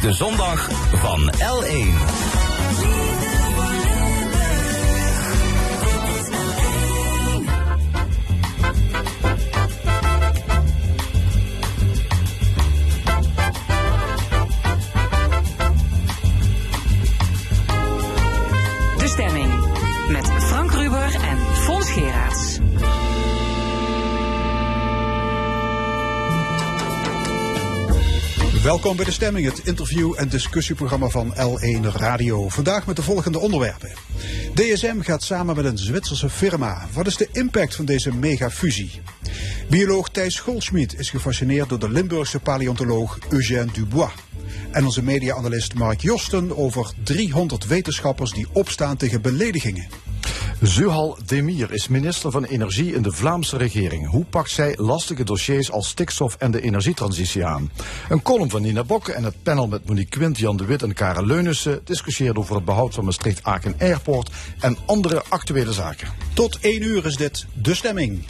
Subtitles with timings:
[0.00, 3.15] de zondag van L1.
[28.76, 32.48] Welkom bij de stemming, het interview- en discussieprogramma van L1 Radio.
[32.48, 33.92] Vandaag met de volgende onderwerpen.
[34.54, 36.86] DSM gaat samen met een Zwitserse firma.
[36.92, 39.00] Wat is de impact van deze megafusie?
[39.68, 44.12] Bioloog Thijs Goldschmidt is gefascineerd door de Limburgse paleontoloog Eugène Dubois.
[44.70, 49.86] En onze media-analyst Mark Josten over 300 wetenschappers die opstaan tegen beledigingen.
[50.60, 54.08] Zuhal Demir is minister van Energie in de Vlaamse regering.
[54.08, 57.70] Hoe pakt zij lastige dossiers als stikstof en de energietransitie aan?
[58.08, 60.94] Een column van Nina Bokke en het panel met Monique Quint, Jan de Wit en
[60.94, 66.08] Karel Leunissen discussieert over het behoud van Maastricht-Aken Airport en andere actuele zaken.
[66.34, 68.24] Tot 1 uur is dit de stemming.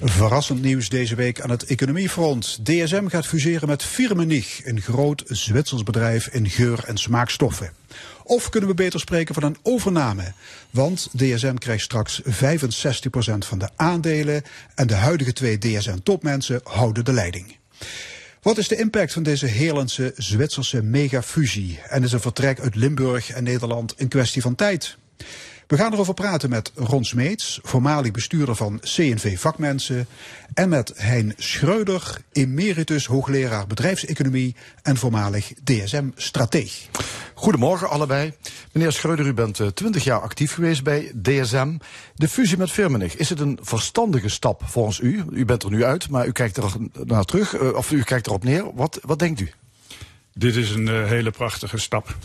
[0.00, 2.58] Verrassend nieuws deze week aan het economiefront.
[2.64, 7.72] DSM gaat fuseren met Firmenich, een groot Zwitsers bedrijf in geur- en smaakstoffen.
[8.26, 10.32] Of kunnen we beter spreken van een overname?
[10.70, 12.26] Want DSM krijgt straks 65%
[13.38, 14.42] van de aandelen
[14.74, 17.56] en de huidige twee DSM-topmensen houden de leiding.
[18.42, 21.80] Wat is de impact van deze Heerlandse Zwitserse megafusie?
[21.88, 24.96] En is een vertrek uit Limburg en Nederland een kwestie van tijd?
[25.66, 30.06] We gaan erover praten met Ron Smeets, voormalig bestuurder van CNV Vakmensen.
[30.54, 36.88] En met Hein Schreuder, emeritus hoogleraar bedrijfseconomie en voormalig DSM-strateeg.
[37.34, 38.32] Goedemorgen allebei.
[38.72, 41.76] Meneer Schreuder, u bent uh, 20 jaar actief geweest bij DSM.
[42.14, 45.24] De fusie met Firmenich, is het een verstandige stap volgens u?
[45.30, 46.72] U bent er nu uit, maar u kijkt er
[47.04, 48.74] naar terug, uh, of u kijkt erop neer.
[48.74, 49.50] Wat, wat denkt u?
[50.34, 52.16] Dit is een uh, hele prachtige stap.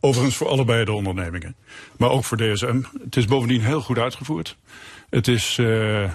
[0.00, 1.54] Overigens voor allebei de ondernemingen.
[1.96, 2.82] Maar ook voor DSM.
[3.04, 4.56] Het is bovendien heel goed uitgevoerd.
[5.10, 6.10] Het is uh,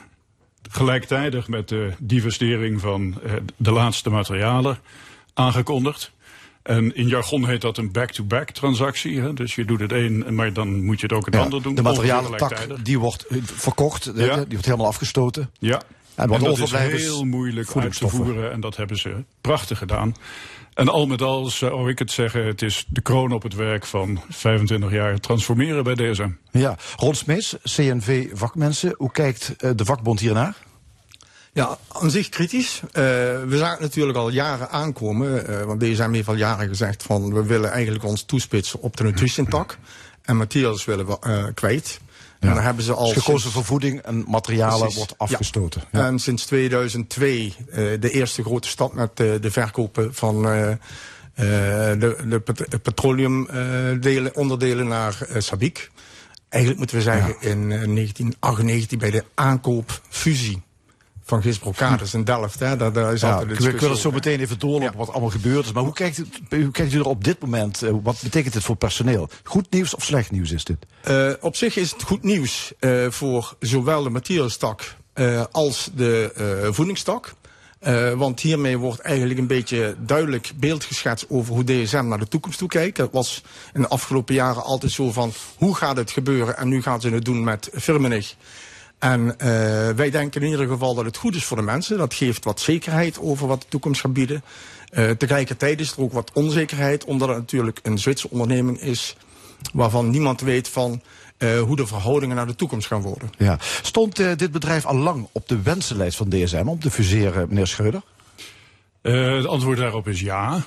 [0.69, 4.77] gelijktijdig met de divestering van uh, de laatste materialen
[5.33, 6.11] aangekondigd.
[6.63, 9.21] En in jargon heet dat een back-to-back -back transactie.
[9.21, 9.33] Hè?
[9.33, 11.75] Dus je doet het een, maar dan moet je het ook het ja, ander doen.
[11.75, 14.35] De materialen tak, die wordt verkocht, ja.
[14.35, 15.49] die wordt helemaal afgestoten.
[15.59, 15.81] Ja,
[16.15, 18.51] en, en dat is heel moeilijk uit te voeren.
[18.51, 20.15] En dat hebben ze prachtig gedaan.
[20.75, 23.85] En al met al zou ik het zeggen, het is de kroon op het werk
[23.85, 26.29] van 25 jaar transformeren bij DSM.
[26.51, 30.55] Ja, Ron Smeets, CNV Vakmensen, hoe kijkt uh, de vakbond hiernaar?
[31.53, 32.81] Ja, aan zich kritisch.
[32.83, 37.33] Uh, we zagen natuurlijk al jaren aankomen, uh, want DSM heeft al jaren gezegd van
[37.33, 39.77] we willen eigenlijk ons toespitsen op de nutritiontak.
[40.21, 41.99] En Matthias willen we uh, kwijt.
[42.45, 42.51] Ja.
[42.51, 43.13] En dan hebben ze al.
[43.13, 44.95] Dus gekozen voor voeding en materialen Precies.
[44.95, 45.83] wordt afgestoten.
[45.91, 46.05] Ja.
[46.05, 50.71] En sinds 2002 uh, de eerste grote stap met uh, de verkopen van uh,
[51.35, 55.91] de, de pet petroleumdelen, onderdelen naar Sabic.
[56.49, 60.64] Eigenlijk moeten we zeggen in 1998 bij de aankoopfusie
[61.25, 62.59] van Gis Brocades in Delft.
[62.59, 62.77] Hè.
[62.77, 64.97] Daar, daar is ja, altijd we kunnen zo meteen even doorlopen ja.
[64.97, 65.71] wat allemaal gebeurd is.
[65.71, 67.83] Maar hoe kijkt, het, hoe kijkt u er op dit moment?
[67.83, 69.29] Uh, wat betekent dit voor personeel?
[69.43, 70.77] Goed nieuws of slecht nieuws is dit?
[71.07, 74.95] Uh, op zich is het goed nieuws uh, voor zowel de materiaalstak
[75.51, 77.33] als de voedingstak.
[77.87, 82.27] Uh, want hiermee wordt eigenlijk een beetje duidelijk beeld geschetst over hoe DSM naar de
[82.27, 82.97] toekomst toe kijkt.
[82.97, 83.43] Dat was
[83.73, 87.09] in de afgelopen jaren altijd zo van hoe gaat het gebeuren en nu gaan ze
[87.09, 88.35] het doen met Firmenich.
[89.05, 89.35] En uh,
[89.89, 91.97] wij denken in ieder geval dat het goed is voor de mensen.
[91.97, 94.43] Dat geeft wat zekerheid over wat de toekomst gaat bieden.
[94.91, 99.15] Uh, tegelijkertijd is er ook wat onzekerheid, omdat het natuurlijk een Zwitserse onderneming is
[99.73, 101.01] waarvan niemand weet van
[101.37, 103.29] uh, hoe de verhoudingen naar de toekomst gaan worden.
[103.37, 103.57] Ja.
[103.81, 107.67] Stond uh, dit bedrijf al lang op de wensenlijst van DSM om te fuseren, meneer
[107.67, 108.01] Schreuder?
[109.01, 110.63] Uh, het antwoord daarop is ja.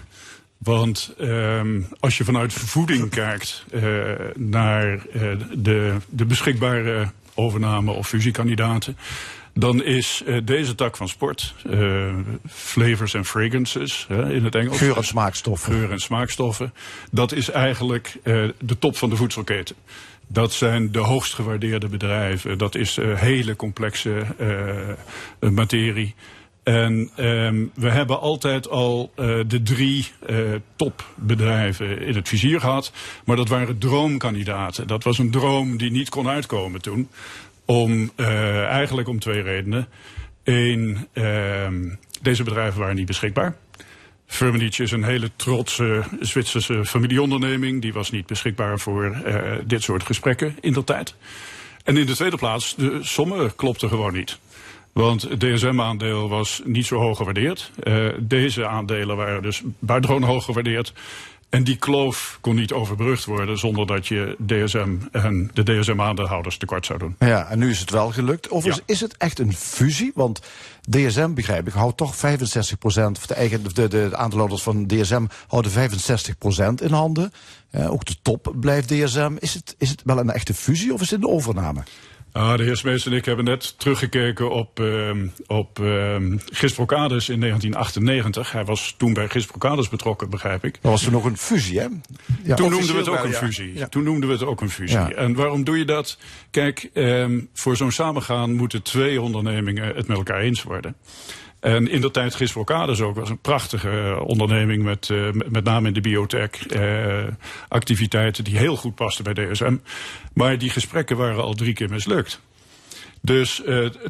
[0.59, 3.65] Want um, als je vanuit voeding kijkt
[4.34, 5.06] naar
[5.56, 8.97] de, de beschikbare overname of fusiekandidaten.
[9.54, 12.15] Dan is uh, deze tak van sport, uh,
[12.49, 14.79] flavors and fragrances uh, in het Engels.
[14.79, 15.73] Geur en smaakstoffen.
[15.73, 16.75] Geur en smaakstoffen.
[17.11, 18.17] Dat is eigenlijk
[18.58, 19.76] de top van de voedselketen.
[20.26, 22.58] Dat zijn de hoogst gewaardeerde bedrijven.
[22.58, 24.26] Dat is hele complexe
[25.40, 26.14] materie.
[26.69, 30.38] En um, we hebben altijd al uh, de drie uh,
[30.76, 32.93] topbedrijven in het vizier gehad.
[33.25, 34.87] Maar dat waren droomkandidaten.
[34.87, 37.09] Dat was een droom die niet kon uitkomen toen.
[37.65, 39.88] Om, uh, eigenlijk om twee redenen.
[40.44, 41.09] Eén,
[42.23, 43.56] deze bedrijven waren niet beschikbaar.
[44.26, 47.82] Firmenich is een hele trotse Zwitserse familieonderneming.
[47.82, 49.23] Die was niet beschikbaar voor
[49.64, 51.14] dit soort gesprekken in dat tijd.
[51.85, 54.38] En in de tweede plaats, de sommen klopten gewoon niet.
[54.99, 57.71] Want het DSM-aandeel was niet zo hoog gewaardeerd.
[57.83, 60.93] Uh, deze aandelen waren dus buitengewoon hoog gewaardeerd.
[61.49, 66.87] En die kloof kon niet overbrugd worden zonder dat je DSM en de DSM-aandeelhouders tekort
[66.87, 67.17] zou doen.
[67.19, 68.49] Ja, en nu is het wel gelukt.
[68.49, 70.12] Of is, is het echt een fusie?
[70.15, 70.41] Want
[70.91, 75.73] DSM, begrijp ik, houdt toch 65 procent, de, eigen, de, de aandeelhouders van DSM houden
[75.73, 77.33] 65 procent in handen.
[77.89, 79.33] ook de top blijft DSM.
[79.39, 81.83] Is het, is het wel een echte fusie of is het een overname?
[82.38, 85.11] Ah, de heer Smees en ik hebben net teruggekeken op, uh,
[85.46, 88.52] op uh, in 1998.
[88.52, 90.79] Hij was toen bij Gisprocades betrokken, begrijp ik.
[90.82, 91.87] Dat was toen nog een fusie, hè?
[92.43, 93.88] Ja, toen noemden we het ook een fusie.
[93.88, 95.14] Toen noemden we het ook een fusie.
[95.14, 96.19] En waarom doe je dat?
[96.50, 100.96] Kijk, um, voor zo'n samengaan moeten twee ondernemingen het met elkaar eens worden.
[101.60, 105.88] En in de tijd Gisbrocades ook was een prachtige uh, onderneming met uh, met name
[105.88, 107.25] in de biotech uh,
[107.69, 109.76] activiteiten die heel goed pasten bij DSM.
[110.32, 112.40] Maar die gesprekken waren al drie keer mislukt.
[113.20, 113.62] Dus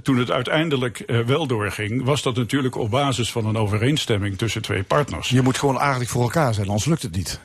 [0.03, 4.63] toen het uiteindelijk uh, wel doorging, was dat natuurlijk op basis van een overeenstemming tussen
[4.63, 5.29] twee partners.
[5.29, 7.41] Je moet gewoon aardig voor elkaar zijn, anders lukt het niet.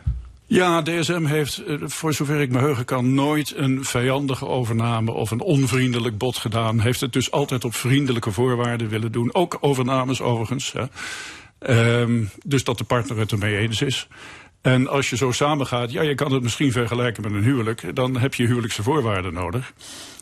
[0.53, 5.31] Ja, DSM heeft, eh, voor zover ik me heugen kan, nooit een vijandige overname of
[5.31, 6.79] een onvriendelijk bod gedaan.
[6.79, 9.33] Heeft het dus altijd op vriendelijke voorwaarden willen doen.
[9.33, 10.73] Ook overnames overigens.
[10.73, 12.01] Hè.
[12.01, 14.07] Um, dus dat de partner het ermee eens is.
[14.61, 17.95] En als je zo samengaat, ja, je kan het misschien vergelijken met een huwelijk.
[17.95, 19.73] Dan heb je huwelijkse voorwaarden nodig.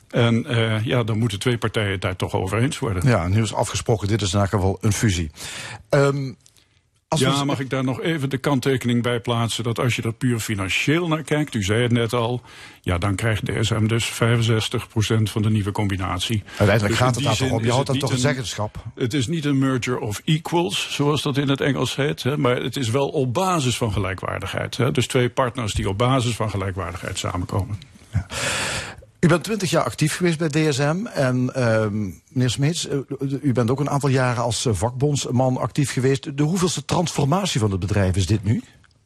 [0.09, 3.07] En uh, ja, dan moeten twee partijen daar toch over eens worden.
[3.07, 5.31] Ja, nu is afgesproken, dit is elk geval een fusie.
[5.89, 6.37] Um,
[7.19, 10.39] ja, mag ik daar nog even de kanttekening bij plaatsen dat als je er puur
[10.39, 12.41] financieel naar kijkt, u zei het net al,
[12.81, 14.13] ja, dan krijgt DSM dus 65%
[15.23, 16.43] van de nieuwe combinatie.
[16.45, 18.83] Uiteindelijk dus gaat het daar toch om, je houdt dan toch een zeggenschap.
[18.95, 22.55] Het is niet een merger of equals, zoals dat in het Engels heet, hè, maar
[22.55, 24.77] het is wel op basis van gelijkwaardigheid.
[24.77, 27.79] Hè, dus twee partners die op basis van gelijkwaardigheid samenkomen.
[28.13, 28.25] Ja.
[29.21, 31.05] U bent twintig jaar actief geweest bij DSM.
[31.05, 31.85] En uh,
[32.29, 32.99] meneer Smeets, uh,
[33.41, 36.37] u bent ook een aantal jaren als uh, vakbondsman actief geweest.
[36.37, 38.61] De hoeveelste transformatie van het bedrijf is dit nu?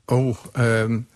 [0.06, 1.08] Oh, um,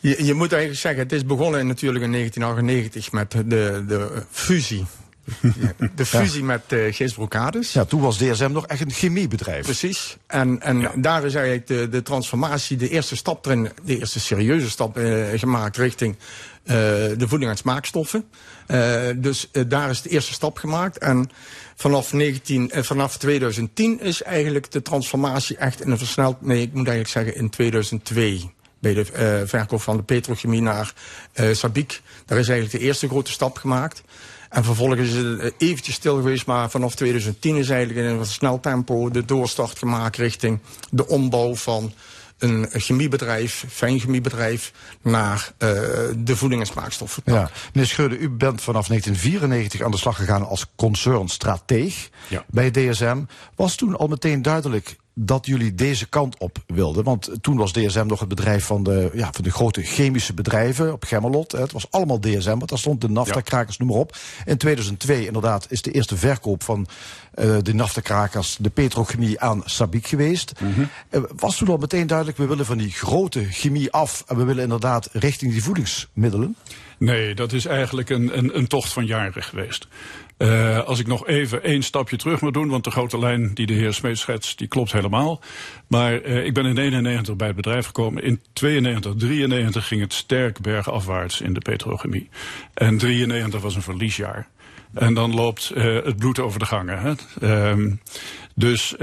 [0.00, 4.84] je, je, moet eigenlijk zeggen, het is begonnen natuurlijk in 1998 met de, de fusie
[5.94, 6.46] de fusie ja.
[6.46, 7.72] met uh, Gees Brocades.
[7.72, 9.64] Ja, toen was DSM nog echt een chemiebedrijf.
[9.64, 10.16] Precies.
[10.26, 10.92] En, en ja.
[10.96, 15.26] daar is eigenlijk de, de transformatie, de eerste stap erin, de eerste serieuze stap uh,
[15.34, 16.16] gemaakt richting
[16.66, 18.24] de voeding en smaakstoffen.
[19.16, 20.98] dus daar is de eerste stap gemaakt.
[20.98, 21.30] En
[21.74, 26.88] vanaf, 19, vanaf 2010 is eigenlijk de transformatie echt in een versneld, nee, ik moet
[26.88, 30.92] eigenlijk zeggen in 2002 bij de verkoop van de petrochemie naar
[31.34, 32.02] uh, Sabiek.
[32.26, 34.02] Daar is eigenlijk de eerste grote stap gemaakt.
[34.48, 38.60] En vervolgens is het eventjes stil geweest, maar vanaf 2010 is eigenlijk in een snel
[38.60, 40.60] tempo de doorstart gemaakt richting
[40.90, 41.92] de ombouw van
[42.38, 44.72] een chemiebedrijf, fijnchemiebedrijf,
[45.02, 45.68] naar uh,
[46.18, 47.22] de voeding- en smaakstoffen.
[47.26, 47.50] Ja.
[47.72, 52.44] Meneer Scheurde, u bent vanaf 1994 aan de slag gegaan als concernstrateeg ja.
[52.48, 53.22] bij DSM.
[53.54, 57.04] Was toen al meteen duidelijk dat jullie deze kant op wilden.
[57.04, 60.92] Want toen was DSM nog het bedrijf van de, ja, van de grote chemische bedrijven
[60.92, 61.52] op Gemmelot.
[61.52, 64.16] Het was allemaal DSM, want daar stond de naftakrakers, noem maar op.
[64.44, 66.86] In 2002 inderdaad is de eerste verkoop van
[67.34, 70.60] uh, de naftakrakers, de petrochemie aan Sabiek geweest.
[70.60, 70.88] Mm -hmm.
[71.10, 74.44] uh, was toen al meteen duidelijk, we willen van die grote chemie af en we
[74.44, 76.56] willen inderdaad richting die voedingsmiddelen?
[76.98, 79.88] Nee, dat is eigenlijk een, een, een tocht van jaren geweest.
[80.38, 83.66] Uh, als ik nog even één stapje terug moet doen, want de grote lijn die
[83.66, 85.40] de heer Smeet schetst, die klopt helemaal.
[85.86, 88.22] Maar uh, ik ben in 91 bij het bedrijf gekomen.
[88.22, 92.28] In 92, 93 ging het sterk bergafwaarts in de petrochemie.
[92.74, 94.48] En 93 was een verliesjaar.
[94.94, 96.98] En dan loopt uh, het bloed over de gangen.
[96.98, 97.14] Hè?
[97.70, 98.00] Um,
[98.54, 98.94] dus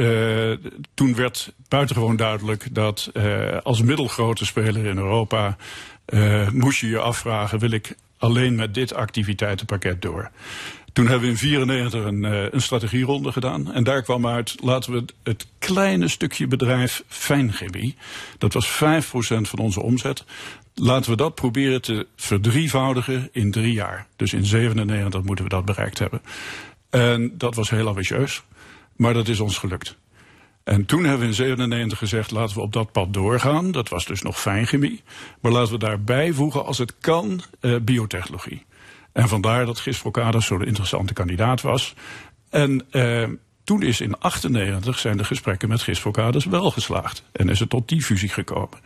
[0.93, 3.11] toen werd buitengewoon duidelijk dat
[3.63, 5.57] als middelgrote speler in Europa
[6.51, 10.31] moest je je afvragen, wil ik alleen met dit activiteitenpakket door?
[10.93, 13.73] Toen hebben we in 94 een, uh, een strategieronde gedaan.
[13.73, 17.95] En daar kwam uit, laten we het kleine stukje bedrijf fijnchemie,
[18.37, 18.69] dat was 5%
[19.49, 20.23] van onze omzet,
[20.75, 24.07] laten we dat proberen te verdrievoudigen in drie jaar.
[24.15, 26.21] Dus in 97 moeten we dat bereikt hebben.
[26.89, 28.43] En dat was heel ambitieus,
[28.95, 29.97] maar dat is ons gelukt.
[30.63, 33.71] En toen hebben we in 97 gezegd, laten we op dat pad doorgaan.
[33.71, 35.01] Dat was dus nog fijnchemie.
[35.39, 38.65] Maar laten we daarbij voegen, als het kan, uh, biotechnologie.
[39.13, 41.93] En vandaar dat Gis Procades zo'n interessante kandidaat was.
[42.49, 43.27] En uh,
[43.63, 47.23] toen is in 98 zijn de gesprekken met Gis Procades wel geslaagd.
[47.31, 48.79] En is het tot die fusie gekomen.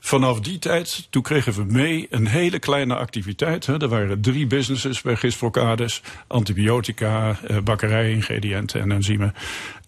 [0.00, 3.66] Vanaf die tijd, toen kregen we mee een hele kleine activiteit.
[3.66, 3.80] Hè.
[3.80, 6.02] Er waren drie businesses bij Gis Procades.
[6.26, 9.34] Antibiotica, uh, bakkerij-ingrediënten en enzymen.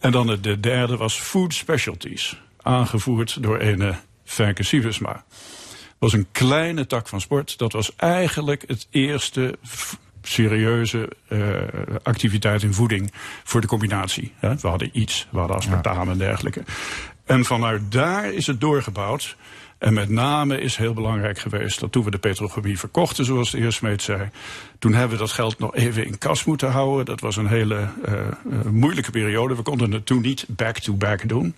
[0.01, 2.41] En dan de derde was Food Specialties.
[2.63, 3.95] Aangevoerd door ene
[4.25, 5.25] Fijke Sievesma
[6.01, 7.59] was een kleine tak van sport.
[7.59, 9.59] Dat was eigenlijk het eerste
[10.23, 11.63] serieuze uh,
[12.03, 13.13] activiteit in voeding
[13.45, 14.33] voor de combinatie.
[14.37, 14.57] Hè.
[14.57, 16.11] We hadden iets, we hadden aspartame ja.
[16.11, 16.63] en dergelijke.
[17.25, 19.37] En vanuit daar is het doorgebouwd.
[19.79, 23.59] En met name is heel belangrijk geweest dat toen we de petrochemie verkochten, zoals de
[23.59, 24.31] heer Smeet zei,
[24.81, 27.05] toen hebben we dat geld nog even in kas moeten houden.
[27.05, 28.15] Dat was een hele uh,
[28.51, 29.57] uh, moeilijke periode.
[29.57, 31.55] We konden het toen niet back-to-back -back doen.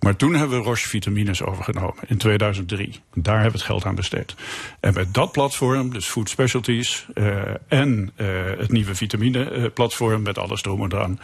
[0.00, 3.00] Maar toen hebben we Roche Vitamines overgenomen in 2003.
[3.14, 4.34] Daar hebben we het geld aan besteed.
[4.80, 8.12] En met dat platform, dus Food Specialties uh, en
[8.58, 11.20] het nieuwe vitamine platform met alles erom en eraan.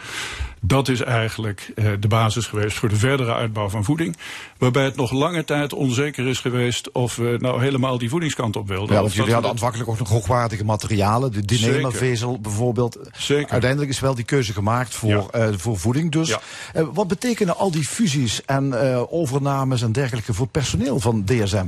[0.59, 4.17] Dat is eigenlijk de basis geweest voor de verdere uitbouw van voeding.
[4.57, 8.67] Waarbij het nog lange tijd onzeker is geweest of we nou helemaal die voedingskant op
[8.67, 8.95] wilden.
[8.95, 12.97] Ja, want jullie hadden aanvankelijk ook nog hoogwaardige materialen de Dyneema-vezel bijvoorbeeld.
[13.11, 13.51] Zeker.
[13.51, 15.49] Uiteindelijk is wel die keuze gemaakt voor, ja.
[15.49, 16.11] uh, voor voeding.
[16.11, 16.41] Dus ja.
[16.75, 21.67] uh, wat betekenen al die fusies en uh, overnames en dergelijke voor personeel van DSM?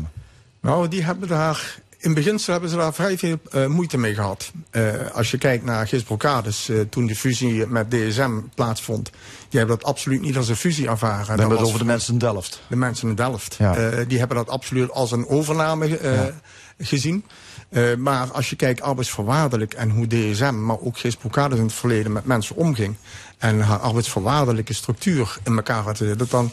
[0.62, 4.52] Nou, die hebben daar in beginsel hebben ze daar vrij veel uh, moeite mee gehad.
[4.72, 9.12] Uh, als je kijkt naar Gis Brocades, uh, toen de fusie met DSM plaatsvond,
[9.50, 11.28] die hebben dat absoluut niet als een fusie ervaren.
[11.28, 12.62] Dan hebben we het over de mensen in Delft.
[12.68, 13.56] De mensen in Delft.
[13.60, 14.04] Ja.
[14.08, 16.32] die hebben dat absoluut als een overname ja.
[16.78, 17.26] gezien.
[17.70, 21.74] Uh, maar als je kijkt arbeidsvoorwaardelijk en hoe DSM, maar ook Gis Brocades in het
[21.74, 22.96] verleden met mensen omging.
[23.38, 26.30] En haar arbeidsvoorwaardelijke structuur in elkaar had gezet.
[26.30, 26.52] Dan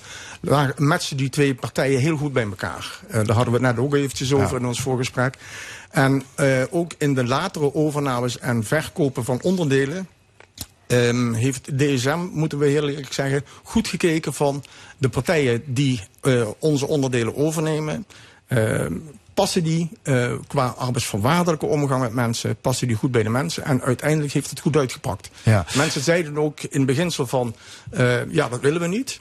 [0.76, 3.00] matchen die twee partijen heel goed bij elkaar.
[3.06, 4.58] Uh, daar hadden we het net ook eventjes over ja.
[4.58, 5.36] in ons voorgesprek.
[5.90, 10.08] En uh, ook in de latere overnames en verkopen van onderdelen...
[10.88, 14.64] Um, heeft DSM, moeten we heel eerlijk zeggen, goed gekeken van
[14.98, 18.06] de partijen die uh, onze onderdelen overnemen.
[18.48, 18.86] Uh,
[19.36, 23.64] passen die uh, qua arbeidsvoorwaardelijke omgang met mensen, passen die goed bij de mensen.
[23.64, 25.30] En uiteindelijk heeft het goed uitgepakt.
[25.42, 25.64] Ja.
[25.74, 27.54] Mensen zeiden ook in beginsel van,
[27.92, 29.20] uh, ja, dat willen we niet.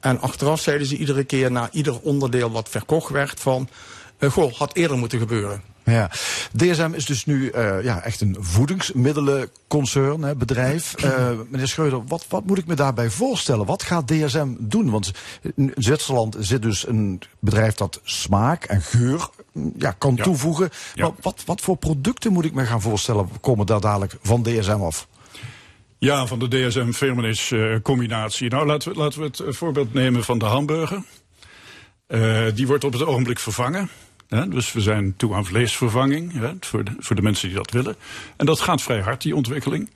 [0.00, 3.68] En achteraf zeiden ze iedere keer na ieder onderdeel wat verkocht werd van,
[4.18, 5.62] uh, goh, had eerder moeten gebeuren.
[5.92, 6.10] Ja,
[6.56, 10.94] DSM is dus nu uh, ja, echt een voedingsmiddelenconcern, hè, bedrijf.
[11.04, 13.66] Uh, meneer Schreuder, wat, wat moet ik me daarbij voorstellen?
[13.66, 14.90] Wat gaat DSM doen?
[14.90, 15.10] Want
[15.54, 19.28] in Zwitserland zit dus een bedrijf dat smaak en geur
[19.78, 20.22] ja, kan Ja.
[20.22, 20.70] toevoegen.
[20.94, 21.02] Ja.
[21.04, 24.70] Maar wat, wat voor producten moet ik me gaan voorstellen komen daar dadelijk van DSM
[24.70, 25.08] af?
[25.98, 28.50] Ja, van de DSM-Firmenich-combinatie.
[28.50, 31.02] nou, laten we, laten we het eh, voorbeeld nemen van de hamburger.
[32.08, 33.88] Uh, die wordt op het ogenblik vervangen.
[34.28, 36.32] Dus we zijn toe aan vleesvervanging?
[36.60, 37.96] Voor, de, voor de mensen die dat willen.
[38.36, 39.90] En dat gaat vrij hard, die ontwikkeling.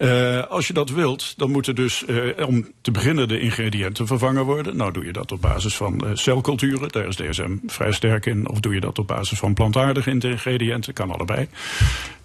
[0.00, 4.44] Uh, als je dat wilt, dan moeten dus uh, om te beginnen de ingrediënten vervangen
[4.44, 4.76] worden.
[4.76, 8.48] Nou doe je dat op basis van uh, celculturen, daar is DSM vrij sterk in.
[8.48, 11.48] Of doe je dat op basis van plantaardige ingrediënten, kan allebei.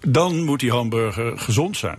[0.00, 1.98] Dan moet die hamburger gezond zijn.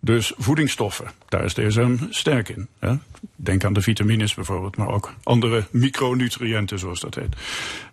[0.00, 2.68] Dus voedingsstoffen, daar is DSM sterk in.
[2.78, 2.94] Hè?
[3.36, 7.36] Denk aan de vitamines bijvoorbeeld, maar ook andere micronutriënten zoals dat heet.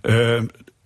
[0.02, 0.42] Uh,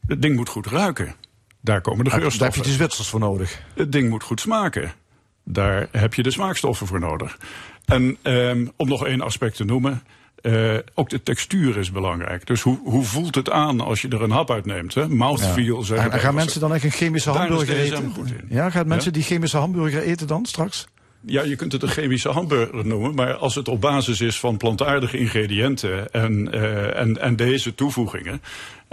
[0.07, 1.15] het ding moet goed ruiken.
[1.61, 2.61] Daar komen de Daar heb geurstoffen.
[2.61, 3.61] je de Zwitsers voor nodig.
[3.73, 4.93] Het ding moet goed smaken.
[5.43, 7.38] Daar heb je de smaakstoffen voor nodig.
[7.85, 10.03] En um, om nog één aspect te noemen.
[10.41, 12.45] Uh, ook de textuur is belangrijk.
[12.45, 14.93] Dus hoe, hoe voelt het aan als je er een hap uitneemt?
[14.93, 15.07] Hè?
[15.07, 18.13] Mouthfeel, En, wij gaan mensen dan echt een chemische Daar hamburger eten?
[18.49, 19.17] Ja, gaan mensen Ja?
[19.17, 20.88] die chemische hamburger eten dan straks?
[21.21, 24.57] Ja, je kunt het een chemische hamburger noemen, maar als het op basis is van
[24.57, 28.41] plantaardige ingrediënten en, uh, en, en deze toevoegingen,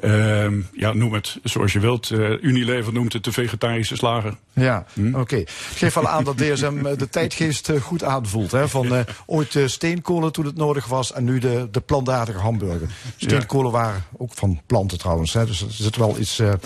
[0.04, 2.10] uh, ja, noem het zoals je wilt.
[2.10, 4.36] Uh, Unilever noemt het de vegetarische slager.
[4.52, 5.08] Ja, Hm?
[5.08, 5.18] oké.
[5.18, 5.46] Okay.
[5.74, 8.50] Geef al aan dat DSM eh, de tijdgeest eh, goed aanvoelt.
[8.52, 8.68] Hè?
[8.68, 12.88] Van uh, ooit steenkolen toen het nodig was en nu de, de plantaardige hamburger.
[13.16, 15.32] Steenkolen waren ook van planten trouwens.
[15.32, 15.46] Hè?
[15.46, 16.58] Dus er zit wel, iets, er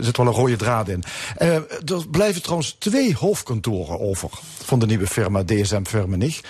[0.00, 1.02] zit wel een rode draad in.
[1.36, 4.30] Er blijven trouwens twee hoofdkantoren over
[4.64, 6.40] van de nieuwe firma DSM Firmenich.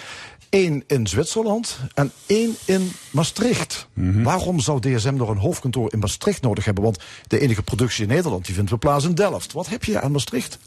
[0.53, 3.87] Eén in Zwitserland en één in Maastricht.
[3.93, 4.23] Mm -hmm.
[4.23, 6.85] Waarom zou DSM nog een hoofdkantoor in Maastricht nodig hebben?
[6.85, 9.53] Want de enige productie in Nederland die vindt we plaats in Delft.
[9.53, 10.59] Wat heb je aan Maastricht?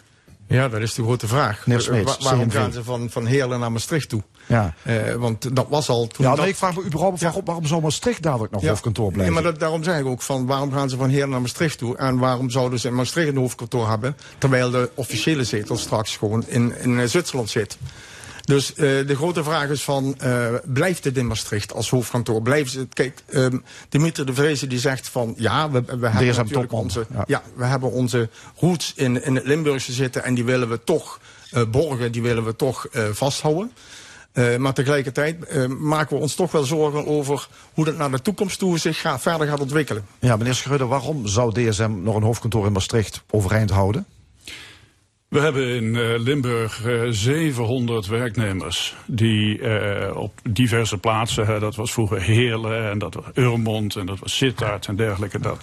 [0.48, 1.62] Ja, dat is de grote vraag.
[1.62, 4.24] Smeets, Wa waarom gaan ze van, van Heerlen naar Maastricht toe?
[4.46, 4.74] Ja.
[4.84, 6.26] Uh, want dat was al toen.
[6.26, 6.46] Ja, dat...
[6.46, 7.26] ik vraag me überhaupt ja.
[7.26, 8.70] waarom, waarom zou Maastricht dadelijk nog ja.
[8.70, 9.34] hoofdkantoor blijven?
[9.34, 11.78] Ja, maar dat, daarom zeg ik ook van waarom gaan ze van Heerlen naar Maastricht
[11.78, 11.98] toe?
[11.98, 14.18] En waarom zouden ze in Maastricht een hoofdkantoor hebben?
[14.38, 17.78] Terwijl de officiële zetel straks gewoon in, in Zwitserland zit.
[18.46, 18.76] Dus uh,
[19.08, 22.42] de grote vraag is van, uh, blijft het in Maastricht als hoofdkantoor?
[22.42, 26.42] Blijven ze, kijk, um, Dimitri de Vreese die zegt van, ja, we, we hebben DSM
[26.42, 27.24] natuurlijk onze, ja.
[27.28, 27.42] ja.
[27.56, 31.20] we hebben onze roots in, in het Limburgse zitten en die willen we toch
[31.54, 33.72] uh, borgen, die willen we toch vasthouden.
[34.36, 38.22] Uh, maar tegelijkertijd uh, maken we ons toch wel zorgen over hoe dat naar de
[38.22, 40.06] toekomst toe zich gaat, verder gaat ontwikkelen.
[40.20, 44.06] Ja, meneer Schreuder, waarom zou DSM nog een hoofdkantoor in Maastricht overeind houden?
[45.36, 51.92] We hebben in uh, Limburg uh, 700 werknemers die uh, op diverse plaatsen, dat was
[51.92, 55.60] vroeger Heerlen en dat was Urmond en dat was Sittard en dergelijke, dat,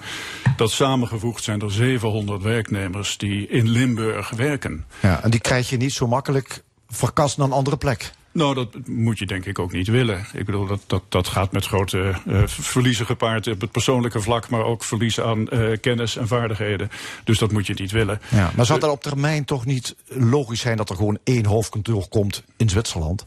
[0.56, 4.84] dat samengevoegd zijn er 700 werknemers die in Limburg werken.
[5.00, 8.12] Ja, en die krijg je niet zo makkelijk verkast naar een andere plek.
[8.32, 10.26] Nou, dat moet je denk ik ook niet willen.
[10.32, 14.48] Ik bedoel, dat, dat, dat gaat met grote uh, verliezen gepaard op het persoonlijke vlak,
[14.48, 16.90] maar ook verlies aan uh, kennis en vaardigheden.
[17.24, 18.20] Dus dat moet je niet willen.
[18.30, 22.08] Ja, maar zou dat op termijn toch niet logisch zijn dat er gewoon één hoofdkantoor
[22.08, 23.26] komt in Zwitserland?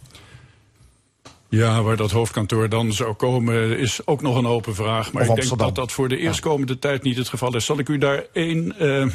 [1.49, 5.11] Ja, waar dat hoofdkantoor dan zou komen is ook nog een open vraag.
[5.11, 6.79] Maar ik denk dat dat voor de eerstkomende ja.
[6.79, 7.65] tijd niet het geval is.
[7.65, 9.05] Zal ik u daar één uh,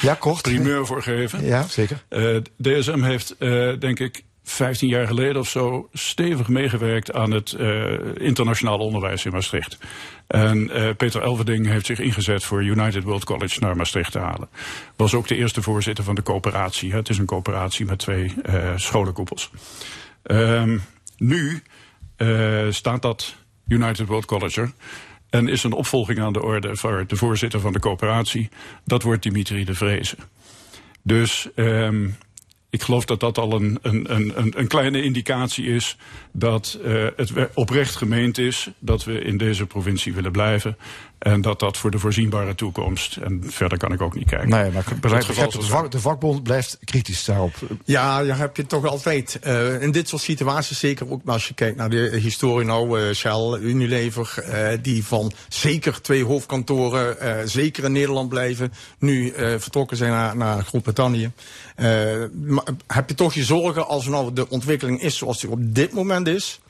[0.00, 0.42] ja, kort.
[0.50, 1.44] primeur voor geven?
[1.44, 2.04] Ja, zeker.
[2.10, 7.52] Uh, DSM heeft, uh, denk ik, 15 jaar geleden of zo stevig meegewerkt aan het
[7.52, 9.78] uh, internationaal onderwijs in Maastricht.
[10.26, 14.48] En uh, Peter Elverding heeft zich ingezet voor United World College naar Maastricht te halen.
[14.96, 16.92] Was ook de eerste voorzitter van de coöperatie.
[16.92, 19.50] Het is een coöperatie met twee uh, scholenkoepels.
[20.22, 20.82] Um,
[21.16, 21.62] nu
[22.70, 23.36] staat dat
[23.68, 24.72] United World College er.
[25.30, 28.48] En is een opvolging aan de orde voor de voorzitter van de coöperatie.
[28.84, 30.16] Dat wordt Dimitri de Vreese.
[31.02, 32.16] Dus um,
[32.70, 35.96] ik geloof dat dat al een, een, een, een kleine indicatie is
[36.32, 40.76] dat uh, het oprecht gemeend is dat we in deze provincie willen blijven.
[41.20, 43.16] En dat dat voor de voorzienbare toekomst.
[43.16, 44.48] En verder kan ik ook niet kijken.
[44.48, 47.54] Nee, maar ik begrijp, begrijp de, vak, de vakbond blijft kritisch daarop.
[47.84, 49.38] Ja, daar heb je toch altijd.
[49.46, 53.14] Uh, in dit soort situaties zeker ook als je kijkt naar de historie nou, uh,
[53.14, 60.10] Shell, Unilever, uh, die van zeker twee hoofdkantoren, zeker in Nederland blijven, nu vertrokken zijn
[60.10, 61.30] naar, naar Groot-Brittannië.
[62.86, 66.26] heb je toch je zorgen als nou de ontwikkeling is zoals die op dit moment
[66.26, 66.60] is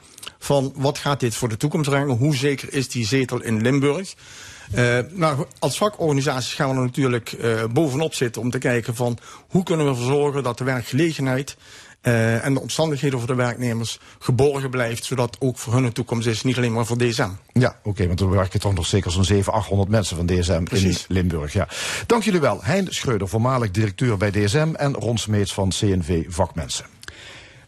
[0.40, 2.16] van wat gaat dit voor de toekomst brengen?
[2.16, 4.14] Hoe zeker is die zetel in Limburg?
[4.74, 9.18] Uh, nou, als vakorganisaties gaan we er natuurlijk uh, bovenop zitten om te kijken van
[9.48, 11.56] hoe kunnen we ervoor zorgen dat de werkgelegenheid
[12.02, 16.26] uh, en de omstandigheden voor de werknemers geborgen blijft, zodat ook voor hun een toekomst
[16.26, 17.28] is, niet alleen maar voor DSM.
[17.52, 20.62] Ja, oké, okay, want er werken toch nog zeker zo'n 700, 800 mensen van DSM
[20.62, 21.04] Precies.
[21.08, 21.52] in Limburg.
[21.52, 21.68] Ja.
[22.06, 22.58] Dank jullie wel.
[22.62, 26.84] Hein Schreuder, voormalig directeur bij DSM en Ron Smeets van CNV Vakmensen.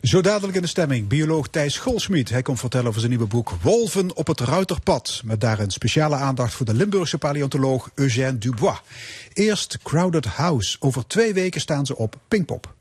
[0.02, 2.30] Zo dadelijk in de stemming, bioloog Thijs Golsmiet.
[2.30, 5.22] Hij komt vertellen over zijn nieuwe boek Wolven op het Ruiterpad.
[5.24, 8.80] Met daarin speciale aandacht voor de Limburgse paleontoloog Eugène Dubois.
[9.32, 10.76] Eerst Crowded House.
[10.80, 12.74] Over twee weken staan ze op Pinkpop.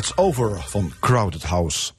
[0.00, 1.92] It's Over van Crowded House.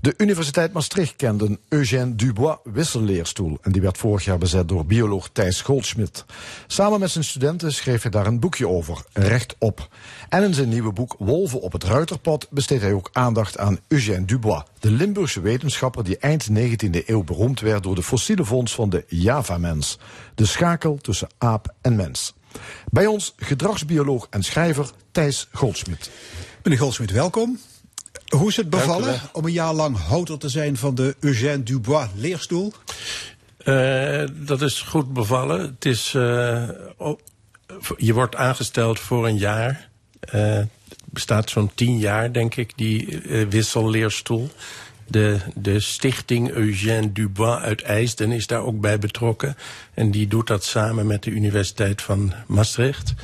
[0.00, 5.28] De Universiteit Maastricht kende Eugène Dubois wisselleerstoel en die werd vorig jaar bezet door bioloog
[5.32, 6.24] Thijs Goldschmidt.
[6.66, 9.88] Samen met zijn studenten schreef hij daar een boekje over, Rechtop.
[10.28, 14.24] En in zijn nieuwe boek Wolven op het Ruiterpad besteedt hij ook aandacht aan Eugène
[14.24, 18.90] Dubois, de Limburgse wetenschapper die eind 19e eeuw beroemd werd door de fossiele vondst van
[18.90, 19.98] de Java-mens,
[20.34, 22.34] de schakel tussen aap en mens.
[22.90, 26.10] Bij ons gedragsbioloog en schrijver Thijs Goldschmidt.
[26.62, 27.58] Meneer Goldsmit, welkom.
[28.28, 32.08] Hoe is het bevallen om een jaar lang houder te zijn van de Eugène Dubois
[32.14, 32.72] leerstoel?
[33.64, 35.60] Uh, dat is goed bevallen.
[35.60, 36.68] Het is, uh,
[37.96, 39.88] je wordt aangesteld voor een jaar.
[40.34, 40.68] Uh, het
[41.04, 44.50] bestaat zo'n tien jaar, denk ik, die wisselleerstoel.
[45.06, 49.56] De, de stichting Eugène Dubois uit IJsden is daar ook bij betrokken.
[49.94, 53.14] En die doet dat samen met de Universiteit van Maastricht.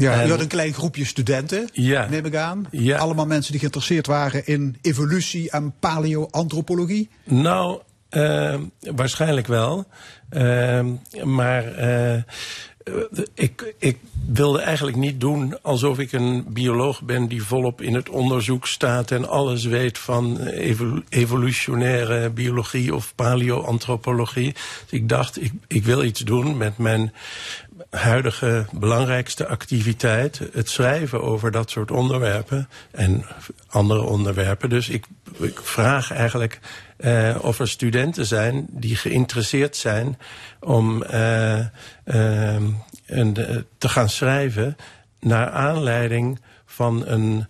[0.00, 2.66] Ja, je had een klein groepje studenten, ja, neem ik aan.
[2.70, 2.98] Ja.
[2.98, 7.08] Allemaal mensen die geïnteresseerd waren in evolutie en paleoantropologie.
[7.24, 9.86] Nou, uh, waarschijnlijk wel.
[10.30, 10.80] Uh,
[11.24, 12.22] maar uh,
[13.34, 18.08] ik, ik wilde eigenlijk niet doen alsof ik een bioloog ben die volop in het
[18.08, 20.38] onderzoek staat en alles weet van
[21.08, 24.52] evolutionaire biologie of paleoantropologie.
[24.52, 27.12] Dus ik dacht, ik, ik wil iets doen met mijn
[27.90, 33.24] huidige belangrijkste activiteit, het schrijven over dat soort onderwerpen en
[33.66, 34.68] andere onderwerpen.
[34.68, 35.06] Dus ik,
[35.62, 36.58] vraag eigenlijk
[36.98, 40.18] uh, of er studenten zijn die geïnteresseerd zijn
[40.60, 41.58] om uh,
[42.04, 42.54] uh,
[43.06, 43.34] een,
[43.78, 44.76] te gaan schrijven
[45.20, 47.46] naar aanleiding van een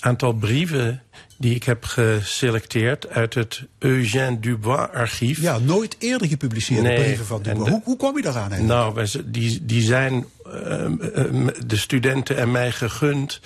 [0.00, 1.02] aantal brieven
[1.38, 5.40] die ik heb geselecteerd uit het Eugène Dubois archief.
[5.40, 7.64] Ja, nooit eerder gepubliceerde Nee, brieven van Dubois.
[7.64, 8.80] de- hoe, hoe kwam je daaraan eigenlijk?
[8.80, 13.40] Nou, die, die zijn ehm, ehm, de studenten en mij gegund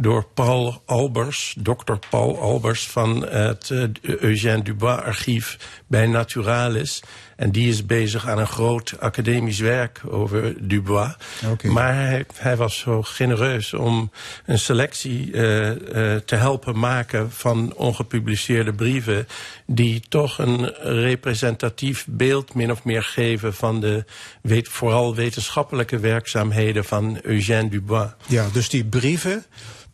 [0.00, 7.02] door Paul Albers, dokter Paul Albers van het eh, Eugène Dubois archief bij Naturalis.
[7.36, 11.14] En die is bezig aan een groot academisch werk over Dubois.
[11.62, 14.10] Maar hij, hij was zo genereus om
[14.46, 19.28] een selectie eh, eh, te helpen maken van ongepubliceerde brieven.
[19.66, 24.04] die toch een representatief beeld min of meer geven van de
[24.42, 28.10] weet, vooral wetenschappelijke werkzaamheden van Eugène Dubois.
[28.26, 29.44] Ja, dus die brieven,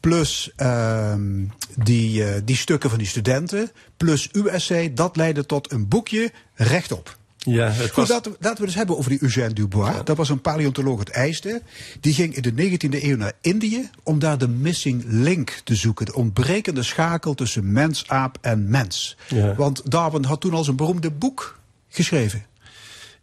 [0.04, 1.44] plus ehm,
[1.76, 6.30] die, eh, die stukken van die studenten, plus uw essay, dat leidde tot een boekje
[6.54, 7.16] rechtop.
[7.38, 9.94] Ja, het Goed, laten, we- laten we dus hebben over die Eugène Dubois.
[10.04, 11.62] Dat was een paleontoloog uit IJsden.
[12.00, 16.06] Die ging in de 19e eeuw naar Indië om daar de missing link te zoeken.
[16.06, 19.16] De ontbrekende schakel tussen mens, aap en mens.
[19.28, 19.54] Ja.
[19.54, 22.44] Want Darwin had toen al zijn beroemde boek geschreven.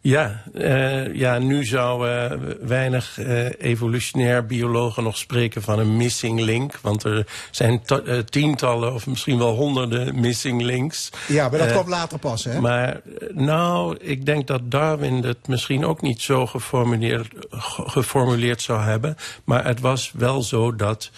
[0.04, 6.40] Ja, eh, ja, nu zou eh, weinig eh, evolutionair biologen nog spreken van een missing
[6.40, 6.78] link.
[6.80, 11.10] Want er zijn ta- tientallen of misschien wel honderden missing links.
[11.28, 12.60] Ja, maar dat kwam later pas, hè?
[12.60, 13.00] Maar
[13.34, 19.16] nou, ik denk dat Darwin het misschien ook niet zo geformuleerd, ge- geformuleerd zou hebben.
[19.44, 21.10] Maar het was wel zo dat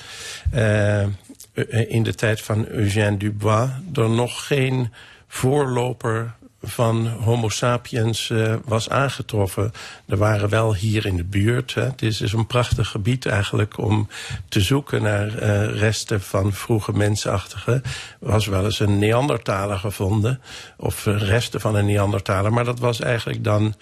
[1.89, 4.93] in de tijd van Eugène Dubois er nog geen
[5.29, 9.73] voorloper van Homo sapiens eh, was aangetroffen.
[10.07, 11.75] Er waren wel hier in de buurt.
[11.75, 11.83] Hè.
[11.83, 14.09] Het is, is een prachtig gebied eigenlijk om
[14.49, 17.75] te zoeken naar eh, resten van vroege mensachtigen.
[17.75, 17.83] Er
[18.19, 20.41] was wel eens een Neandertaler gevonden.
[20.77, 22.53] Of eh, resten van een Neandertaler.
[22.53, 23.75] Maar dat was eigenlijk dan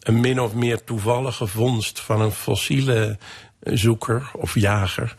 [0.00, 3.18] een min of meer toevallige vondst van een fossiele
[3.62, 5.14] zoeker of jager.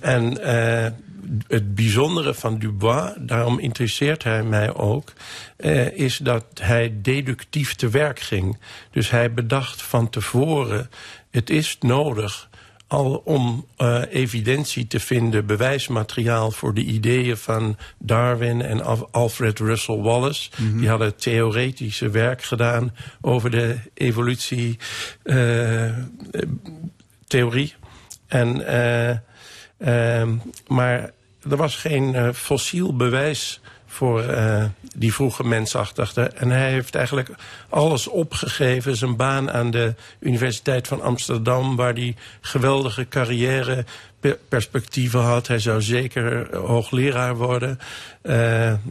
[0.00, 0.92] En eh,
[1.48, 5.12] het bijzondere van Dubois, daarom interesseert hij mij ook,
[5.56, 8.58] eh, is dat hij deductief te werk ging.
[8.90, 10.90] Dus hij bedacht van tevoren,
[11.30, 12.48] het is nodig
[12.86, 19.58] al om eh, evidentie te vinden, bewijsmateriaal voor de ideeën van Darwin en Al- Alfred
[19.58, 20.50] Russel Wallace.
[20.74, 24.78] Die hadden theoretische werk gedaan over de evolutie.
[25.22, 25.92] eh,
[27.26, 27.74] theorie.
[28.26, 29.16] En, eh,
[29.78, 30.34] ehm,
[30.66, 31.10] maar
[31.50, 34.64] er was geen eh, fossiel bewijs voor eh,
[34.96, 36.22] die vroege mensachtigde.
[36.22, 37.30] En hij heeft eigenlijk
[37.68, 38.96] alles opgegeven.
[38.96, 41.76] Zijn baan aan de Universiteit van Amsterdam...
[41.76, 43.84] waar hij geweldige carrière
[44.20, 45.46] per- perspectieven had.
[45.46, 47.78] Hij zou zeker eh, hoogleraar worden.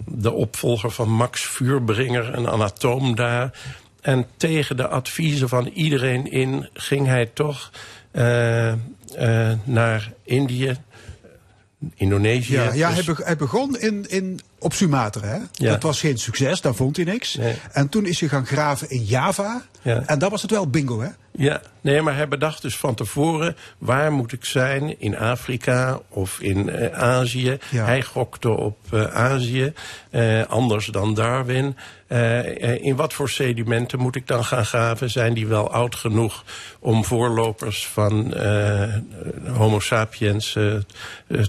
[0.05, 3.51] De opvolger van Max Vuurbringer, een anatoom daar.
[4.01, 7.71] En tegen de adviezen van iedereen in ging hij toch
[9.63, 10.77] naar Indië,
[11.95, 12.53] Indonesië.
[12.53, 15.27] Ja, ja Dus- hij, be- hij begon in, in, op Sumatra.
[15.27, 15.37] Hè?
[15.51, 15.71] Ja.
[15.71, 17.35] Dat was geen succes, daar vond hij niks.
[17.35, 17.55] Nee.
[17.71, 19.61] En toen is hij gaan graven in Java.
[19.81, 20.03] Ja.
[20.05, 21.09] En dat was het wel bingo, hè?
[21.37, 26.39] Ja, nee, maar hij bedacht dus van tevoren waar moet ik zijn in Afrika of
[26.39, 27.57] in uh, Azië.
[27.69, 27.85] Ja.
[27.85, 29.73] Hij gokte op uh, Azië,
[30.11, 31.77] uh, anders dan Darwin.
[32.81, 35.09] in wat voor sedimenten moet ik dan gaan graven?
[35.09, 36.43] Zijn die wel oud genoeg
[36.79, 38.33] om voorlopers van
[39.47, 40.51] Homo sapiens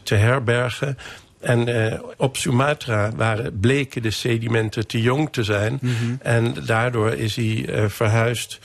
[0.03, 0.97] te herbergen?
[1.41, 5.79] En uh, op Sumatra waren, bleken de sedimenten te jong te zijn.
[5.81, 5.93] Mhm.
[5.93, 6.19] Mm -hmm.
[6.23, 8.59] En daardoor is hij uh, verhuisd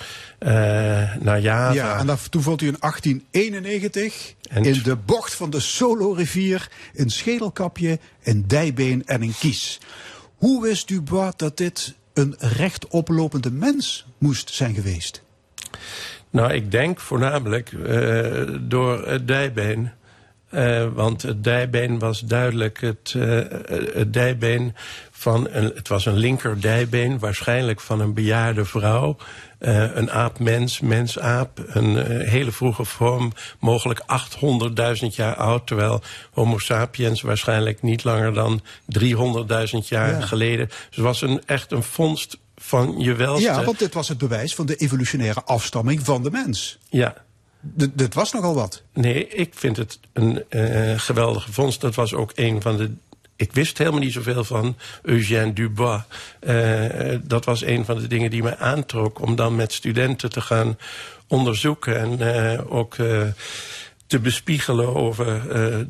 [1.19, 1.73] naar Java.
[1.73, 6.71] Ja, en dat, toen vond hij in 1891 en in de bocht van de Solo-rivier
[6.95, 9.79] een schedelkapje, een dijbeen en een kies.
[10.35, 15.23] Hoe wist Dubois dat dit een rechtoplopende mens moest zijn geweest?
[16.29, 17.71] Nou, ik denk voornamelijk
[18.69, 19.91] door het dijbeen.
[20.53, 23.41] Uh, want het dijbeen was duidelijk het, uh,
[23.93, 24.75] het dijbeen
[25.11, 29.17] van een, het was een linker dijbeen, waarschijnlijk van een bejaarde vrouw.
[29.65, 31.97] Uh, een aap-mens, mens-aap, een
[32.27, 34.01] hele vroege vorm, mogelijk
[35.01, 38.61] 800.000 jaar oud, terwijl Homo sapiens waarschijnlijk niet langer dan
[38.99, 39.07] 300.000
[39.85, 40.21] jaar ja.
[40.21, 40.67] geleden.
[40.67, 43.43] Dus het was een, echt een vondst van je welste.
[43.43, 46.77] Ja, want dit was het bewijs van de evolutionaire afstamming van de mens.
[46.89, 47.15] Ja,
[47.93, 48.81] dit was nogal wat.
[48.93, 51.81] Nee, ik vind het een uh, geweldige vondst.
[51.81, 52.91] Dat was ook een van de.
[53.43, 56.01] Ik wist helemaal niet zoveel van Eugène Dubois.
[56.41, 60.41] Uh, dat was een van de dingen die mij aantrok om dan met studenten te
[60.41, 60.77] gaan
[61.27, 62.95] onderzoeken en uh, ook
[64.07, 65.41] te bespiegelen over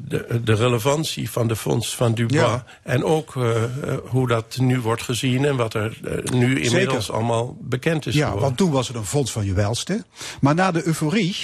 [0.08, 2.42] de, de, relevantie van de vondst van Dubois.
[2.42, 2.66] Ja.
[2.84, 3.34] En ook
[4.04, 5.98] hoe dat nu wordt gezien en wat er
[6.34, 7.20] nu inmiddels Zeker.
[7.20, 8.44] allemaal bekend is Ja, geworden.
[8.46, 10.04] want toen was het een vondst van je welste.
[10.42, 11.36] Maar na de euforie,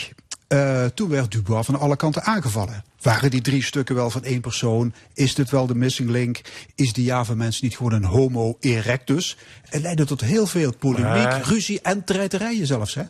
[0.54, 2.84] uh, toen werd Dubois van alle kanten aangevallen.
[3.02, 4.94] Waren die drie stukken wel van één persoon?
[5.14, 6.42] Is dit wel de missing link?
[6.76, 9.38] Is die Java-mens niet gewoon een homo erectus?
[9.70, 13.04] Het leidde tot heel veel polemiek, Maar- ruzie en treiterijen zelfs, hè?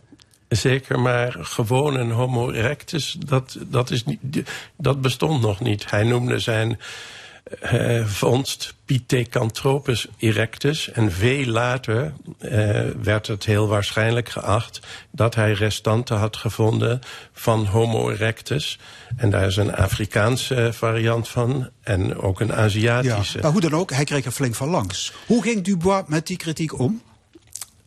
[0.49, 4.19] Zeker, maar gewoon een homo erectus, dat, dat, is niet,
[4.77, 5.89] dat bestond nog niet.
[5.91, 6.79] Hij noemde zijn
[7.59, 10.91] eh vondst Pithecanthropus erectus.
[10.91, 14.79] En veel later eh, werd het heel waarschijnlijk geacht
[15.11, 16.99] dat hij restanten had gevonden
[17.33, 18.79] van Homo erectus.
[19.17, 22.55] En daar is een Afrikaanse variant van en ook een Ja.
[22.55, 23.39] Aziatische.
[23.41, 25.13] Maar hoe dan ook, hij kreeg er flink van langs.
[25.25, 27.01] Hoe ging Dubois met die kritiek om?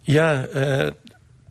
[0.01, 0.91] Ja, eh,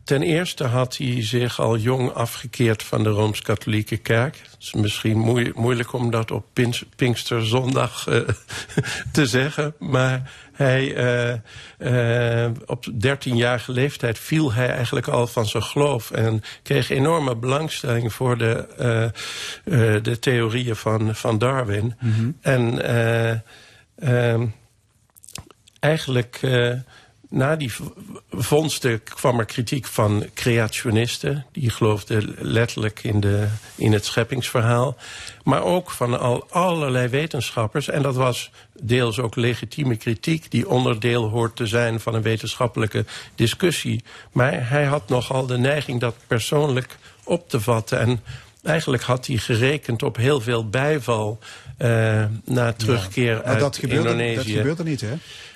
[0.04, 4.36] ten eerste had hij zich al jong afgekeerd van de Rooms-Katholieke Kerk.
[4.36, 6.44] Het is misschien moe- moeilijk om dat op
[6.96, 8.20] Pinksterzondag eh,
[9.12, 9.74] te zeggen.
[9.78, 16.10] Maar hij, eh, eh, op 13-jarige leeftijd viel hij eigenlijk al van zijn geloof.
[16.10, 18.66] En kreeg enorme belangstelling voor de,
[20.02, 21.94] de theorieën van, van Darwin.
[22.40, 23.30] En eh,
[23.98, 24.46] ehm,
[25.80, 26.40] eigenlijk
[27.32, 27.72] na die
[28.30, 31.46] vondsten kwam er kritiek van creationisten.
[31.52, 34.96] Die geloofden letterlijk in, de, in het scheppingsverhaal.
[35.44, 37.88] Maar ook van al, allerlei wetenschappers.
[37.88, 40.50] En dat was deels ook legitieme kritiek...
[40.50, 44.04] die onderdeel hoort te zijn van een wetenschappelijke discussie.
[44.32, 47.98] Maar hij had nogal de neiging dat persoonlijk op te vatten...
[47.98, 48.20] En
[48.62, 51.38] Eigenlijk had hij gerekend op heel veel bijval
[51.76, 54.34] eh, na terugkeer Maar uit dat gebeurde, Indonesië.
[54.34, 55.14] dat gebeurde niet, hè?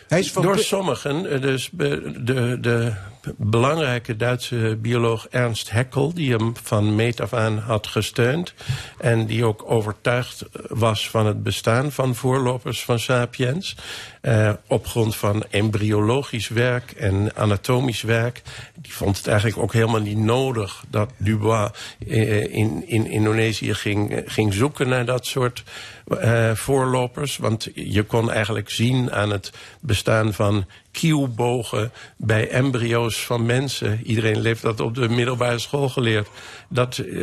[0.09, 2.92] Hij is van Door sommigen, eh, dus be- de, de
[3.37, 6.15] belangrijke Duitse bioloog Ernst Haeckel...
[6.15, 8.55] die hem van meet af aan had gesteund...
[8.99, 13.77] en die ook overtuigd was van het bestaan van voorlopers van Sapiens...
[14.21, 18.43] eh, op grond van embryologisch werk en anatomisch werk...
[18.75, 20.85] die vond het eigenlijk ook helemaal niet nodig...
[20.91, 21.71] dat Dubois
[22.09, 25.65] eh, in, in Indonesië ging, ging zoeken naar dat soort
[26.07, 27.37] eh, voorlopers.
[27.37, 34.01] Want je kon eigenlijk zien aan het bestaan van kielbogen bij embryo's van mensen.
[34.03, 36.29] Iedereen heeft dat op de middelbare school geleerd.
[36.69, 37.15] Dat eh,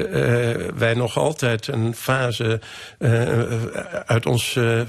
[0.76, 2.60] wij nog altijd een fase
[2.98, 3.46] eh,
[4.06, 4.82] uit ons eh,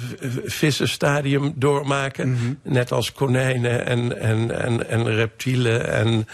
[0.44, 2.58] vissenstadium doormaken.
[2.62, 5.88] Net als konijnen en, en, en, en reptielen.
[5.92, 6.26] En,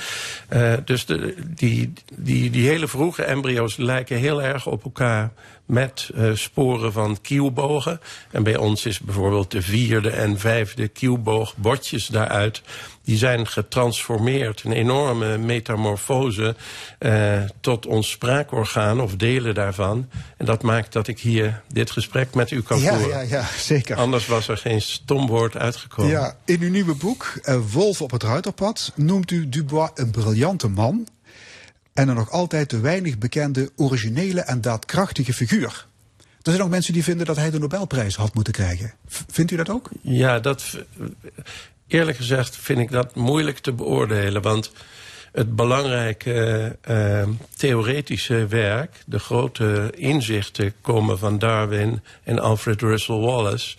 [0.85, 5.33] dus de, die, die, die hele vroege embryo's lijken heel erg op elkaar
[5.71, 8.01] met eh, sporen van kielbogen.
[8.31, 12.63] En bij ons is bijvoorbeeld de vierde en vijfde kielboog botjes daaruit.
[13.05, 16.57] Die zijn getransformeerd, een enorme metamorfose...
[16.99, 20.09] eh, tot ons spraakorgaan of delen daarvan.
[20.37, 23.09] En dat maakt dat ik hier dit gesprek met u kan voeren.
[23.09, 23.97] ja, ja, zeker.
[23.97, 26.11] Anders was er geen stomwoord uitgekomen.
[26.11, 30.69] Ja, in uw nieuwe boek, eh, Wolf op het Ruiterpad, noemt u Dubois een briljante
[30.69, 31.07] man.
[32.01, 35.87] En een nog altijd te weinig bekende, originele en daadkrachtige figuur.
[36.43, 38.93] Er zijn ook mensen die vinden dat hij de Nobelprijs had moeten krijgen.
[39.07, 39.89] Vindt u dat ook?
[40.01, 40.79] Ja, dat,
[41.87, 44.43] eerlijk gezegd vind ik dat moeilijk te beoordelen.
[44.43, 44.73] Want
[45.33, 47.23] het belangrijke uh,
[47.57, 53.77] theoretische werk, de grote inzichten komen van Darwin en Alfred Russel Wallace.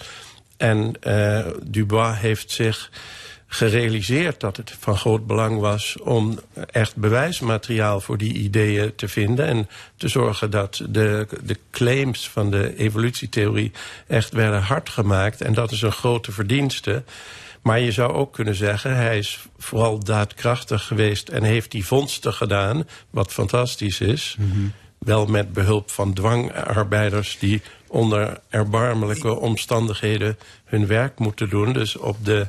[0.57, 2.91] En uh, Dubois heeft zich
[3.53, 6.39] gerealiseerd dat het van groot belang was om
[6.71, 12.51] echt bewijsmateriaal voor die ideeën te vinden en te zorgen dat de, de claims van
[12.51, 13.71] de evolutietheorie
[14.07, 15.41] echt werden hard gemaakt.
[15.41, 17.03] En dat is een grote verdienste.
[17.61, 22.33] Maar je zou ook kunnen zeggen, hij is vooral daadkrachtig geweest en heeft die vondsten
[22.33, 24.35] gedaan, wat fantastisch is.
[24.39, 24.73] Mm -hmm.
[24.97, 31.73] Wel met behulp van dwangarbeiders die onder erbarmelijke omstandigheden hun werk moeten doen.
[31.73, 32.47] Dus op de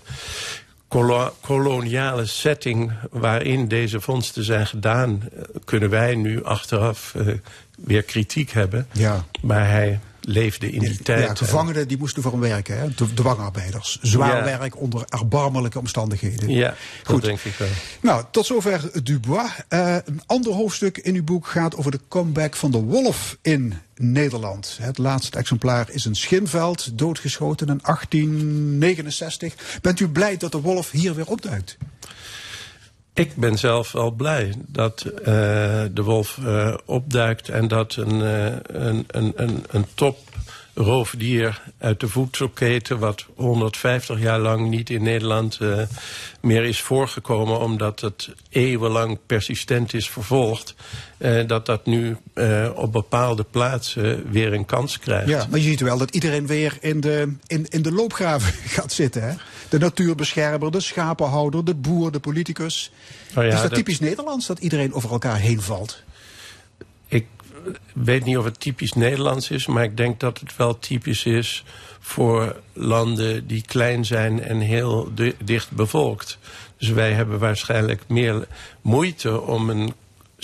[1.40, 5.22] koloniale setting waarin deze vondsten zijn gedaan...
[5.64, 7.37] kunnen wij nu achteraf uh,
[7.76, 8.87] weer kritiek hebben.
[8.92, 9.24] Ja.
[9.40, 11.26] Maar hij leefde in die tijd.
[11.26, 12.88] Ja, gevangenen die moesten voor hem werken, hè?
[12.94, 13.98] De dwangarbeiders.
[14.02, 14.59] Zwaar ja.
[14.59, 16.48] werk onder erbarmelijke omstandigheden.
[16.48, 16.74] Ja,
[17.05, 17.22] Goed.
[17.22, 17.68] denk ik wel.
[18.00, 19.50] Nou, tot zover Dubois.
[19.68, 23.74] Uh, een ander hoofdstuk in uw boek gaat over de comeback van de wolf in
[24.03, 24.79] Nederland.
[24.81, 29.79] Het laatste exemplaar is een schinveld, doodgeschoten in 1869.
[29.83, 31.77] Bent u blij dat de wolf hier weer opduikt?
[33.15, 35.25] Ik ben zelf wel blij dat uh,
[35.93, 40.19] de wolf uh, opduikt en dat een, uh, een, een, een, een top
[40.75, 42.99] roofdier uit de voedselketen...
[42.99, 45.83] wat 150 jaar lang niet in Nederland uh,
[46.41, 47.61] meer is voorgekomen...
[47.61, 50.75] omdat het eeuwenlang persistent is vervolgd...
[51.19, 55.29] Uh, dat dat nu uh, op bepaalde plaatsen weer een kans krijgt.
[55.29, 58.93] Ja, maar je ziet wel dat iedereen weer in de, in, in de loopgraven gaat
[58.93, 59.23] zitten.
[59.23, 59.35] Hè?
[59.69, 62.91] De natuurbeschermer, de schapenhouder, de boer, de politicus.
[63.29, 66.03] Oh ja, is dat, dat typisch Nederlands dat iedereen over elkaar heen valt?
[67.92, 71.64] Weet niet of het typisch Nederlands is, maar ik denk dat het wel typisch is
[72.01, 75.12] voor landen die klein zijn en heel
[75.44, 76.38] dicht bevolkt.
[76.77, 78.46] Dus wij hebben waarschijnlijk meer
[78.81, 79.92] moeite om een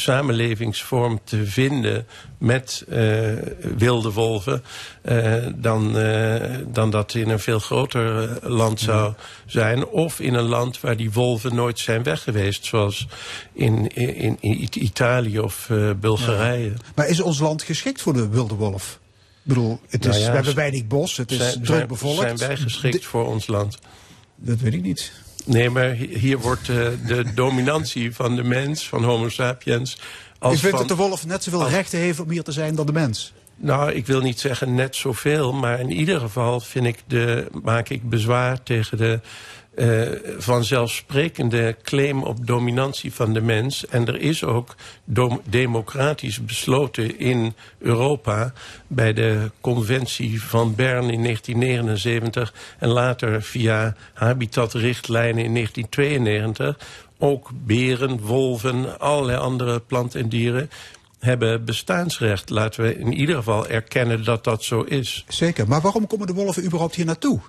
[0.00, 2.06] samenlevingsvorm te vinden
[2.38, 3.32] met uh,
[3.76, 4.62] wilde wolven...
[5.02, 9.14] Uh, dan, uh, dan dat in een veel groter land zou
[9.46, 9.86] zijn.
[9.86, 12.64] Of in een land waar die wolven nooit zijn weg geweest.
[12.64, 13.06] Zoals
[13.52, 16.68] in, in, in Italië of Bulgarije.
[16.70, 16.76] Ja.
[16.94, 18.98] Maar is ons land geschikt voor de wilde wolf?
[19.42, 22.20] Ik bedoel, het is, nou ja, we hebben weinig bos, het is zijn, druk bevolkt.
[22.20, 23.78] Zijn wij geschikt de, voor ons land?
[24.36, 25.12] Dat weet ik niet.
[25.44, 29.98] Nee, maar hier wordt uh, de dominantie van de mens, van homo sapiens...
[30.38, 32.52] Als U vindt van, dat de wolf net zoveel als, rechten heeft om hier te
[32.52, 33.32] zijn dan de mens?
[33.56, 37.88] Nou, ik wil niet zeggen net zoveel, maar in ieder geval vind ik de, maak
[37.88, 39.20] ik bezwaar tegen de
[39.78, 43.86] uh, vanzelfsprekende claim op dominantie van de mens.
[43.86, 44.74] En er is ook
[45.44, 48.52] democratisch besloten in Europa...
[48.86, 52.54] bij de conventie van Bern in 1979...
[52.78, 56.78] en later via habitatrichtlijnen in 1992...
[57.18, 60.70] ook beren, wolven, allerlei andere planten en dieren
[61.18, 62.50] hebben bestaansrecht.
[62.50, 65.24] Laten we in ieder geval erkennen dat dat zo is.
[65.28, 67.40] Zeker, maar waarom komen de wolven überhaupt hier naartoe?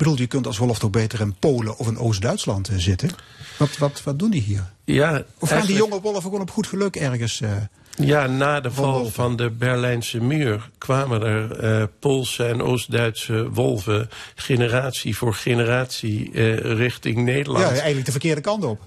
[0.00, 3.10] Bedoel, je kunt als wolf toch beter in Polen of in Oost-Duitsland uh, zitten?
[3.56, 4.70] Wat, wat, wat doen die hier?
[4.84, 7.40] Ja, of gaan die jonge wolven gewoon op goed geluk ergens...
[7.40, 7.50] Uh,
[7.96, 13.50] ja, na de val van, van de Berlijnse muur kwamen er uh, Poolse en Oost-Duitse
[13.50, 17.64] wolven generatie voor generatie uh, richting Nederland.
[17.64, 18.80] Ja, eigenlijk de verkeerde kant op.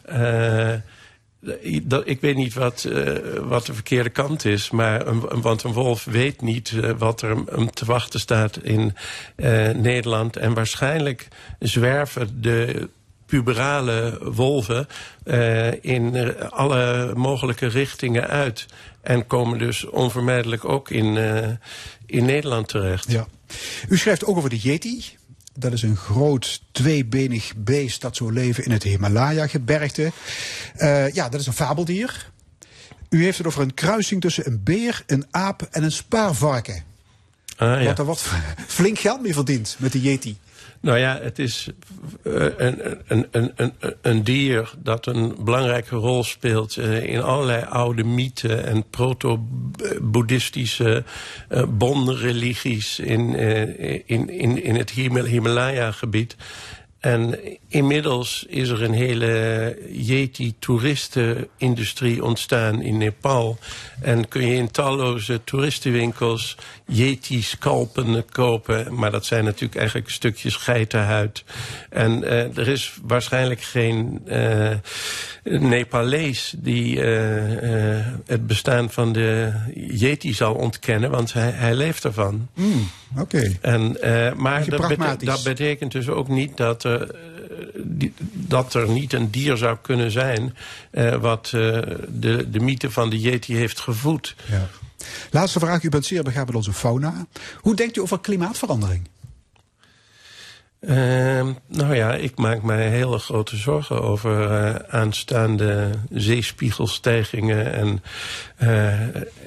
[2.03, 4.69] Ik weet niet wat, uh, wat de verkeerde kant is.
[4.69, 8.95] Maar een, want een wolf weet niet uh, wat er hem te wachten staat in
[9.35, 10.37] uh, Nederland.
[10.37, 11.27] En waarschijnlijk
[11.59, 12.89] zwerven de
[13.25, 14.87] puberale wolven
[15.81, 18.65] in alle mogelijke richtingen uit.
[19.01, 21.17] En komen dus onvermijdelijk ook in,
[22.05, 23.11] in Nederland terecht.
[23.11, 23.27] Ja.
[23.89, 25.03] U schrijft ook over de Yeti.
[25.53, 30.11] Dat is een groot tweebenig beest dat zo leven in het Himalaya-gebergte.
[30.77, 32.31] Uh, ja, dat is een fabeldier.
[33.09, 36.83] U heeft het over een kruising tussen een beer, een aap en een spaarvarken.
[37.57, 37.85] Ah, ja.
[37.85, 38.21] Want er wordt
[38.67, 40.37] flink geld mee verdiend met de Yeti.
[40.83, 41.69] Nou ja, het is
[42.23, 48.03] uh, een, een, een, een, dier dat een belangrijke rol speelt uh, in allerlei oude
[48.03, 51.03] mythen en proto-boeddhistische
[51.49, 53.35] uh, bonreligies in,
[54.05, 54.89] in, in, in het
[55.25, 56.35] Himalaya-gebied.
[57.03, 63.57] En inmiddels is er een hele Yeti-toeristenindustrie ontstaan in Nepal.
[64.01, 68.95] En kun je in talloze toeristenwinkels Yeti-scalpen kopen.
[68.95, 71.43] Maar dat zijn natuurlijk eigenlijk stukjes geitenhuid.
[71.89, 74.69] En uh, er is waarschijnlijk geen uh,
[75.43, 77.03] Nepalees die uh,
[78.25, 81.11] het bestaan van de Yeti zal ontkennen.
[81.11, 82.47] Want hij, hij leeft ervan.
[82.53, 82.89] Mm,
[83.19, 83.51] Oké.
[83.61, 84.33] Okay.
[84.37, 86.92] maar dat, dat, betekent dus ook niet dat er
[87.83, 90.55] die- dat er niet een dier zou kunnen zijn
[90.91, 91.51] eh, wat eh,
[92.07, 94.35] de, de mythe van de Yeti heeft gevoed.
[94.49, 94.67] Ja.
[95.31, 97.25] Laatste vraag, u bent zeer begaan met onze fauna.
[97.57, 99.07] Hoe denkt u over klimaatverandering?
[100.87, 108.03] Ehm, nou ja, ik maak mij hele grote zorgen over eh, aanstaande zeespiegelstijgingen en
[108.55, 108.99] eh,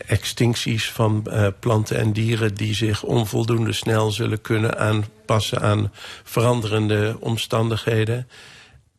[0.07, 5.93] extincties van eh, planten en dieren die zich onvoldoende snel zullen kunnen aanpassen aan
[6.25, 8.29] veranderende omstandigheden.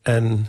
[0.02, 0.46] En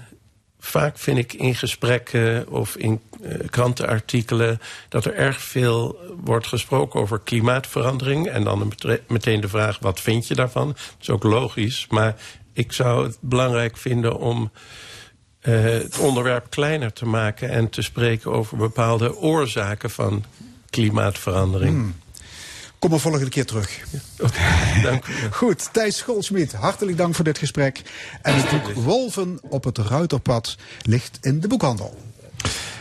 [0.60, 7.00] vaak vind ik in gesprekken of in eh, krantenartikelen dat er erg veel wordt gesproken
[7.00, 8.28] over klimaatverandering.
[8.28, 8.74] En dan
[9.08, 10.68] meteen de vraag: wat vind je daarvan?
[10.68, 11.88] Dat is ook logisch.
[11.90, 12.16] Maar
[12.54, 14.52] ik zou het belangrijk vinden om
[15.40, 20.24] eh, het onderwerp kleiner te maken en te spreken over bepaalde oorzaken van
[20.70, 21.94] klimaatverandering.
[22.80, 23.80] Kom er volgende keer terug.
[24.84, 25.14] Dank u.
[25.32, 27.82] Goed, Thijs Schoolsmiet, hartelijk dank voor dit gesprek.
[28.22, 31.98] En het boek Wolven op het Ruiterpad ligt in de boekhandel.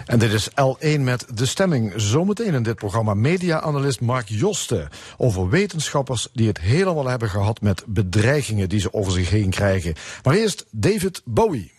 [0.06, 1.92] En dit is L1 met de stemming.
[1.96, 4.88] Zometeen in dit programma media-analyst Mark Joste.
[5.16, 9.94] Over wetenschappers die het helemaal hebben gehad met bedreigingen die ze over zich heen krijgen.
[10.22, 11.72] Maar eerst David Bowie.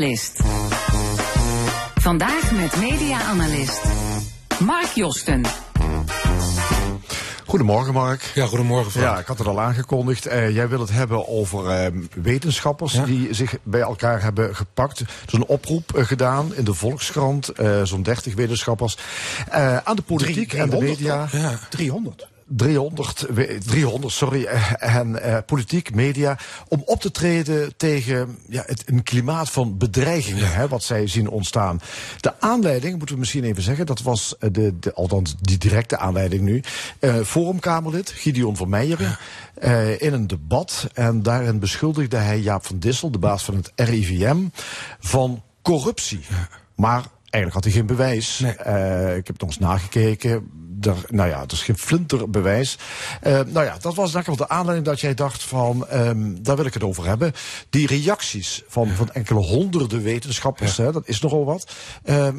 [0.00, 0.40] Analist.
[1.94, 3.80] Vandaag met media-analyst
[4.58, 5.44] Mark Josten.
[7.46, 8.30] Goedemorgen, Mark.
[8.34, 9.06] Ja, goedemorgen Frank.
[9.06, 10.26] Ja, ik had het al aangekondigd.
[10.26, 13.04] Eh, jij wil het hebben over eh, wetenschappers Ja.
[13.04, 15.00] die zich bij elkaar hebben gepakt.
[15.00, 18.96] Er is een oproep eh, gedaan in de Volkskrant, eh, zo'n 30 wetenschappers,
[19.50, 21.28] eh, aan de politiek en de 300 media.
[21.32, 21.58] Ja.
[21.70, 22.28] 300.
[22.56, 26.38] 300, we- 300 sorry, eh, en eh, politiek, media,
[26.68, 31.28] om op te treden tegen ja, het, een klimaat van bedreigingen, hè, wat zij zien
[31.28, 31.80] ontstaan.
[32.20, 35.98] De aanleiding, moeten we misschien even zeggen, dat was eh, de, de althans die directe
[35.98, 36.62] aanleiding nu,
[37.24, 39.18] Forumkamerlid Gideon van Meijeren
[39.98, 40.88] in een debat.
[40.94, 44.36] En daarin beschuldigde hij Jaap van Dissel, de baas van het RIVM,
[45.00, 46.20] van corruptie.
[46.74, 48.38] Maar eigenlijk had hij geen bewijs.
[48.38, 48.52] Nee.
[48.52, 50.50] Eh, ik heb nog eens nagekeken.
[50.80, 52.78] Er, nou ja, het is geen flinter bewijs.
[53.20, 56.56] Eh, nou ja, dat was eigenlijk wel de aanleiding dat jij dacht van, ehm, daar
[56.56, 57.32] wil ik het over hebben.
[57.70, 61.72] Die reacties van, van enkele honderden wetenschappers, hè, dat is nogal wat.
[62.04, 62.36] Ehm,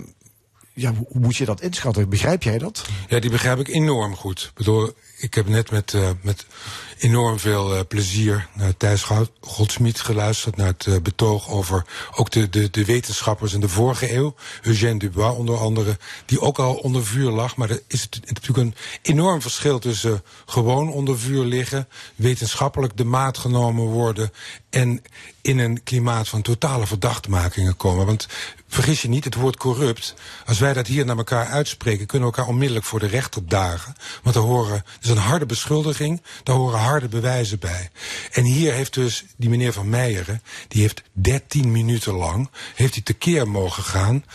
[0.74, 2.10] ja, hoe, hoe moet je dat inschatten?
[2.10, 2.86] Begrijp jij dat?
[3.08, 4.42] Ja, die begrijp ik enorm goed.
[4.42, 6.46] Ik bedoel, ik heb net met, eh, met
[7.02, 10.56] enorm veel eh, plezier naar Thijs Goud- Goldsmit geluisterd.
[10.56, 11.86] Naar het eh, betoog over
[12.16, 14.36] ook de, de, de wetenschappers in de vorige eeuw.
[14.62, 15.98] Eugène Dubois onder andere.
[16.26, 17.56] Die ook al onder vuur lag.
[17.56, 21.88] Maar er is natuurlijk een enorm verschil tussen gewoon onder vuur liggen.
[22.16, 24.32] Wetenschappelijk de maat genomen worden.
[24.70, 25.02] En
[25.42, 28.06] in een klimaat van totale verdachtmakingen komen.
[28.06, 28.28] Want
[28.68, 30.14] vergis je niet, het woord corrupt.
[30.46, 33.96] Als wij dat hier naar elkaar uitspreken, kunnen we elkaar onmiddellijk voor de rechter dagen.
[34.24, 37.90] Want er horen, het is een harde beschuldiging, daar horen harde bewijzen bij.
[38.32, 43.04] En hier heeft dus die meneer Van Meijeren, die heeft 13 minuten lang, heeft hij
[43.04, 44.26] tekeer mogen gaan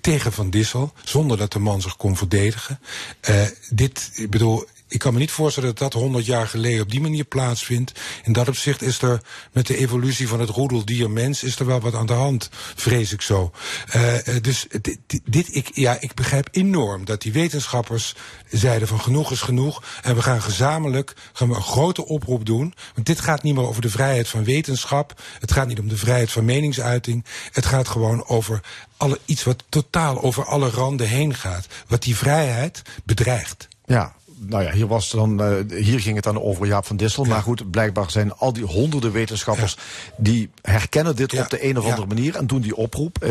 [0.00, 2.80] tegen Van Dissel, zonder dat de man zich kon verdedigen.
[3.20, 6.90] Eh, dit, ik bedoel, ik kan me niet voorstellen dat dat 100 jaar geleden op
[6.90, 7.92] die manier plaatsvindt.
[8.24, 9.20] In dat opzicht is er
[9.52, 13.12] met de evolutie van het roedeldier mens is er wel wat aan de hand, vrees
[13.12, 13.52] ik zo.
[13.88, 18.14] Eh, eh, dus dit, dit- dit, ik, ja, ik begrijp enorm dat die wetenschappers
[18.50, 19.82] zeiden van genoeg is genoeg.
[20.02, 22.74] En we gaan gezamenlijk gaan we een grote oproep doen.
[22.94, 25.22] Want dit gaat niet meer over de vrijheid van wetenschap.
[25.40, 27.24] Het gaat niet om de vrijheid van meningsuiting.
[27.52, 28.60] Het gaat gewoon over
[28.96, 31.66] alle, iets wat totaal over alle randen heen gaat.
[31.86, 33.68] Wat die vrijheid bedreigt.
[33.84, 37.24] Ja, nou ja, hier, was dan, eh, hier ging het dan over Jaap van Dissel.
[37.24, 39.76] Maar goed, blijkbaar zijn al die honderden wetenschappers...
[40.16, 42.36] die herkennen dit op de een of andere manier.
[42.36, 43.24] En doen die oproep.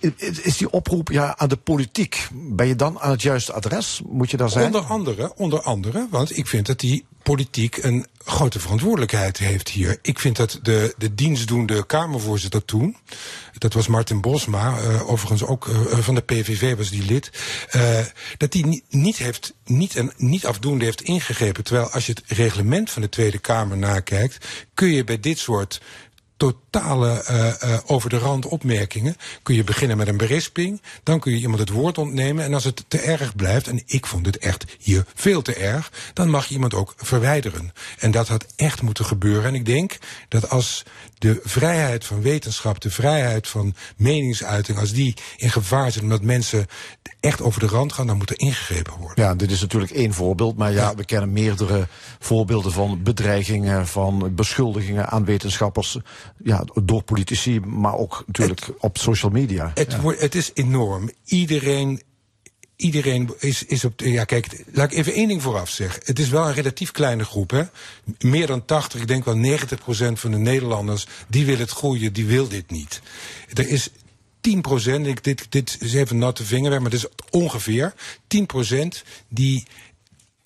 [0.00, 0.10] Eh,
[0.42, 2.28] is die oproep ja, aan de politiek?
[2.32, 4.00] Ben je dan aan het juiste adres?
[4.08, 4.64] Moet je daar zijn?
[4.66, 9.98] Onder andere, onder andere, want ik vind dat die politiek een grote verantwoordelijkheid heeft hier.
[10.02, 12.96] Ik vind dat de, de dienstdoende Kamervoorzitter toen,
[13.58, 17.30] dat was Martin Bosma, eh, overigens ook eh, van de PVV was die lid,
[17.70, 17.98] eh,
[18.36, 21.64] dat die niet, niet, heeft, niet, en niet afdoende heeft ingegrepen.
[21.64, 25.80] Terwijl als je het reglement van de Tweede Kamer nakijkt, kun je bij dit soort
[26.36, 29.16] totale eh, eh, over de rand opmerkingen.
[29.42, 30.82] Kun je beginnen met een berisping.
[31.02, 32.44] Dan kun je iemand het woord ontnemen.
[32.44, 35.92] En als het te erg blijft, en ik vond het echt hier veel te erg,
[36.12, 37.72] dan mag je iemand ook verwijderen.
[37.98, 39.44] En dat had echt moeten gebeuren.
[39.44, 40.84] En ik denk dat als
[41.26, 46.66] de vrijheid van wetenschap, de vrijheid van meningsuiting, als die in gevaar zit omdat mensen
[47.20, 49.24] echt over de rand gaan, dan moet er ingegrepen worden.
[49.24, 50.56] Ja, dit is natuurlijk één voorbeeld.
[50.56, 51.86] Maar ja, we kennen meerdere
[52.18, 55.98] voorbeelden van bedreigingen, van beschuldigingen aan wetenschappers.
[56.44, 59.70] Ja, door politici, maar ook natuurlijk op social media.
[59.74, 61.10] Het, wordt, het is enorm.
[61.24, 62.02] Iedereen.
[62.76, 64.00] Iedereen is, is op.
[64.00, 66.02] Ja, kijk, laat ik even één ding vooraf zeggen.
[66.04, 67.62] Het is wel een relatief kleine groep, hè?
[68.18, 71.06] Meer dan 80, ik denk wel 90 procent van de Nederlanders.
[71.28, 73.00] die willen het groeien, die wil dit niet.
[73.52, 73.90] Er is
[74.40, 77.94] 10 procent, dit, dit is even natte vingerwerk, maar het is ongeveer
[78.26, 79.66] 10 procent die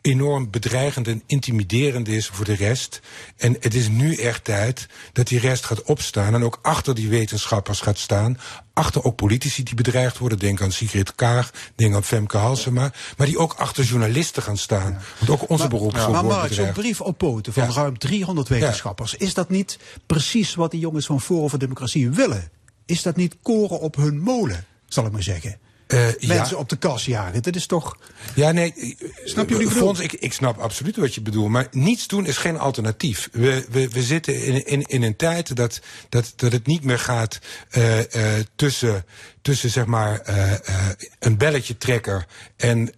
[0.01, 3.01] enorm bedreigend en intimiderend is voor de rest.
[3.37, 7.09] En het is nu echt tijd dat die rest gaat opstaan en ook achter die
[7.09, 8.39] wetenschappers gaat staan.
[8.73, 10.39] Achter ook politici die bedreigd worden.
[10.39, 12.93] Denk aan Sigrid Kaag, denk aan Femke Halsema.
[13.17, 15.01] Maar die ook achter journalisten gaan staan.
[15.19, 17.73] Want ook onze beroepsgroep Maar wordt zo'n brief op poten van Ja.
[17.73, 19.15] ruim 300 wetenschappers.
[19.15, 22.51] Is dat niet precies wat die jongens van Forum voor Democratie willen?
[22.87, 25.59] Is dat niet koren op hun molen, zal ik maar zeggen?
[25.91, 26.57] Eh, Mensen ja.
[26.57, 27.43] op de kas jagen.
[27.43, 27.97] Dat is toch...
[28.35, 28.97] Ja, nee.
[29.25, 29.71] Snap je bedoel?
[29.73, 31.51] Fons, ik, ik snap absoluut wat je bedoelt.
[31.51, 33.29] Maar niets doen is geen alternatief.
[33.33, 36.99] We, we, we zitten in, in, in een tijd dat, dat, dat het niet meer
[36.99, 37.39] gaat
[37.71, 39.05] eh, eh, tussen,
[39.43, 40.87] tussen zeg maar eh, eh,
[41.19, 42.27] een belletje trekker
[42.57, 42.93] en.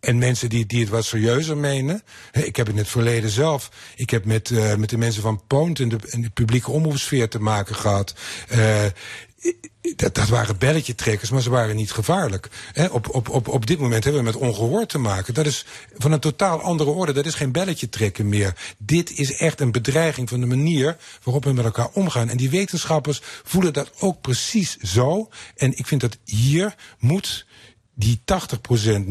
[0.00, 2.02] En mensen die, die het wat serieuzer menen.
[2.32, 3.70] Ik heb in het verleden zelf.
[3.96, 7.28] Ik heb met, eh, met de mensen van Poont in de, in de publieke omroepsfeer
[7.28, 8.14] te maken gehad.
[8.48, 8.84] Eh,
[9.96, 12.48] dat, dat waren belletjetrekkers, maar ze waren niet gevaarlijk.
[12.90, 15.34] Op, op, op, op dit moment hebben we met ongehoord te maken.
[15.34, 15.64] Dat is
[15.98, 17.12] van een totaal andere orde.
[17.12, 18.74] Dat is geen belletje trekken meer.
[18.78, 22.28] Dit is echt een bedreiging van de manier waarop we met elkaar omgaan.
[22.28, 25.28] En die wetenschappers voelen dat ook precies zo.
[25.56, 27.46] En ik vind dat hier moet
[27.94, 29.04] die 80%, 90%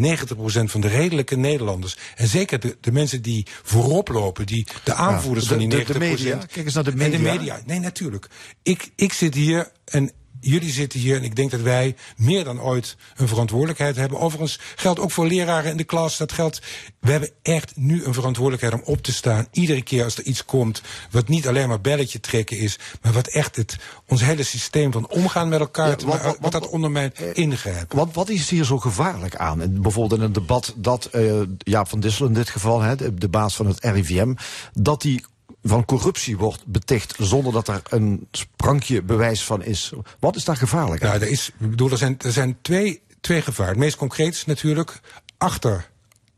[0.63, 1.97] van de redelijke Nederlanders.
[2.15, 5.85] En zeker de, de mensen die voorop lopen, die, de aanvoerders de- van die 90%.
[5.87, 6.35] de- de media.
[6.37, 7.17] Kijk eens naar de En media.
[7.17, 7.61] de media.
[7.65, 8.27] Nee, natuurlijk.
[8.63, 10.11] Ik, ik zit hier en
[10.41, 14.19] jullie zitten hier en ik denk dat wij meer dan ooit een verantwoordelijkheid hebben.
[14.19, 16.17] Overigens geldt ook voor leraren in de klas.
[16.17, 16.61] Dat geldt.
[16.99, 19.47] We hebben echt nu een verantwoordelijkheid om op te staan.
[19.51, 20.81] Iedere keer als er iets komt
[21.11, 23.75] wat niet alleen maar belletje trekken is, maar wat echt het,
[24.07, 27.97] ons hele systeem van omgaan met elkaar, Ja, wat- wat- wat, dat ondermijnt, ingrijpen.
[27.97, 29.61] Wat, wat is hier zo gevaarlijk aan?
[29.61, 33.29] En bijvoorbeeld in een debat dat eh Jaap van Dissel in dit geval, hè, de
[33.29, 34.33] baas van het RIVM,
[34.73, 35.25] dat die
[35.63, 39.91] van corruptie wordt beticht zonder dat er een sprankje bewijs van is.
[40.19, 41.13] Wat is daar gevaarlijk aan?
[41.13, 43.71] Er, is, bedoel, er zijn, er zijn twee, twee gevaren.
[43.71, 44.99] Het meest concreet is natuurlijk
[45.37, 45.89] achter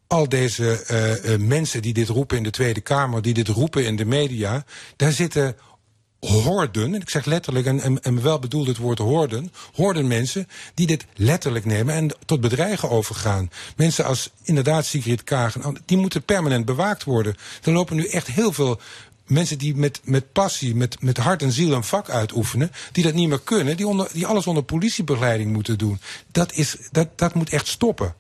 [0.08, 3.86] al deze eh, eh, mensen die dit roepen in de Tweede Kamer, die dit roepen
[3.86, 4.66] in de media,
[4.96, 5.56] daar zitten
[6.20, 10.48] horden, en ik zeg letterlijk, en, en, en wel bedoeld het woord horden, horden mensen
[10.74, 13.52] die dit letterlijk nemen en tot bedreigen overgaan.
[13.76, 17.36] Mensen als inderdaad Sigrid Kagen, die moeten permanent bewaakt worden.
[17.64, 18.80] Er lopen nu echt heel veel
[19.34, 23.14] mensen die met, met passie, met, met hart en ziel een vak uitoefenen, die dat
[23.14, 26.00] niet meer kunnen, die, onder, die alles onder politiebegeleiding moeten doen.
[26.32, 28.16] Dat, is, dat, dat moet echt stoppen.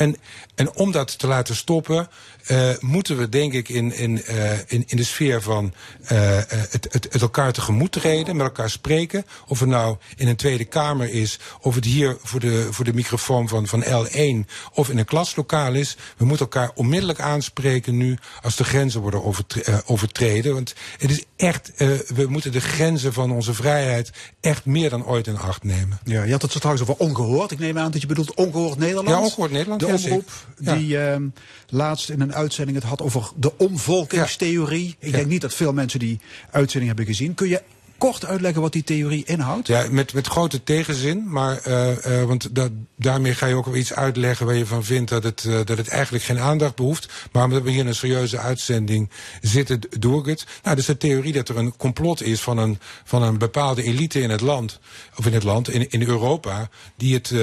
[0.00, 0.16] En,
[0.54, 2.08] en om dat te laten stoppen,
[2.46, 5.74] eh, moeten we denk ik in, in, eh, in, in de sfeer van
[6.04, 9.26] eh, het, het, het elkaar tegemoet treden, met elkaar spreken.
[9.46, 12.94] Of het nou in een Tweede Kamer is, of het hier voor de, voor de
[12.94, 15.96] microfoon van, van L1 of in een klaslokaal is.
[16.16, 20.54] We moeten elkaar onmiddellijk aanspreken nu als de grenzen worden overtre- overtreden.
[20.54, 21.72] Want het is echt,
[22.14, 25.98] we moeten de grenzen van onze vrijheid echt meer dan ooit in acht nemen.
[26.04, 27.50] Ja, je had het zo trouwens over ongehoord.
[27.50, 29.08] Ik neem aan dat je bedoelt ongehoord Nederland.
[29.08, 31.28] Ja, Ongehoord Nederland, De omroep die ehm,
[31.68, 34.96] laatst in een uitzending het had over de omvolkingstheorie.
[34.98, 36.20] Ik denk niet dat veel mensen die
[36.50, 37.34] uitzending hebben gezien.
[37.34, 37.62] Kun je
[38.00, 39.66] kort uitleggen wat die theorie inhoudt?
[39.66, 43.92] Ja, met, met grote tegenzin, maar eh, want da daarmee ga je ook wel iets
[43.92, 47.12] uitleggen waar je van vindt dat het, eh, dat het eigenlijk geen aandacht behoeft.
[47.32, 50.46] Maar omdat we hier een serieuze uitzending zitten, doe ik het.
[50.62, 54.20] Nou, dus de theorie dat er een complot is van een, van een bepaalde elite
[54.20, 54.80] in het land,
[55.16, 57.34] of in het land, in, in Europa, die het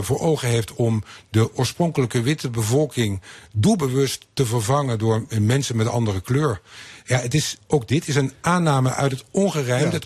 [0.00, 3.20] voor ogen heeft om de oorspronkelijke witte bevolking
[3.52, 6.60] doelbewust te vervangen door mensen met andere kleur.
[7.06, 9.86] Ja, het is, ook dit is een aanname uit het ongerijmde.
[9.86, 10.04] Ja, het.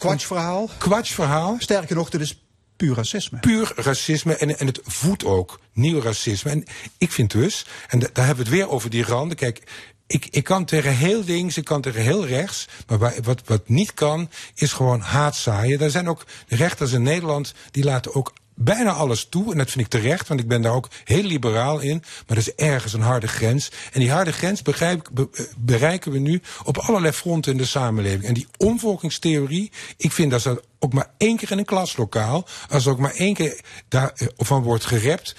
[0.78, 1.56] Kwatschverhaal.
[1.58, 2.42] Sterker nog, dit is
[2.76, 3.38] puur racisme.
[3.38, 6.50] Puur racisme en, en het voedt ook nieuw racisme.
[6.50, 6.64] En
[6.98, 9.36] ik vind dus, en da- daar hebben we het weer over die randen.
[9.36, 9.62] Kijk,
[10.06, 12.68] ik, ik kan tegen heel links, ik kan tegen heel rechts.
[12.86, 15.80] Maar wat, wat niet kan, is gewoon haat zaaien.
[15.80, 18.32] Er zijn ook rechters in Nederland die laten ook
[18.62, 19.52] bijna alles toe.
[19.52, 22.02] En dat vind ik terecht, want ik ben daar ook heel liberaal in.
[22.26, 23.70] Maar er is ergens een harde grens.
[23.92, 28.24] En die harde grens begrijp, eh, bereiken we nu op allerlei fronten in de samenleving.
[28.24, 32.86] En die omvolkingstheorie, ik vind dat ze ook maar één keer in een klaslokaal, als
[32.86, 35.34] er ook maar één keer daarvan wordt gerept,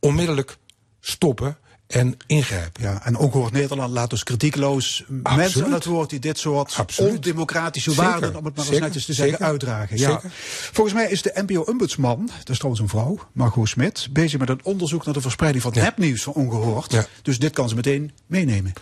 [0.00, 0.56] onmiddellijk
[1.00, 1.58] stoppen
[1.88, 2.82] en ingrijpen.
[2.82, 7.12] Ja, en ongehoord Nederland laat dus kritiekloos mensen aan het woord die dit soort Absoluut.
[7.12, 8.10] ondemocratische Zeker.
[8.10, 9.50] waarden, om het maar eens netjes te zeggen, Zeker.
[9.50, 9.98] uitdragen.
[9.98, 10.10] Ja.
[10.10, 10.30] Zeker.
[10.72, 14.60] Volgens mij is de NPO-ombudsman, dat is trouwens een vrouw, Margot Smit, bezig met een
[14.62, 16.92] onderzoek naar de verspreiding van nepnieuws van ongehoord.
[16.92, 17.06] Ja.
[17.22, 18.72] Dus dit kan ze meteen meenemen.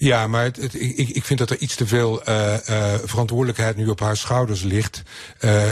[0.00, 4.00] Ja, maar het- ik, ik vind dat er iets te veel eh, verantwoordelijkheid nu op
[4.00, 5.02] haar schouders ligt.
[5.38, 5.66] Eh,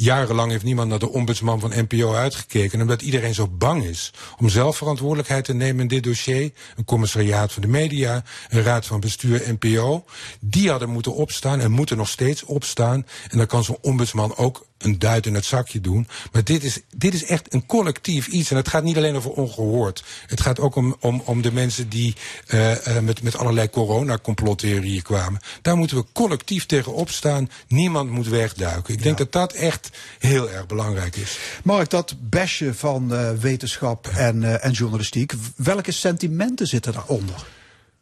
[0.00, 2.80] jarenlang heeft niemand naar de ombudsman van NPO uitgekeken.
[2.80, 6.50] Omdat iedereen zo bang is om zelf verantwoordelijkheid te nemen in dit dossier.
[6.76, 10.04] Een commissariaat van de media, een raad van bestuur NPO.
[10.40, 13.06] Die hadden moeten opstaan en moeten nog steeds opstaan.
[13.30, 16.08] En dan kan zo'n ombudsman ook een duit in het zakje doen.
[16.32, 18.50] Maar dit is, dit is echt een collectief iets.
[18.50, 20.04] En het gaat niet alleen over ongehoord.
[20.26, 22.14] Het gaat ook om, om, om de mensen die
[22.46, 25.40] eh, eh, met, met allerlei corona-complottheorieën kwamen.
[25.62, 27.50] Daar moeten we collectief tegen opstaan.
[27.68, 28.94] Niemand moet wegduiken.
[28.94, 31.38] Ik denk dat dat echt heel erg belangrijk is.
[31.64, 37.46] Mark, dat basje van eh, wetenschap en, en journalistiek, welke sentimenten zitten daaronder?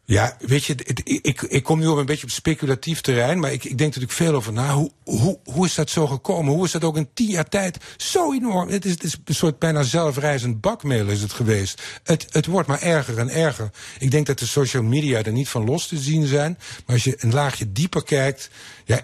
[0.09, 3.63] Ja, weet je, ik, ik kom nu op een beetje op speculatief terrein, maar ik,
[3.63, 4.73] ik denk natuurlijk veel over na.
[4.73, 6.53] Hoe, hoe, hoe is dat zo gekomen?
[6.53, 8.69] Hoe is dat ook in tien jaar tijd zo enorm?
[8.69, 11.81] Het is, het is een soort bijna zelfreizend bakmeel is het geweest.
[12.03, 13.69] Het, het wordt maar erger en erger.
[13.99, 16.57] Ik denk dat de social media er niet van los te zien zijn.
[16.85, 18.49] Maar als je een laagje dieper kijkt,
[18.85, 19.01] ja,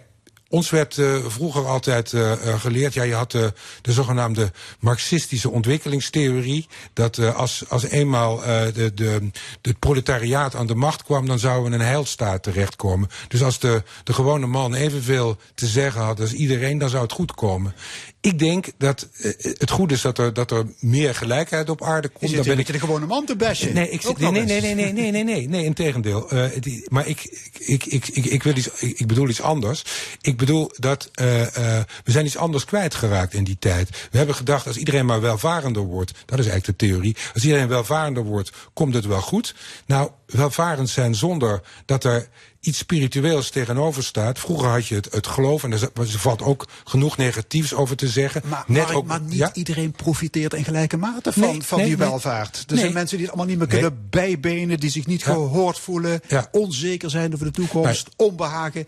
[0.53, 5.49] ons werd eh, vroeger altijd eh, eh, geleerd, ja, je had de, de zogenaamde marxistische
[5.49, 6.67] ontwikkelingstheorie.
[6.93, 8.37] Dat als, als eenmaal
[8.73, 9.29] de, de,
[9.61, 13.09] het proletariaat aan de macht kwam, dan zouden we in een heilstaat terechtkomen.
[13.27, 17.11] Dus als de, de gewone man evenveel te zeggen had als iedereen, dan zou het
[17.11, 17.75] goed komen.
[18.23, 22.09] Ik denk dat eh, het goed is dat er, dat er meer gelijkheid op aarde
[22.13, 22.31] Je komt.
[22.31, 23.73] zit ik beetje de gewone man te bashen.
[23.73, 26.29] Nee, ik, nee, nee, nee, nee, nee, nee, nee, nee, nee, integendeel.
[26.29, 29.83] Eh, die- maar ik, ik, ik, ik, ik, wil iets, ik, ik bedoel iets anders.
[30.21, 31.41] Ik bedoel dat eh,
[31.77, 33.89] eh, we zijn iets anders kwijtgeraakt in die tijd.
[34.11, 37.15] We hebben gedacht, als iedereen maar welvarender wordt, dat is eigenlijk de theorie.
[37.33, 39.55] Als iedereen welvarender wordt, komt het wel goed.
[39.85, 42.27] Nou, welvarend zijn zonder dat er
[42.63, 44.39] iets spiritueels tegenover staat.
[44.39, 48.41] Vroeger had je het, het geloof, en er valt ook genoeg negatiefs over te zeggen.
[48.45, 49.53] Maar, Net ook, maar niet ja?
[49.53, 52.57] iedereen profiteert in gelijke mate van, Nee, van nee, die welvaart.
[52.57, 52.79] Er Nee.
[52.79, 55.33] zijn mensen die het allemaal niet meer kunnen bijbenen, die zich niet Ja.
[55.33, 56.47] gehoord voelen, Ja.
[56.51, 58.87] onzeker zijn over de toekomst, onbehagen,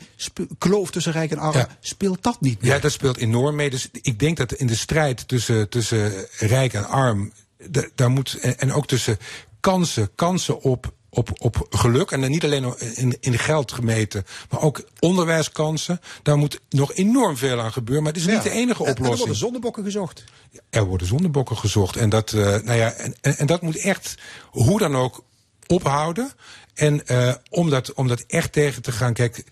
[0.57, 1.65] kloof tussen rijk en arm.
[1.80, 2.71] Speelt dat niet meer?
[2.71, 3.69] Ja, dat speelt enorm mee.
[3.69, 7.32] Dus ik denk dat in de strijd tussen, tussen rijk en arm,
[7.69, 9.17] da- daar moet, en, en ook tussen
[9.59, 14.61] kansen, kansen op, op, op geluk, en dan niet alleen in, in geld gemeten, maar
[14.61, 18.03] ook onderwijskansen, daar moet nog enorm veel aan gebeuren.
[18.03, 18.34] Maar het is Ja.
[18.34, 19.18] niet de enige En- En er oplossing.
[19.18, 20.24] worden zondebokken gezocht.
[20.70, 21.95] Er worden zondebokken gezocht.
[21.95, 24.16] En dat, eh, nou ja, en, en, en dat moet echt,
[24.49, 25.24] hoe dan ook,
[25.68, 26.32] ophouden.
[26.74, 29.13] En eh, om, dat, om dat echt tegen te gaan.
[29.13, 29.43] Kijk,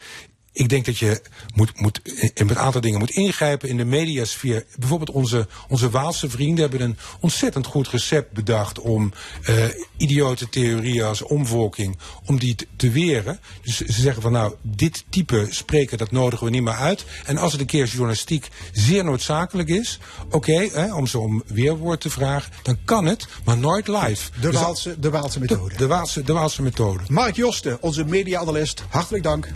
[0.53, 1.21] ik denk dat je
[1.53, 2.01] moet, moet,
[2.33, 4.65] in een aantal dingen moet ingrijpen in de mediasfeer.
[4.79, 9.65] Bijvoorbeeld onze, onze Waalse vrienden hebben een ontzettend goed recept bedacht om eh,
[9.97, 13.39] idiote theorieën als omvolking, om die te, te weren.
[13.61, 17.05] Dus ze zeggen van nou, dit type spreken, dat nodigen we niet meer uit.
[17.25, 19.99] En als het een keer journalistiek zeer noodzakelijk is,
[20.29, 24.31] oké, om ze om weerwoord te vragen, dan kan het, maar nooit live.
[24.31, 25.75] De Dus Waalse, de Waalse de, methode.
[25.75, 27.03] de, Waalse, de Waalse methode.
[27.07, 29.47] Mark Josten, onze media-analyst, hartelijk dank.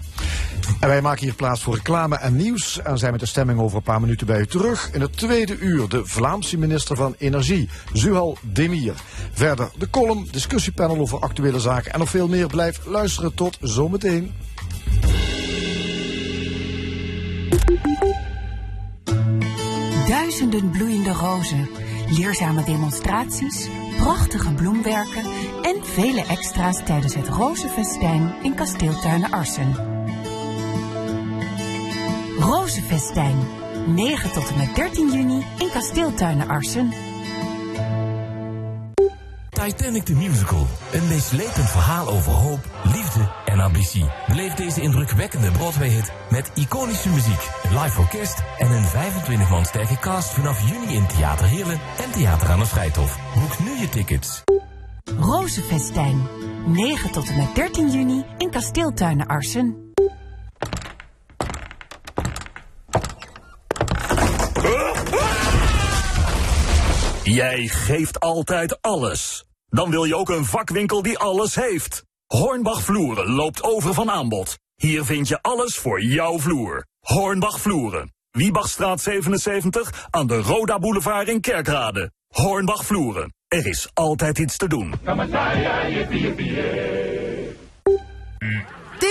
[0.88, 2.82] Wij maken hier plaats voor reclame en nieuws.
[2.82, 4.92] En zijn met de stemming over een paar minuten bij u terug.
[4.92, 8.94] In het tweede uur de Vlaamse minister van Energie, Zuhal Demir.
[9.32, 12.48] Verder de column, discussiepanel over actuele zaken en nog veel meer.
[12.48, 14.34] Blijf luisteren tot zometeen.
[20.08, 21.70] Duizenden bloeiende rozen,
[22.10, 23.68] leerzame demonstraties,
[23.98, 25.24] prachtige bloemwerken
[25.62, 29.97] en vele extra's tijdens het Rozenfestijn in Kasteeltuinen Arsen.
[32.40, 33.38] Rozenfestijn,
[33.88, 36.94] 9 tot en met 13 juni in Kasteeltuinen Arsen.
[39.50, 40.68] Titanic the Musical.
[40.92, 44.06] Een meeslepend verhaal over hoop, liefde en ambitie.
[44.28, 50.00] Beleef deze indrukwekkende Broadway-hit met iconische muziek, een live orkest en een 25 man sterke
[50.00, 53.20] cast vanaf juni in Theater Heerlen en Theater aan de Vrijthof.
[53.34, 54.44] Boek nu je tickets.
[55.20, 56.28] Rozenfestijn,
[56.66, 59.87] 9 tot en met 13 juni in Kasteeltuinen Arsen.
[67.34, 69.46] Jij geeft altijd alles.
[69.70, 72.04] Dan wil je ook een vakwinkel die alles heeft.
[72.26, 74.58] Hornbach Vloeren loopt over van aanbod.
[74.76, 76.86] Hier vind je alles voor jouw vloer.
[77.00, 78.14] Hornbach Vloeren.
[78.32, 82.12] Wiebachstraat 77 aan de Roda Boulevard in Kerkrade.
[82.28, 83.34] Hornbach Vloeren.
[83.48, 84.94] Er is altijd iets te doen.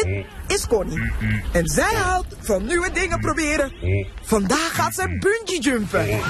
[0.03, 1.13] Dit is Connie.
[1.53, 3.73] En zij houdt van nieuwe dingen proberen.
[4.23, 6.21] Vandaag gaat ze bungee jumpen.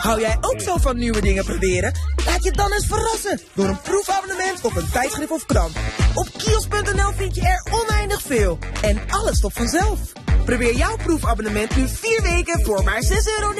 [0.00, 1.92] Hou jij ook zo van nieuwe dingen proberen?
[2.26, 5.76] Laat je dan eens verrassen door een proefabonnement op een tijdschrift of krant.
[6.14, 8.58] Op kios.nl vind je er oneindig veel.
[8.82, 9.98] En alles stopt vanzelf.
[10.44, 13.52] Probeer jouw proefabonnement nu vier weken voor maar 6,99 euro.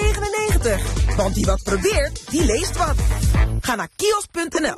[1.17, 2.95] Want die wat probeert, die leest wat.
[3.61, 4.75] Ga naar kios.nl.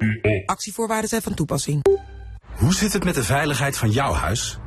[0.47, 1.83] Actievoorwaarden zijn van toepassing.
[2.57, 4.59] Hoe zit het met de veiligheid van jouw huis?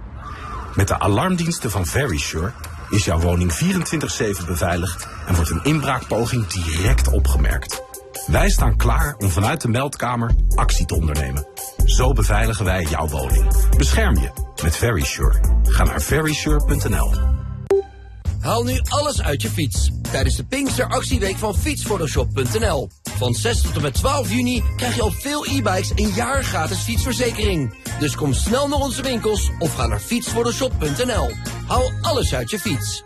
[0.76, 2.52] Met de alarmdiensten van Verisure
[2.90, 7.84] is jouw woning 24-7 beveiligd en wordt een inbraakpoging direct opgemerkt.
[8.28, 11.48] Wij staan klaar om vanuit de meldkamer actie te ondernemen.
[11.86, 13.76] Zo beveiligen wij jouw woning.
[13.78, 14.32] Bescherm je
[14.64, 15.62] met Verisure.
[15.64, 17.12] Ga naar verisure.nl.
[18.40, 19.92] Haal nu alles uit je fiets.
[20.12, 22.90] Tijdens de Pinkster actieweek van fietsphotoshop.nl.
[23.04, 26.80] Van 6 tot en met 12 juni krijg je op veel e-bikes een jaar gratis
[26.80, 27.76] fietsverzekering.
[28.00, 31.30] Dus kom snel naar onze winkels of ga naar fietsphotoshop.nl.
[31.68, 33.04] Haal alles uit je fiets.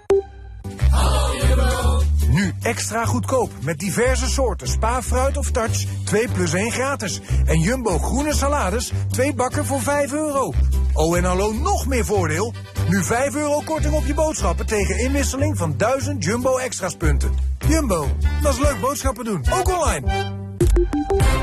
[2.34, 5.86] Nu extra goedkoop met diverse soorten spa, fruit of touch.
[6.04, 7.22] 2 plus 1 gratis.
[7.46, 10.54] En Jumbo groene salades, 2 bakken voor 5 euro.
[10.94, 12.54] Oh en hallo nog meer voordeel.
[12.90, 17.32] Nu 5 euro korting op je boodschappen tegen inwisseling van 1000 Jumbo extra's punten.
[17.68, 18.08] Jumbo,
[18.42, 19.46] dat is leuk boodschappen doen.
[19.54, 20.32] Ook online.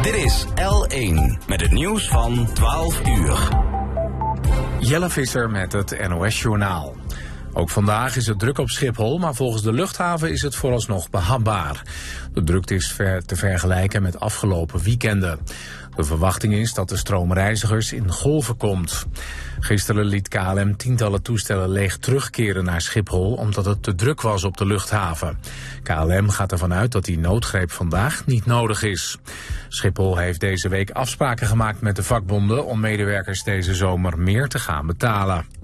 [0.03, 3.49] Dit is L1 met het nieuws van 12 uur.
[4.79, 7.00] Jelle Visser met het NOS-journaal.
[7.53, 11.83] Ook vandaag is het druk op Schiphol, maar volgens de luchthaven is het vooralsnog behapbaar.
[12.33, 15.39] De drukte is ver te vergelijken met afgelopen weekenden.
[15.97, 19.07] De verwachting is dat de stroom reizigers in golven komt.
[19.61, 24.57] Gisteren liet KLM tientallen toestellen leeg terugkeren naar Schiphol omdat het te druk was op
[24.57, 25.39] de luchthaven.
[25.83, 29.19] KLM gaat ervan uit dat die noodgreep vandaag niet nodig is.
[29.69, 34.59] Schiphol heeft deze week afspraken gemaakt met de vakbonden om medewerkers deze zomer meer te
[34.59, 35.60] gaan betalen.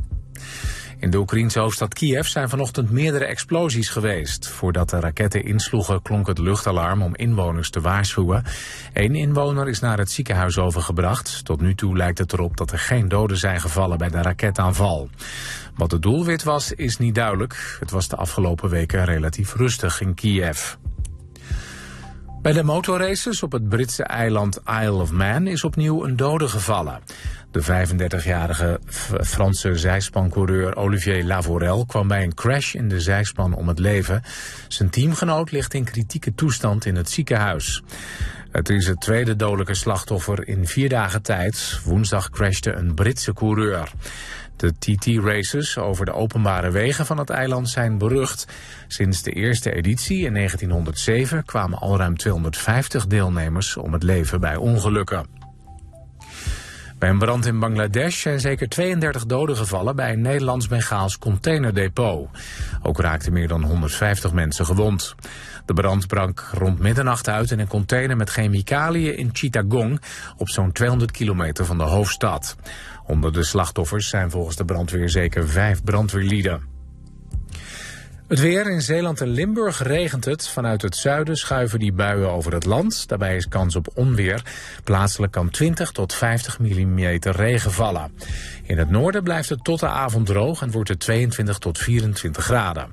[1.07, 4.49] In de Oekraïnse hoofdstad Kiev zijn vanochtend meerdere explosies geweest.
[4.49, 8.45] Voordat de raketten insloegen klonk het luchtalarm om inwoners te waarschuwen.
[8.93, 11.45] Eén inwoner is naar het ziekenhuis overgebracht.
[11.45, 15.09] Tot nu toe lijkt het erop dat er geen doden zijn gevallen bij de raketaanval.
[15.75, 17.77] Wat het doelwit was, is niet duidelijk.
[17.81, 20.75] Het was de afgelopen weken relatief rustig in Kiev.
[22.47, 27.01] Bij de motorraces op het Britse eiland Isle of Man is opnieuw een dode gevallen.
[27.51, 28.80] De 35-jarige
[29.20, 34.22] Franse zijspancoureur Olivier Lavorel kwam bij een crash in de zijspan om het leven.
[34.68, 37.82] Zijn teamgenoot ligt in kritieke toestand in het ziekenhuis.
[38.51, 41.80] Het is het tweede dodelijke slachtoffer in vier dagen tijd.
[41.84, 43.92] Woensdag crashte een Britse coureur.
[44.57, 48.47] De TT-races over de openbare wegen van het eiland zijn berucht.
[48.87, 54.57] Sinds de eerste editie in 1907 kwamen al ruim 250 deelnemers om het leven bij
[54.57, 55.27] ongelukken.
[56.99, 62.29] Bij een brand in Bangladesh zijn zeker 32 doden gevallen bij een Nederlands-Bengaals containerdepot.
[62.83, 65.15] Ook raakten meer dan 150 mensen gewond.
[65.67, 70.01] De brand brak rond middernacht uit in een container met chemicaliën in Chittagong,
[70.37, 72.57] op zo'n 200 kilometer van de hoofdstad.
[73.07, 76.75] Onder de slachtoffers zijn volgens de brandweer zeker vijf brandweerlieden.
[78.29, 80.49] Het weer in Zeeland en Limburg regent het.
[80.49, 83.09] Vanuit het zuiden schuiven die buien over het land.
[83.09, 84.43] Daarbij is kans op onweer.
[84.85, 88.13] Plaatselijk kan 20 tot 50 mm regen vallen.
[88.63, 92.45] In het noorden blijft het tot de avond droog en wordt het 22 tot 24
[92.45, 92.91] graden.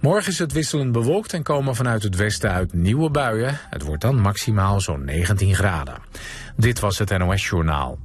[0.00, 3.58] Morgen is het wisselend bewolkt en komen vanuit het westen uit nieuwe buien.
[3.70, 5.96] Het wordt dan maximaal zo'n 19 graden.
[6.56, 7.98] Dit was het NOS Journaal.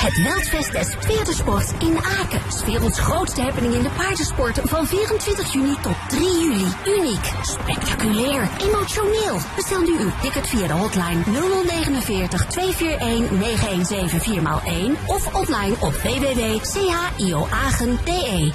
[0.00, 2.40] Het Wildfest des Pferdensports in Aken.
[2.66, 6.66] werelds grootste happening in de paardensport van 24 juni tot 3 juli.
[6.86, 9.38] Uniek, spectaculair, emotioneel.
[9.56, 11.22] Bestel nu uw ticket via de hotline
[11.66, 18.52] 0049 241 9174 1 of online op www.chioagen.de.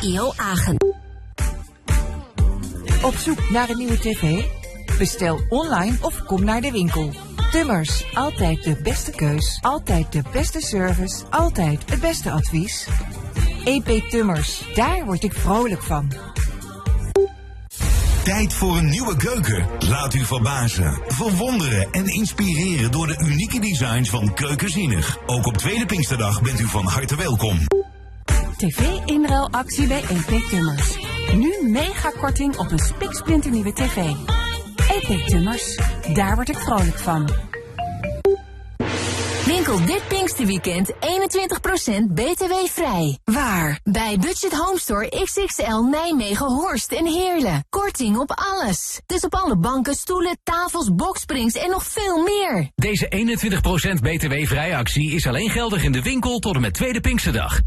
[0.00, 0.76] CHIO Agen.
[3.02, 4.44] Op zoek naar een nieuwe tv?
[4.98, 7.12] Bestel online of kom naar de winkel.
[7.50, 12.88] Tummers, altijd de beste keus, altijd de beste service, altijd het beste advies.
[13.64, 16.12] EP Tummers, daar word ik vrolijk van.
[18.24, 19.66] Tijd voor een nieuwe keuken.
[19.88, 25.18] Laat u verbazen, verwonderen en inspireren door de unieke designs van Keukenzinnig.
[25.26, 27.58] Ook op Tweede Pinksterdag bent u van harte welkom.
[28.56, 30.98] TV-inruilactie bij EP Tummers.
[31.34, 34.12] Nu mega korting op een spiksplinternieuwe tv.
[34.94, 35.78] EP Tummers,
[36.12, 37.28] daar word ik vrolijk van.
[39.46, 40.94] Winkel dit Pinksterweekend 21%
[42.08, 43.18] BTW vrij.
[43.24, 43.80] Waar?
[43.82, 47.64] Bij Budget Home Store XXL Nijmegen Horst en Heerlen.
[47.68, 49.00] Korting op alles.
[49.06, 52.70] Dus op alle banken, stoelen, tafels, boksprings en nog veel meer.
[52.74, 57.60] Deze 21% btw-vrijactie is alleen geldig in de winkel tot en met tweede Pinksterdag.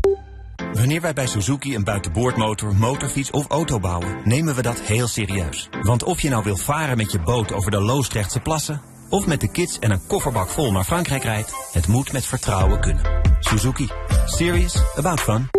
[0.73, 5.69] Wanneer wij bij Suzuki een buitenboordmotor, motorfiets of auto bouwen, nemen we dat heel serieus.
[5.81, 9.41] Want of je nou wil varen met je boot over de Loosdrechtse plassen, of met
[9.41, 13.01] de kids en een kofferbak vol naar Frankrijk rijdt, het moet met vertrouwen kunnen.
[13.39, 13.87] Suzuki.
[14.25, 15.49] Serious about fun.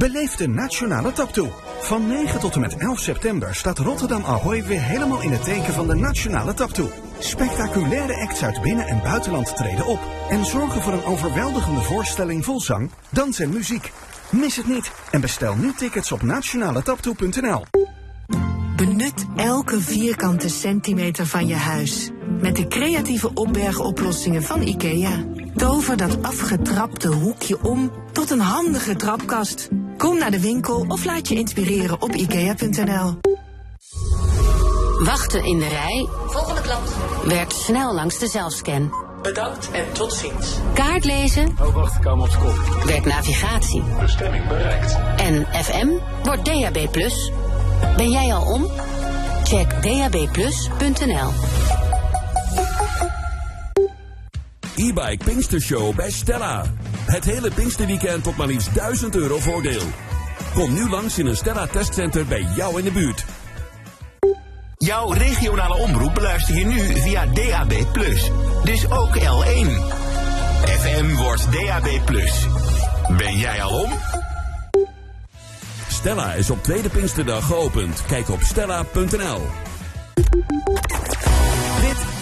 [0.00, 1.50] Beleef de Nationale Taptoe.
[1.80, 5.74] Van 9 tot en met 11 september staat Rotterdam Ahoy weer helemaal in het teken
[5.74, 6.90] van de Nationale Taptoe.
[7.18, 9.98] Spectaculaire acts uit binnen- en buitenland treden op
[10.30, 13.92] en zorgen voor een overweldigende voorstelling vol zang, dans en muziek.
[14.30, 17.64] Mis het niet en bestel nu tickets op nationaletaptoe.nl.
[18.76, 22.10] Benut elke vierkante centimeter van je huis.
[22.40, 25.24] Met de creatieve opbergoplossingen van IKEA.
[25.54, 29.68] Tover dat afgetrapte hoekje om tot een handige trapkast.
[29.96, 33.18] Kom naar de winkel of laat je inspireren op ikea.nl.
[35.04, 36.08] Wachten in de rij.
[36.26, 36.90] Volgende klant.
[37.24, 38.92] Werkt snel langs de zelfscan.
[39.22, 40.56] Bedankt en tot ziens.
[40.74, 41.56] Kaart lezen.
[41.60, 42.84] Oh, wacht, ik op kop.
[42.84, 43.82] Werkt navigatie.
[44.00, 44.98] Bestemming bereikt.
[45.16, 45.88] En FM
[46.22, 46.88] wordt DAB+.
[47.96, 48.70] Ben jij al om?
[49.44, 51.30] Check dabplus.nl.
[54.80, 56.64] E-bike Pinkstershow bij Stella.
[57.06, 59.82] Het hele Pinksterweekend tot maar liefst 1000 euro voordeel.
[60.54, 63.24] Kom nu langs in een Stella testcenter bij jou in de buurt.
[64.76, 67.72] Jouw regionale omroep beluister je nu via DAB+.
[68.64, 69.68] Dus ook L1.
[70.64, 72.00] FM wordt DAB+.
[73.16, 73.92] Ben jij al om?
[75.88, 78.02] Stella is op tweede Pinksterdag geopend.
[78.06, 79.40] Kijk op stella.nl.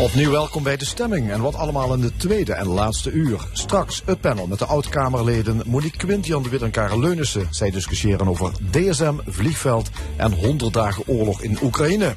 [0.00, 3.48] Opnieuw welkom bij de stemming en wat allemaal in de tweede en laatste uur.
[3.52, 7.46] Straks het panel met de oud-Kamerleden Monique Quint, Jan de Wit en Karel Leunissen.
[7.50, 12.16] Zij discussiëren over DSM, vliegveld en 100 dagen oorlog in Oekraïne.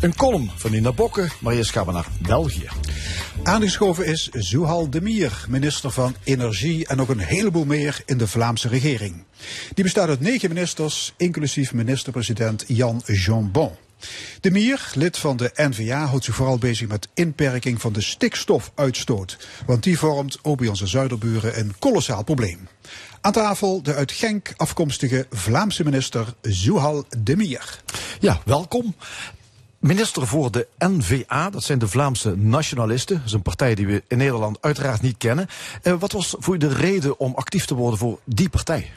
[0.00, 2.68] Een column van Nina Bokke, maar eerst gaan we naar België.
[3.42, 8.68] Aangeschoven is Zuhal Demir, minister van Energie en nog een heleboel meer in de Vlaamse
[8.68, 9.24] regering.
[9.74, 13.70] Die bestaat uit negen ministers, inclusief minister-president Jan Jambon.
[14.40, 19.38] De Mier, lid van de NVA, houdt zich vooral bezig met inperking van de stikstofuitstoot.
[19.66, 22.68] Want die vormt ook bij onze zuiderburen een kolossaal probleem.
[23.20, 27.80] Aan tafel de uit Genk afkomstige Vlaamse minister Zuhal de Mier.
[28.20, 28.94] Ja, welkom.
[29.78, 33.16] Minister voor de NVA, dat zijn de Vlaamse nationalisten.
[33.16, 35.46] Dat is een partij die we in Nederland uiteraard niet kennen.
[35.82, 38.90] Eh, wat was voor u de reden om actief te worden voor die partij?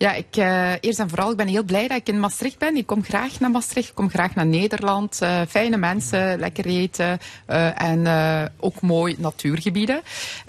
[0.00, 2.76] Ja, ik, uh, eerst en vooral, ik ben heel blij dat ik in Maastricht ben.
[2.76, 5.18] Ik kom graag naar Maastricht, ik kom graag naar Nederland.
[5.22, 10.02] Uh, fijne mensen, lekker eten uh, en ook mooi natuurgebieden.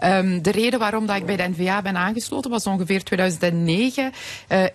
[0.03, 4.11] Um, de reden waarom dat ik bij de NVA ben aangesloten was ongeveer 2009.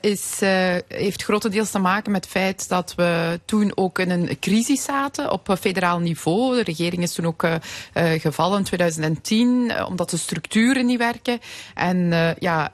[0.01, 0.41] is,
[0.89, 5.33] heeft grotendeels te maken met het feit dat we toen ook in een crisis zaten
[5.33, 6.57] op federaal niveau.
[6.57, 7.47] De regering is toen ook
[7.95, 11.41] gevallen in 2010, omdat de structuren niet werken.
[11.75, 12.73] En ja,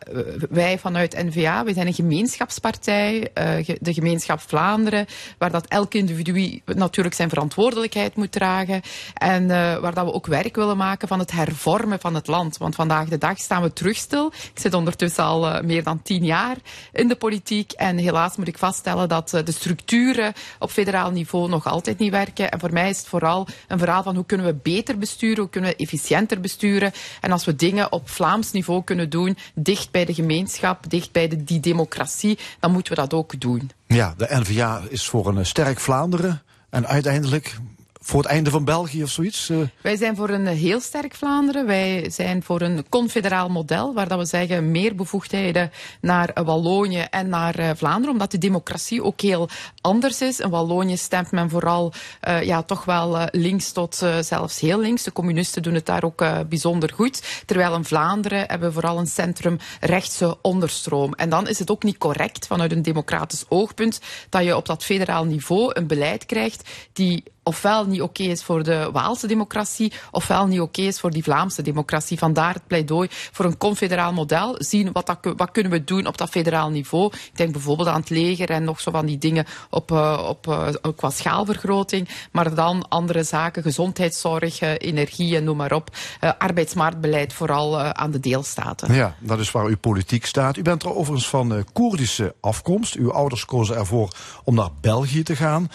[0.50, 5.06] wij vanuit NVA, we zijn een gemeenschapspartij, uh, de gemeenschap Vlaanderen,
[5.38, 8.82] waar dat elk individu natuurlijk zijn verantwoordelijkheid moet dragen
[9.14, 12.56] en uh, waar dat we ook werk willen maken van het hervormen van het land.
[12.56, 14.26] Want vandaag de dag staan we terug stil.
[14.26, 16.56] Ik zit ondertussen al uh, meer dan tien jaar
[16.92, 21.66] in de politiek en helaas moet ik vaststellen dat de structuren op federaal niveau nog
[21.66, 22.50] altijd niet werken.
[22.50, 25.50] En voor mij is het vooral een verhaal van hoe kunnen we beter besturen, hoe
[25.50, 30.04] kunnen we efficiënter besturen en als we dingen op Vlaams niveau kunnen doen, dicht bij
[30.04, 33.70] de gemeenschap, dicht bij de, die democratie democratie, dan moeten we dat ook doen.
[33.86, 36.42] Ja, de NVA is voor een sterk Vlaanderen.
[36.70, 37.56] En uiteindelijk
[38.04, 39.48] voor het einde van België of zoiets?
[39.48, 39.58] Uh...
[39.80, 41.66] Wij zijn voor een heel sterk Vlaanderen.
[41.66, 47.28] Wij zijn voor een confederaal model, waar dat we zeggen meer bevoegdheden naar Wallonië en
[47.28, 49.48] naar uh, Vlaanderen, omdat de democratie ook heel
[49.80, 50.40] anders is.
[50.40, 51.92] In Wallonië stemt men vooral
[52.28, 55.02] uh, ja, toch wel links tot zelfs heel links.
[55.02, 57.42] De communisten doen het daar ook bijzonder goed.
[57.46, 61.14] Terwijl in Vlaanderen hebben we vooral een centrum-rechtse onderstroom.
[61.14, 64.84] En dan is het ook niet correct vanuit een democratisch oogpunt dat je op dat
[64.84, 70.46] federaal niveau een beleid krijgt die ofwel niet oké is voor de Waalse democratie, ofwel
[70.46, 72.18] niet oké is voor die Vlaamse democratie.
[72.18, 74.54] Vandaar het pleidooi voor een confederaal model.
[74.58, 77.12] Zien wat, dat, wat kunnen we doen op dat federaal niveau.
[77.14, 80.46] Ik denk bijvoorbeeld aan het leger en nog zo van die dingen op, uh, op,
[80.46, 82.08] uh, qua schaalvergroting.
[82.32, 85.96] Maar dan andere zaken, gezondheidszorg, uh, energie en noem maar op.
[86.38, 88.94] arbeidsmarktbeleid vooral aan de deelstaten.
[88.94, 90.56] Ja, dat is waar uw politiek staat.
[90.56, 92.94] U bent er overigens van Koerdische afkomst.
[92.94, 94.10] Uw ouders kozen ervoor
[94.44, 95.70] om naar België te gaan.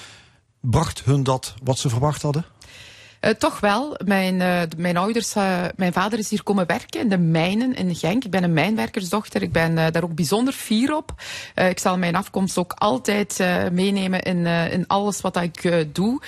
[0.62, 2.46] Bracht hun dat wat ze verwacht hadden?
[3.22, 3.98] Uh, toch wel.
[4.06, 7.96] Mijn, uh, mijn ouders, uh, mijn vader is hier komen werken in de mijnen in
[7.96, 8.24] Genk.
[8.24, 9.42] Ik ben een mijnwerkersdochter.
[9.42, 11.14] Ik ben daar ook bijzonder fier op.
[11.56, 16.22] ik zal mijn afkomst ook altijd meenemen in, in alles wat ik doe.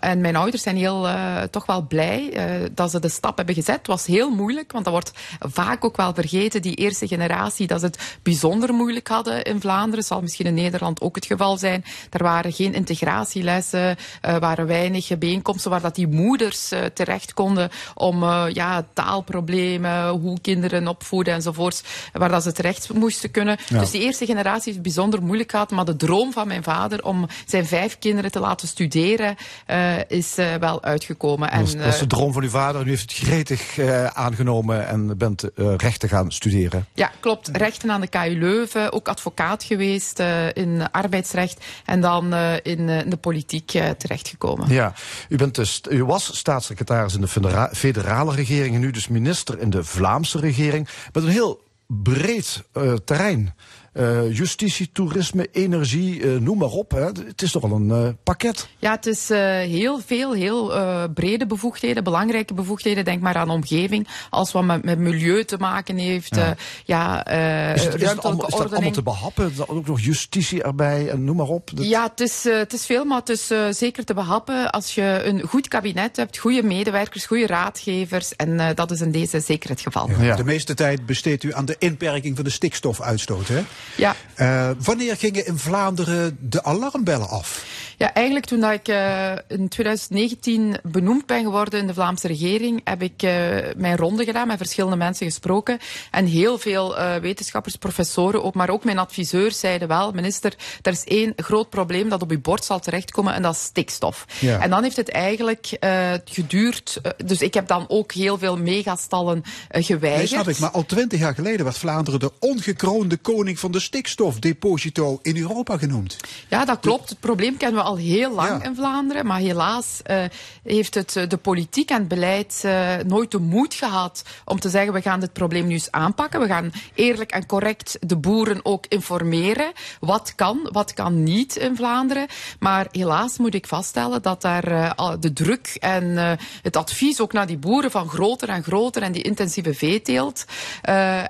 [0.00, 1.08] en mijn ouders zijn heel,
[1.50, 2.32] toch wel blij
[2.74, 3.76] dat ze de stap hebben gezet.
[3.76, 6.62] Het was heel moeilijk, want dat wordt vaak ook wel vergeten.
[6.62, 10.04] Die eerste generatie, dat ze het bijzonder moeilijk hadden in Vlaanderen.
[10.04, 11.84] Zal misschien in Nederland ook het geval zijn.
[12.10, 18.22] Er waren geen integratielessen, waren weinig bijeenkomsten waar dat die moeders uh, terecht konden om
[18.22, 21.82] uh, ja, taalproblemen, hoe kinderen opvoeden enzovoorts,
[22.12, 23.56] waar dat ze terecht moesten kunnen.
[23.66, 23.78] Ja.
[23.78, 27.04] Dus die eerste generatie heeft het bijzonder moeilijk gehad, maar de droom van mijn vader
[27.04, 29.36] om zijn vijf kinderen te laten studeren
[29.66, 31.50] uh, is wel uitgekomen.
[31.50, 32.86] Dat, en, dat is de droom van uw vader.
[32.86, 33.78] U heeft het gretig
[34.12, 35.44] aangenomen en bent
[35.76, 36.86] rechten gaan studeren.
[36.94, 37.48] Ja, klopt.
[37.52, 40.22] Rechten aan de KU Leuven, ook advocaat geweest
[40.52, 44.68] in arbeidsrecht en dan in, in de politiek terechtgekomen.
[44.68, 44.92] Ja,
[45.28, 49.58] u bent dus u was staatssecretaris in de federa federale regering en nu dus minister
[49.58, 50.88] in de Vlaamse regering.
[51.12, 53.54] Met een heel breed uh, terrein.
[53.92, 56.90] Eh, justitie, toerisme, energie, eh, noem maar op.
[56.90, 57.04] Hè.
[57.04, 58.68] Het is toch wel een eh, pakket.
[58.78, 63.04] Ja, het is eh, heel veel, heel eh, brede bevoegdheden, belangrijke bevoegdheden.
[63.04, 66.34] Denk maar aan omgeving, als wat met, met milieu te maken heeft.
[66.34, 66.46] Ja.
[66.46, 69.52] Ja, ja eh Is, het, is, het allemaal, is dat allemaal te behappen?
[69.66, 71.70] Ook nog justitie erbij en noem maar op.
[71.74, 74.94] Dat- Ja, het is, eh, het is veel, maar het is zeker te behappen als
[74.94, 78.36] je een goed kabinet hebt, goede medewerkers, goede raadgevers.
[78.36, 80.06] En eh, dat is in deze zeker het geval.
[80.36, 83.48] De meeste tijd besteedt u aan de inperking van de stikstofuitstoot.
[83.48, 83.60] Hè?
[83.98, 84.16] Ja.
[84.38, 87.66] Eh, wanneer gingen in Vlaanderen de alarmbellen af?
[87.96, 92.80] Ja, eigenlijk toen dat ik eh, in 2019 benoemd ben geworden in de Vlaamse regering,
[92.84, 93.30] heb ik eh,
[93.76, 95.78] mijn ronde gedaan, met verschillende mensen gesproken.
[96.10, 101.04] En heel veel wetenschappers, professoren, ook, maar ook mijn adviseurs zeiden wel, minister, er is
[101.04, 104.24] één groot probleem dat op uw bord zal terechtkomen en dat is stikstof.
[104.40, 104.60] Ja.
[104.60, 105.78] En dan heeft het eigenlijk
[106.24, 110.18] geduurd, dus ik heb dan ook heel veel megastallen geweigerd.
[110.18, 110.58] Nee, snap ik.
[110.58, 115.76] Maar al twintig jaar geleden werd Vlaanderen de ongekroonde koning van de stikstofdeposito in Europa
[115.76, 116.16] genoemd.
[116.48, 117.08] Ja, dat klopt.
[117.08, 119.26] Het probleem kennen we al heel lang in Vlaanderen.
[119.26, 120.24] Maar helaas eh,
[120.62, 124.68] heeft het, eh, de politiek en het beleid eh, nooit de moed gehad om te
[124.68, 126.40] zeggen we gaan dit probleem nu eens aanpakken.
[126.40, 129.72] We gaan eerlijk en correct de boeren ook informeren.
[130.00, 132.26] Wat kan, wat kan niet in Vlaanderen.
[132.58, 137.58] Maar helaas moet ik vaststellen dat daar de druk en het advies ook naar die
[137.58, 140.44] boeren van groter en groter en die intensieve veeteelt.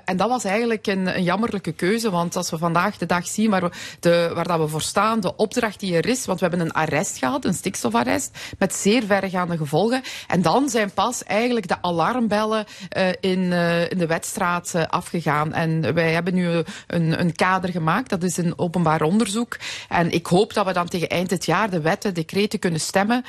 [0.05, 2.09] En dat was eigenlijk een, een jammerlijke keuze.
[2.09, 3.69] Want als we vandaag de dag zien waar we,
[3.99, 6.25] de, waar dat we voor staan, de opdracht die er is.
[6.25, 10.01] Want we hebben een arrest gehad, een stikstofarrest, met zeer verregaande gevolgen.
[10.27, 15.53] En dan zijn pas eigenlijk de alarmbellen eh, in, eh, in de wedstraat eh, afgegaan.
[15.53, 19.57] En wij hebben nu een, een kader gemaakt, dat is een openbaar onderzoek.
[19.89, 23.23] En ik hoop dat we dan tegen eind dit jaar de wetten, decreten kunnen stemmen,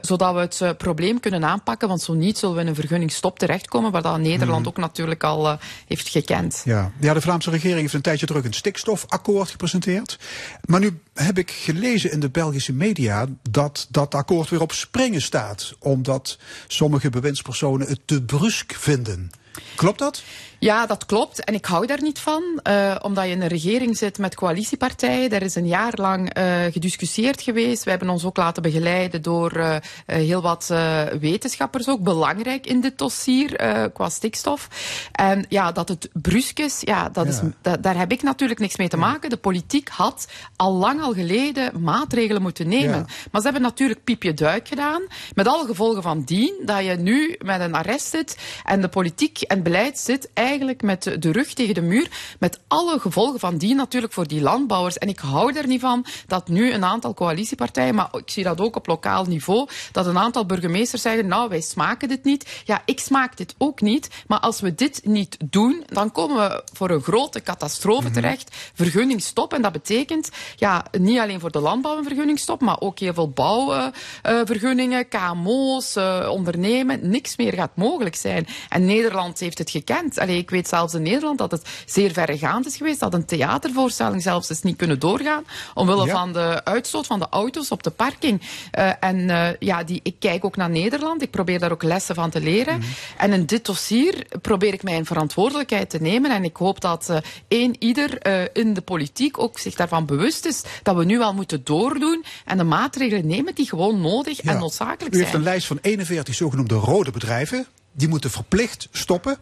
[0.00, 1.88] zodat we het probleem kunnen aanpakken.
[1.88, 4.68] Want zo niet zullen we in een vergunningsstop terechtkomen, waar dat Nederland Mhm.
[4.68, 6.62] ook natuurlijk al heeft gekend.
[6.64, 6.90] Ja.
[7.00, 10.18] ja, de Vlaamse regering heeft een tijdje terug een stikstofakkoord gepresenteerd.
[10.64, 15.22] Maar nu heb ik gelezen in de Belgische media dat dat akkoord weer op springen
[15.22, 15.74] staat.
[15.78, 19.30] Omdat sommige bewindspersonen het te brusk vinden.
[19.76, 20.22] Klopt dat?
[20.62, 21.44] Ja, dat klopt.
[21.44, 25.30] En ik hou daar niet van, eh, omdat je in een regering zit met coalitiepartijen.
[25.30, 27.84] Er is een jaar lang eh, gediscussieerd geweest.
[27.84, 30.72] We hebben ons ook laten begeleiden door eh, heel wat
[31.20, 33.56] wetenschappers, ook belangrijk in dit dossier
[33.92, 34.68] qua stikstof.
[35.12, 38.76] En ja, dat het brusk is, ja, dat Is, da- daar heb ik natuurlijk niks
[38.76, 39.30] mee te maken.
[39.30, 42.98] De politiek had al lang al geleden maatregelen moeten nemen.
[42.98, 43.06] Ja.
[43.30, 45.02] Maar ze hebben natuurlijk piepje duik gedaan,
[45.34, 49.40] met alle gevolgen van dien, dat je nu met een arrest zit en de politiek
[49.40, 50.50] en beleid zit eigenlijk
[50.80, 54.98] met de rug tegen de muur, met alle gevolgen van dien natuurlijk voor die landbouwers.
[54.98, 58.60] En ik hou er niet van dat nu een aantal coalitiepartijen, maar ik zie dat
[58.60, 62.62] ook op lokaal niveau, dat een aantal burgemeesters zeggen, nou wij smaken dit niet.
[62.64, 66.62] Ja, ik smaak dit ook niet, maar als we dit niet doen, dan komen we
[66.72, 68.56] voor een grote catastrofe terecht.
[68.74, 73.14] Vergunningstop, en dat betekent ja, niet alleen voor de landbouw een vergunningstop, maar ook heel
[73.14, 77.08] veel bouwvergunningen, KMO's, eh, ondernemen.
[77.08, 78.46] Niks meer gaat mogelijk zijn.
[78.68, 80.18] En Nederland heeft het gekend.
[80.18, 84.22] Allee, ik weet zelfs in Nederland dat het zeer verregaand is geweest, dat een theatervoorstelling
[84.22, 86.12] zelfs is niet kunnen doorgaan, omwille Ja.
[86.12, 88.40] van de uitstoot van de auto's op de parking.
[88.70, 92.14] Eh, en eh, ja, die, ik kijk ook naar Nederland, ik probeer daar ook lessen
[92.14, 92.82] van te leren.
[93.18, 97.16] En in dit dossier probeer ik mijn verantwoordelijkheid te nemen en ik hoop dat eh
[97.48, 98.26] één ieder
[98.56, 102.56] in de politiek ook zich daarvan bewust is dat we nu al moeten doordoen en
[102.58, 105.42] de maatregelen nemen die gewoon nodig en noodzakelijk U heeft zijn.
[105.42, 107.66] een lijst van 41 zogenoemde rode bedrijven.
[107.92, 109.36] Die moeten verplicht stoppen.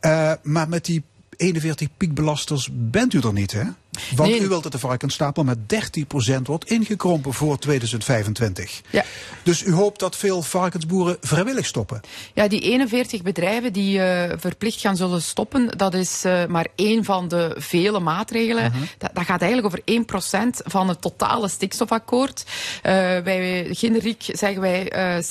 [0.00, 1.02] Eh, maar met die
[1.36, 3.64] 41 piekbelasters bent u er niet, hè?
[4.16, 8.82] Want u wilt dat de varkensstapel met 13% wordt ingekrompen voor 2025.
[8.90, 9.04] Ja.
[9.42, 12.00] Dus u hoopt dat veel varkensboeren vrijwillig stoppen.
[12.34, 17.04] Ja, die 41 bedrijven die eh, verplicht gaan zullen stoppen, dat is eh, maar één
[17.04, 18.72] van de vele maatregelen.
[18.98, 22.44] dat, dat gaat eigenlijk over 1% van het totale stikstofakkoord.
[22.82, 25.24] Eh, wij, generiek zeggen wij eh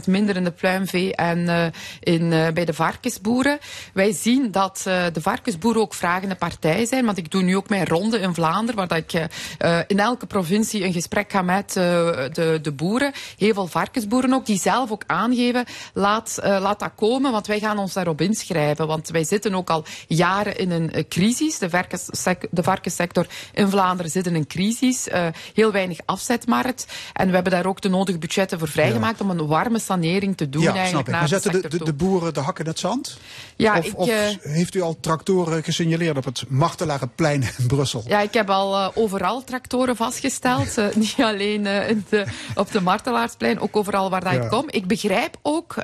[0.00, 1.66] 60% minder in de pluimvee en eh,
[2.00, 3.58] in, eh, bij de varkensboeren.
[3.92, 7.68] Wij zien dat eh, de varkensboeren ook vragende partij zijn, want ik doe nu ook
[7.68, 9.28] mijn ronde in Vlaanderen, waar dat ik
[9.58, 11.84] eh, in elke provincie een gesprek ga met eh,
[12.32, 13.12] de, de boeren.
[13.38, 17.58] Heel veel varkensboeren ook, die zelf ook aangeven, laat, eh, laat dat komen, want wij
[17.58, 18.86] gaan ons daarop inschrijven.
[18.86, 21.58] Want wij zitten ook al jaren in een crisis.
[21.58, 25.08] De, varkenssec- de varkenssector in Vlaanderen zit in een crisis.
[25.54, 26.86] heel weinig afzetmarkt.
[27.12, 30.48] En we hebben daar ook de nodige budgetten voor vrijgemaakt om een warme sanering te
[30.48, 31.14] doen ja, snap eigenlijk ik.
[31.14, 33.18] Maar zetten de, de, boeren de hakken in het zand?
[33.56, 34.10] Ja, of ik, of
[34.40, 37.85] heeft u al tractoren gesignaleerd op het Martelarenplein in Brussel?
[37.90, 38.10] Brussel.
[38.12, 40.78] Ja, ik heb al uh, overal tractoren vastgesteld.
[40.78, 44.42] Uh, niet alleen uh, de, op de Martelaarsplein, ook overal waar dat ja.
[44.42, 44.64] ik kom.
[44.66, 45.74] Ik begrijp ook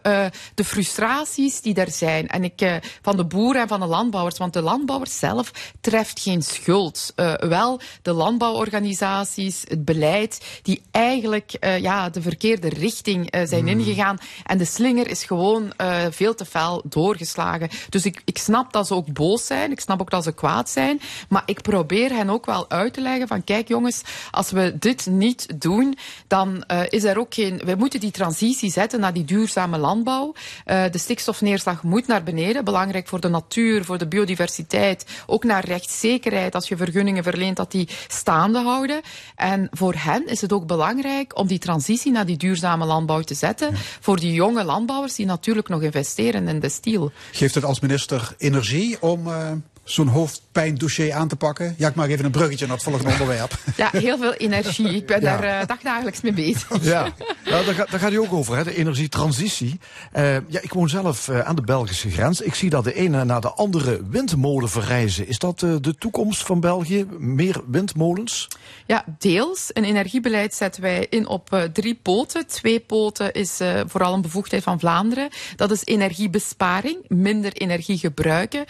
[0.54, 2.28] de frustraties die er zijn.
[2.28, 4.38] En ik, van de boeren en van de landbouwers.
[4.38, 7.12] Want de landbouwers zelf treft geen schuld.
[7.38, 13.68] wel de landbouworganisaties, het beleid, die eigenlijk ja, de verkeerde richting zijn mm.
[13.68, 14.18] ingegaan.
[14.44, 15.72] En de slinger is gewoon
[16.10, 17.68] veel te fel doorgeslagen.
[17.88, 19.70] Dus ik, ik snap dat ze ook boos zijn.
[19.70, 21.00] Ik snap ook dat ze kwaad zijn.
[21.28, 21.62] Maar ik
[21.92, 25.98] probeer hen ook wel uit te leggen van kijk jongens, als we dit niet doen,
[26.26, 27.60] dan uh, is er ook geen...
[27.64, 30.34] We moeten die transitie zetten naar die duurzame landbouw.
[30.66, 32.64] Uh, de stikstofneerslag moet naar beneden.
[32.64, 35.06] Belangrijk voor de natuur, voor de biodiversiteit.
[35.26, 39.00] Ook naar rechtszekerheid als je vergunningen verleent, dat die staande houden.
[39.36, 43.34] En voor hen is het ook belangrijk om die transitie naar die duurzame landbouw te
[43.34, 43.70] zetten.
[43.70, 43.78] Ja.
[44.00, 47.12] Voor die jonge landbouwers die natuurlijk nog investeren in de stiel.
[47.32, 49.50] Geeft het als minister energie om uh,
[49.84, 50.08] zo'n
[50.52, 51.74] hoofdpijndossier aan te pakken?
[51.78, 53.58] Ja, ik maak even een bruggetje naar het volgende onderwerp.
[53.76, 54.94] Ja, heel veel energie.
[54.94, 55.36] Ik ben ja.
[55.36, 56.68] daar uh, dagdagelijks mee bezig.
[56.92, 57.08] Ja,
[57.44, 59.80] nou, daar, gaat, daar gaat u ook over, hè, de energietransitie.
[60.16, 62.40] Uh, ja, ik woon zelf uh, aan de Belgische grens.
[62.40, 65.28] Ik zie dat de ene na de andere windmolen verrijzen.
[65.28, 67.06] Is dat de toekomst van België?
[67.18, 68.48] Meer windmolens?
[68.86, 69.70] Ja, deels.
[69.70, 72.46] In energiebeleid zetten wij in op drie poten.
[72.46, 75.28] Twee poten is vooral een bevoegdheid van Vlaanderen.
[75.56, 78.64] Dat is energiebesparing, minder energie gebruiken.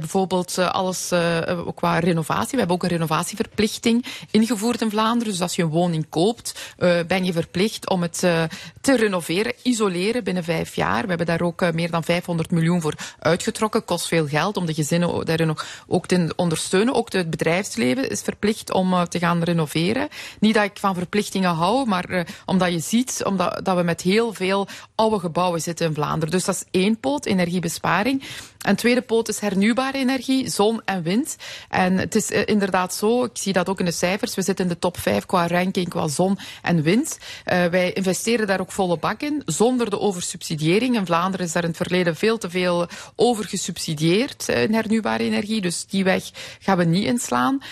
[0.00, 0.97] bijvoorbeeld alles
[1.66, 2.50] ook qua renovatie.
[2.50, 5.32] We hebben ook een renovatieverplichting ingevoerd in Vlaanderen.
[5.32, 8.18] Dus als je een woning koopt, uh, ben je verplicht om het
[8.80, 11.02] te renoveren, isoleren binnen vijf jaar.
[11.02, 13.84] We hebben daar ook meer dan 500 miljoen voor uitgetrokken.
[13.84, 15.56] Kost veel geld om de gezinnen daarin
[15.86, 16.94] ook te ondersteunen.
[16.94, 20.08] Ook het bedrijfsleven is verplicht om te gaan renoveren.
[20.40, 24.32] Niet dat ik van verplichtingen hou, maar omdat je ziet omdat, dat we met heel
[24.32, 26.30] veel oude gebouwen zitten in Vlaanderen.
[26.30, 28.22] Dus dat is één poot, energiebesparing.
[28.58, 31.36] En tweede poot is hernieuwbare energie, zon en wind.
[31.68, 34.64] En het is uh, inderdaad zo, ik zie dat ook in de cijfers, we zitten
[34.64, 37.18] in de top 5 qua ranking qua zon en wind.
[37.46, 40.96] Uh, wij investeren daar ook volle bak in, zonder de oversubsidiëring.
[40.96, 42.86] In Vlaanderen is daar in het verleden veel te veel
[43.16, 46.30] over gesubsidieerd uh, in hernieuwbare energie, dus die weg
[46.60, 47.62] gaan we niet inslaan.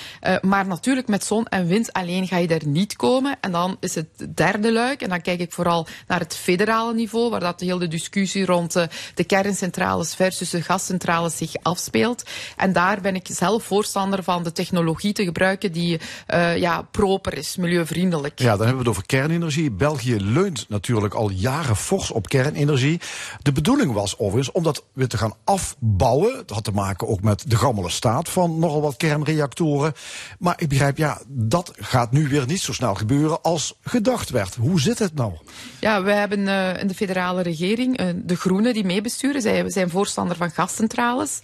[0.41, 3.37] maar natuurlijk met zon en wind alleen ga je daar niet komen.
[3.41, 7.31] En dan is het derde luik, en dan kijk ik vooral naar het federale niveau,
[7.31, 8.73] waar dat de hele discussie rond
[9.15, 12.23] de kerncentrales versus de gascentrales zich afspeelt.
[12.57, 16.01] En daar ben ik zelf voorstander van de technologie te gebruiken die
[16.35, 18.39] uh, ja, proper is, milieuvriendelijk.
[18.39, 19.71] Ja, dan hebben we het over kernenergie.
[19.71, 23.01] België leunt natuurlijk al jaren fors op kernenergie.
[23.43, 26.33] De bedoeling was overigens om dat weer te gaan afbouwen.
[26.37, 29.93] Dat had te maken ook met de gammele staat van nogal wat kernreactoren.
[30.39, 34.55] Maar ik begrijp, ja, dat gaat nu weer niet zo snel gebeuren als gedacht werd.
[34.55, 35.33] Hoe zit het nou?
[35.81, 39.43] Ja, we hebben uh, in de federale regering uh, de Groenen die meebesturen.
[39.43, 41.41] Zij zijn voorstander van gascentrales.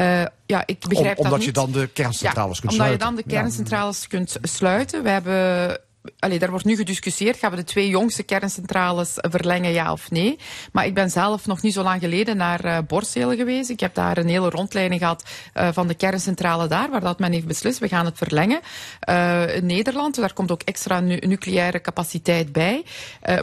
[0.00, 2.98] Uh, ja, ik begrijp Om, omdat dat je dan de kerncentrales ja, kunt omdat sluiten.
[2.98, 4.06] je dan de kerncentrales ja.
[4.08, 5.02] kunt sluiten.
[5.02, 5.78] We hebben
[6.18, 7.38] Allee, daar wordt nu gediscussieerd.
[7.38, 10.38] Gaan we de twee jongste kerncentrales verlengen, ja of nee?
[10.72, 13.70] Maar ik ben zelf nog niet zo lang geleden naar uh, Borselen geweest.
[13.70, 15.24] Ik heb daar een hele rondleiding gehad
[15.54, 17.78] uh, van de kerncentrale daar, waar dat men heeft beslist.
[17.78, 18.60] We gaan het verlengen.
[19.08, 22.84] Uh, in Nederland, daar komt ook extra nu nucleaire capaciteit bij.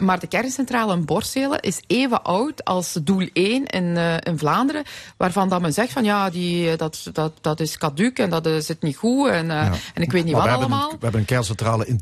[0.00, 4.82] maar de kerncentrale in Borselen is even oud als doel 1 in, in Vlaanderen,
[5.16, 8.82] waarvan dat men zegt van ja, die, dat, dat, dat is caduc en dat zit
[8.82, 9.72] niet goed en, ja.
[9.94, 10.78] en ik weet niet maar wat we allemaal.
[10.78, 12.00] Hebben een, we hebben een kerncentrale in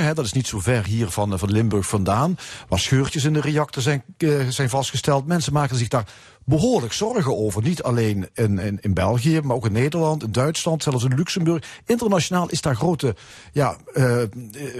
[0.00, 2.38] Hè, dat is niet zo ver hier van, van Limburg vandaan.
[2.68, 5.26] Waar scheurtjes in de reactor zijn, uh, zijn vastgesteld.
[5.26, 6.06] Mensen maken zich daar
[6.44, 7.62] behoorlijk zorgen over.
[7.62, 11.64] Niet alleen in, in, België, maar ook in Nederland, in Duitsland, zelfs in Luxemburg.
[11.86, 13.14] Internationaal is daar grote
[13.52, 14.22] ja, uh,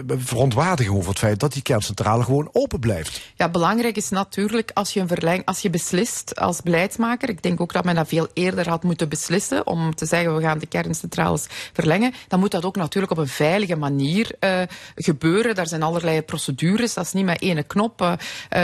[0.06, 3.20] verontwaardiging over het feit dat die kerncentrale gewoon open blijft.
[3.34, 7.28] Ja, belangrijk is natuurlijk als je een verleng, als je beslist als beleidsmaker.
[7.28, 10.42] Ik denk ook dat men dat veel eerder had moeten beslissen om te zeggen we
[10.42, 12.12] gaan de kerncentrales verlengen.
[12.28, 14.60] Dan moet dat ook natuurlijk op een veilige manier uh,
[14.94, 15.54] gebeuren.
[15.54, 16.94] Daar zijn allerlei procedures.
[16.94, 18.18] Dat is niet met ene knop.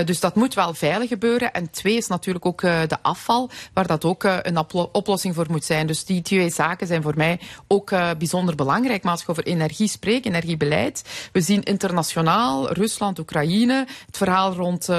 [0.05, 1.53] Dus dat moet wel veilig gebeuren.
[1.53, 4.59] En twee is natuurlijk ook de afval, waar dat ook uh, een
[4.93, 5.86] oplossing voor moet zijn.
[5.86, 9.02] Dus die twee zaken zijn voor mij ook uh, bijzonder belangrijk.
[9.02, 11.02] Maar als je over energie spreekt, energiebeleid,
[11.32, 14.97] we zien internationaal Rusland, Oekraïne, het verhaal rond uh,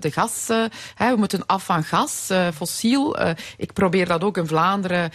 [0.00, 0.46] de gas.
[0.46, 3.16] We moeten af van gas, fossiel.
[3.56, 5.10] ik probeer dat ook in Vlaanderen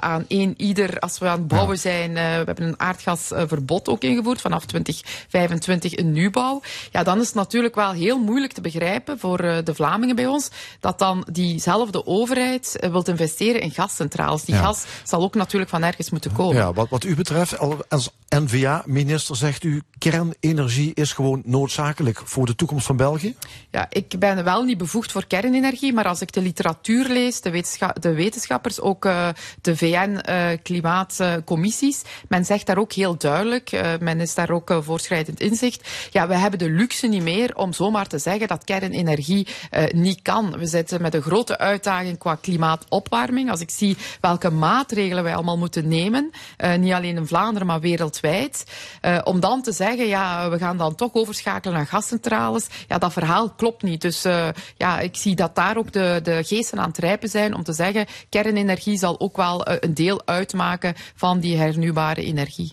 [0.00, 2.12] aan één ieder, als we aan het bouwen zijn.
[2.12, 6.60] we hebben een aardgasverbod ook ingevoerd vanaf 2025 in nieuwbouw.
[6.90, 10.50] Ja, dan is het natuurlijk wel heel moeilijk te begrijpen voor de Vlamingen bij ons
[10.80, 14.44] dat dan die diezelfde overheid uh, wilt investeren in gascentrales.
[14.44, 14.62] Die Ja.
[14.62, 16.56] gas zal ook natuurlijk van ergens moeten komen.
[16.56, 22.46] Ja, wat, wat u betreft, al- als N-VA-minister zegt u, kernenergie is gewoon noodzakelijk voor
[22.46, 23.34] de toekomst van België?
[23.70, 27.50] Ja, ik ben wel niet bevoegd voor kernenergie, maar als ik de literatuur lees, de,
[28.14, 29.28] wetenschappers, ook uh,
[29.60, 35.88] de VN-klimaatcommissies, men zegt daar ook heel duidelijk, uh, men is daar ook voorschrijdend inzicht,
[36.10, 39.46] ja, we hebben de luxe niet meer om zomaar te zeggen dat kernenergie
[39.94, 40.58] niet kan.
[40.58, 43.50] We zitten met een grote uitdaging qua klimaatopwarming.
[43.50, 46.30] Als ik zie welke maatregelen wij allemaal moeten nemen,
[46.78, 48.64] niet alleen in Vlaanderen, maar wereldwijd,
[49.24, 53.50] om dan te zeggen, ja, we gaan dan toch overschakelen naar gascentrales, ja, dat verhaal
[53.50, 54.00] klopt niet.
[54.00, 57.54] Dus uh, ja, ik zie dat daar ook de, de geesten aan het rijpen zijn
[57.54, 62.72] om te zeggen, kernenergie zal ook wel een deel uitmaken van die hernieuwbare energie.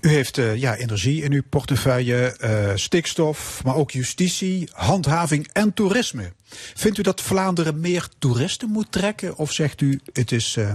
[0.00, 5.74] U heeft uh, ja, energie in uw portefeuille, uh, stikstof, maar ook justitie, handhaving en
[5.74, 6.32] toerisme.
[6.74, 10.74] Vindt u dat Vlaanderen meer toeristen moet trekken of zegt u het is uh,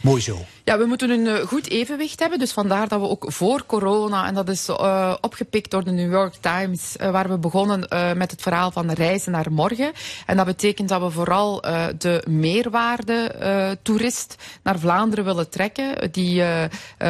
[0.00, 0.38] mooi zo?
[0.68, 2.38] Ja, we moeten een uh, goed evenwicht hebben.
[2.38, 6.12] Dus vandaar dat we ook voor corona, en dat is uh, opgepikt door de New
[6.12, 9.92] York Times, uh, waar we begonnen met het verhaal van reizen naar morgen.
[10.26, 11.60] En dat betekent dat we vooral
[11.98, 16.12] de meerwaarde toerist naar Vlaanderen willen trekken.
[16.12, 16.44] Die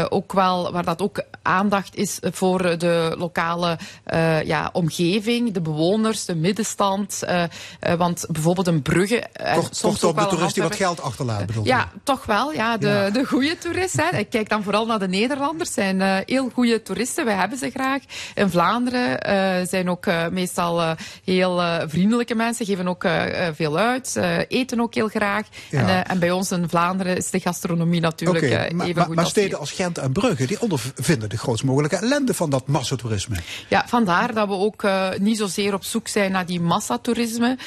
[0.09, 3.79] ook wel, waar dat ook aandacht is voor de lokale
[4.45, 7.23] ja, omgeving, de bewoners, de middenstand.
[7.97, 9.27] want bijvoorbeeld een Brugge.
[9.55, 12.53] Toch, toch, toch de toerist die wat geld achterlaat, bedoel Ja, toch wel.
[12.53, 13.11] Ja, de, ja.
[13.11, 13.97] de goede toerist.
[13.97, 14.19] Hè.
[14.19, 15.73] Ik kijk dan vooral naar de Nederlanders.
[15.73, 17.25] zijn uh, heel goede toeristen.
[17.25, 18.03] Wij hebben ze graag.
[18.35, 22.67] In Vlaanderen uh, zijn ook uh, meestal heel vriendelijke mensen.
[22.67, 23.07] Geven ook
[23.55, 24.17] veel uit.
[24.49, 25.47] eten ook heel graag.
[25.71, 25.89] Ja.
[25.89, 28.97] En, en, bij ons in Vlaanderen is de gastronomie natuurlijk okay, even maar, goed.
[28.97, 32.67] Maar, maar steden als Gent en Brugge, die ondervinden de grootst mogelijke ellende van dat
[32.67, 33.37] massatoerisme.
[33.69, 34.87] Ja, vandaar dat we ook
[35.19, 37.59] niet zozeer op zoek zijn naar die massatoerisme.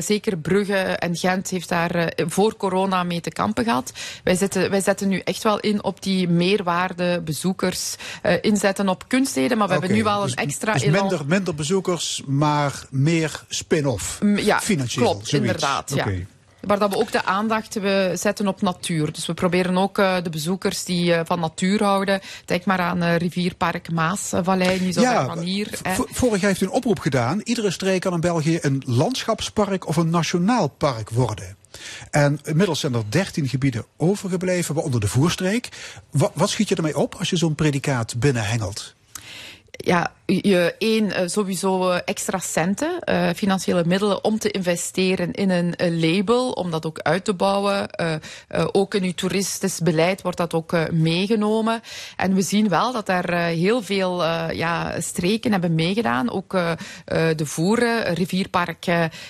[0.00, 3.92] zeker Brugge en Gent heeft daar voor corona mee te kampen gehad.
[4.24, 4.36] Wij,
[4.70, 7.96] wij zetten nu echt wel in op die meerwaarde bezoekers.
[8.22, 11.00] Uh, inzetten op kunststeden, maar we okay, hebben nu wel dus, een extra dus elan.
[11.00, 14.18] minder, minder bezoekers, maar meer spin-off.
[14.36, 15.04] Ja, financieel.
[15.04, 15.48] klopt, zoiets.
[15.48, 15.92] inderdaad.
[15.92, 16.14] Okay.
[16.14, 16.36] Ja.
[16.68, 19.12] Maar dat we ook de aandacht we zetten op natuur.
[19.12, 22.20] Dus we proberen ook uh, de bezoekers die uh, van natuur houden.
[22.44, 25.78] Denk maar aan uh, Rivierpark Maasvallei, niet zo ja, van hier.
[26.10, 27.40] Vorig jaar heeft u een oproep gedaan.
[27.44, 31.56] Iedere streek kan in België een landschapspark of een nationaal park worden.
[32.10, 35.68] En inmiddels zijn er 13 gebieden overgebleven, waaronder de voerstreek.
[36.10, 38.96] Wat, wat schiet je ermee op als je zo'n predicaat binnenhengelt?
[39.84, 45.50] Ja, je één uh, sowieso uh, extra centen, uh, financiële middelen om te investeren in
[45.50, 47.88] een label, om dat ook uit te bouwen.
[48.72, 51.80] ook in uw toeristisch beleid wordt dat ook meegenomen.
[52.16, 56.30] En we zien wel dat er heel veel ja, streken hebben meegedaan.
[56.30, 56.50] Ook
[57.36, 58.84] de Voeren, Rivierpark,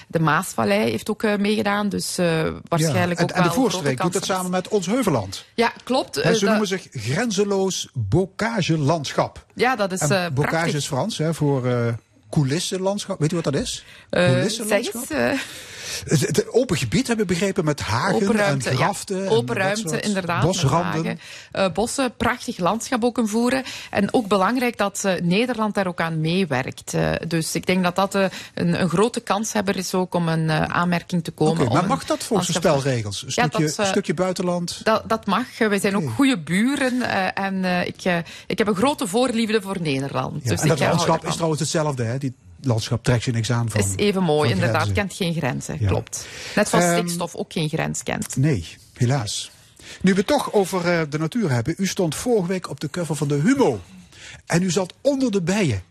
[0.08, 1.88] de Maasvallei heeft ook meegedaan.
[1.88, 2.16] Dus
[2.68, 5.44] waarschijnlijk ja, ook en, wel de Voerstreek doet het samen met ons Heuveland.
[5.54, 6.16] Ja, klopt.
[6.16, 9.46] En ze noemen zich grenzeloos bocagelandschap.
[9.54, 10.08] Ja, dat is
[10.42, 11.92] bocage is Frans hè, voor uh,
[12.30, 13.20] coulissenlandschap.
[13.20, 13.84] Weet u wat dat is?
[14.10, 15.10] Uh, coulissenlandschap?
[15.10, 15.32] Uh...
[16.04, 19.22] Het, het, open gebied hebben we begrepen met hagen open ruimte, en graften.
[19.22, 20.42] Ja, open en ruimte, inderdaad.
[20.42, 21.20] Bosranden.
[21.52, 23.62] Uh, bossen, prachtig landschap ook een voeren.
[23.90, 26.94] En ook belangrijk dat uh, Nederland daar ook aan meewerkt.
[26.94, 31.24] Uh, dus ik denk dat dat een, een, grote kanshebber is ook om een aanmerking
[31.24, 31.62] te komen.
[31.62, 33.24] Okay, maar mag dat volgens de spelregels?
[33.24, 34.80] Een stukje, ja, dat, stukje buitenland?
[34.84, 35.58] Dat, dat mag.
[35.58, 36.08] Wij zijn okay.
[36.08, 37.02] ook goede buren.
[37.34, 40.42] en ik, ik heb een grote voorliefde voor Nederland.
[40.42, 42.18] Ja, dus en dat landschap is trouwens hetzelfde, hè?
[42.18, 43.80] Die landschap trekt je niks aan van.
[43.80, 44.92] Is even mooi, inderdaad.
[44.92, 45.88] Kent geen grenzen, ja.
[45.88, 46.26] klopt.
[46.54, 48.36] Net zoals um, stikstof ook geen grens kent.
[48.36, 49.50] Nee, helaas.
[50.00, 51.74] Nu we het toch over uh, de natuur hebben.
[51.76, 53.80] U stond vorige week op de cover van de Humo.
[54.46, 55.82] En u zat onder de bijen.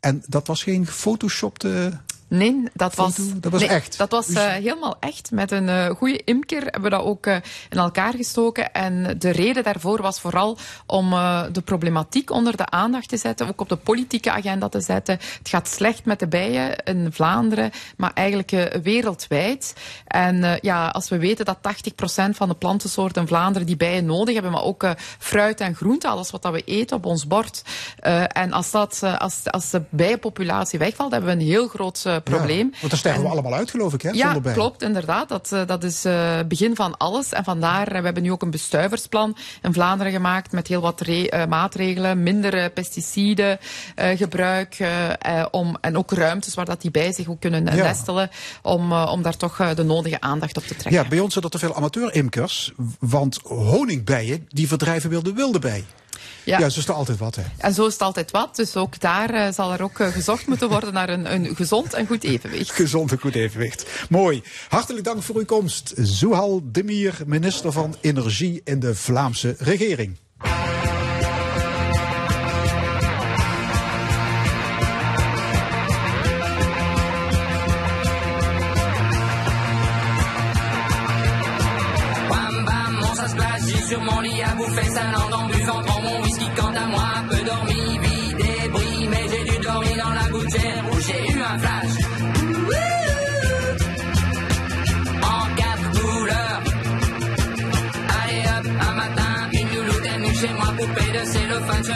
[0.00, 2.00] En dat was geen photoshopte...
[2.28, 3.98] Nee, dat was, dat was nee, echt.
[3.98, 5.30] Dat was uh, helemaal echt.
[5.30, 7.34] Met een uh, goede imker hebben we dat ook uh,
[7.68, 8.72] in elkaar gestoken.
[8.72, 11.10] En de reden daarvoor was vooral om
[11.52, 13.48] de problematiek onder de aandacht te zetten.
[13.48, 15.18] Ook op de politieke agenda te zetten.
[15.38, 19.74] Het gaat slecht met de bijen in Vlaanderen, maar eigenlijk wereldwijd.
[20.06, 24.34] En ja, als we weten dat 80% van de plantensoorten in Vlaanderen die bijen nodig
[24.34, 24.86] hebben, maar ook
[25.18, 27.62] fruit en groente, alles wat dat we eten op ons bord.
[28.28, 32.70] en als, dat, als, als de bijenpopulatie wegvalt, hebben we een heel groot probleem.
[32.80, 34.10] Want daar sterven we allemaal uit, geloof ik, hè?
[34.10, 35.28] Ja, klopt, inderdaad.
[35.28, 37.32] Dat, uh, dat is het uh, begin van alles.
[37.32, 41.06] En vandaar, uh, we hebben nu ook een bestuiversplan in Vlaanderen gemaakt met heel wat
[41.48, 42.22] maatregelen.
[42.22, 43.58] Minder pesticiden
[43.96, 44.76] gebruik
[45.50, 47.74] om, en ook ruimtes waar dat die bij zich ook kunnen ja.
[47.74, 48.30] nestelen.
[48.62, 51.02] Om, om daar toch de nodige aandacht op te trekken.
[51.02, 52.72] Ja, bij ons zijn er te veel amateurimkers.
[52.98, 55.84] Want honingbijen, die verdrijven wilde wilde bij.
[56.48, 57.42] Ja, zo is er altijd wat, hè?
[57.56, 58.56] En zo is het altijd wat.
[58.56, 61.94] Dus ook daar uh, zal er ook uh, gezocht moeten worden naar een, een gezond
[61.94, 62.70] en goed evenwicht.
[62.80, 63.86] Gezond en goed evenwicht.
[64.08, 64.42] Mooi.
[64.68, 65.92] Hartelijk dank voor uw komst.
[65.96, 70.16] Zuhal Demir, minister van Energie in de Vlaamse regering.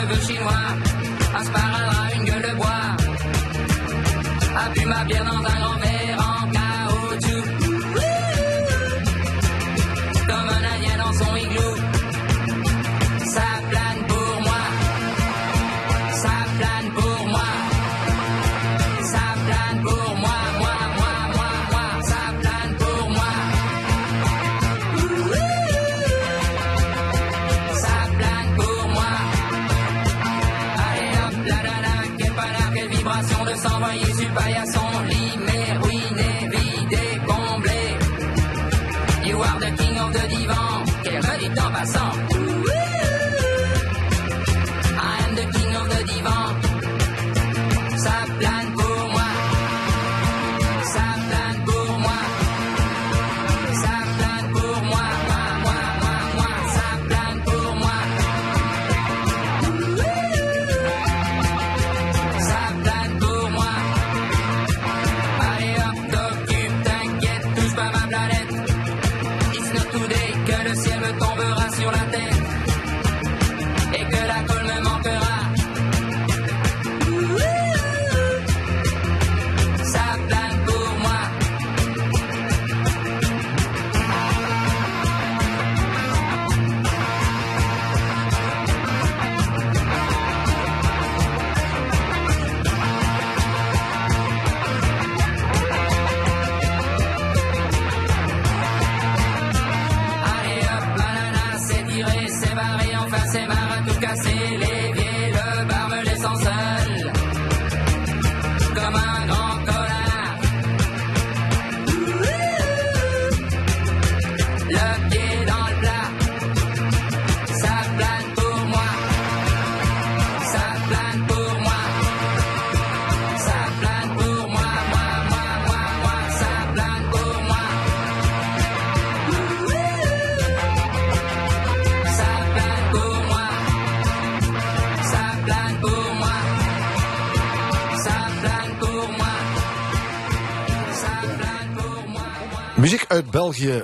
[0.03, 0.67] Cheveux chinois
[1.35, 2.97] un sparadrap une gueule de bois.
[4.55, 5.82] A bu ma bière dans un grand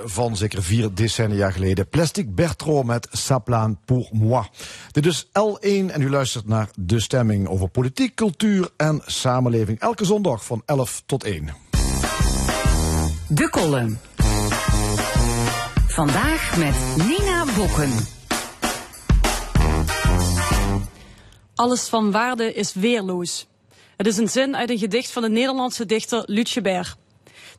[0.04, 1.88] Van zeker vier decennia geleden.
[1.88, 4.44] Plastic Bertrand met Saplaan pour moi.
[4.90, 9.80] Dit is L1 en u luistert naar De Stemming over politiek, cultuur en samenleving.
[9.80, 11.48] Elke zondag van 11 tot 1.
[13.28, 13.98] De column.
[15.86, 17.92] Vandaag met Nina Bokken.
[21.54, 23.46] Alles van waarde is weerloos.
[23.96, 26.98] Het is een zin uit een gedicht van de Nederlandse dichter Lutje Ber.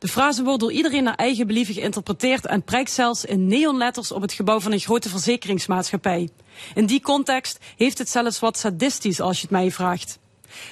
[0.02, 4.22] De frase wordt door iedereen naar eigen believen geïnterpreteerd en prijkt zelfs in neonletters op
[4.22, 6.28] het gebouw van een grote verzekeringsmaatschappij.
[6.74, 10.18] In die context heeft het zelfs wat sadistisch als je het mij vraagt.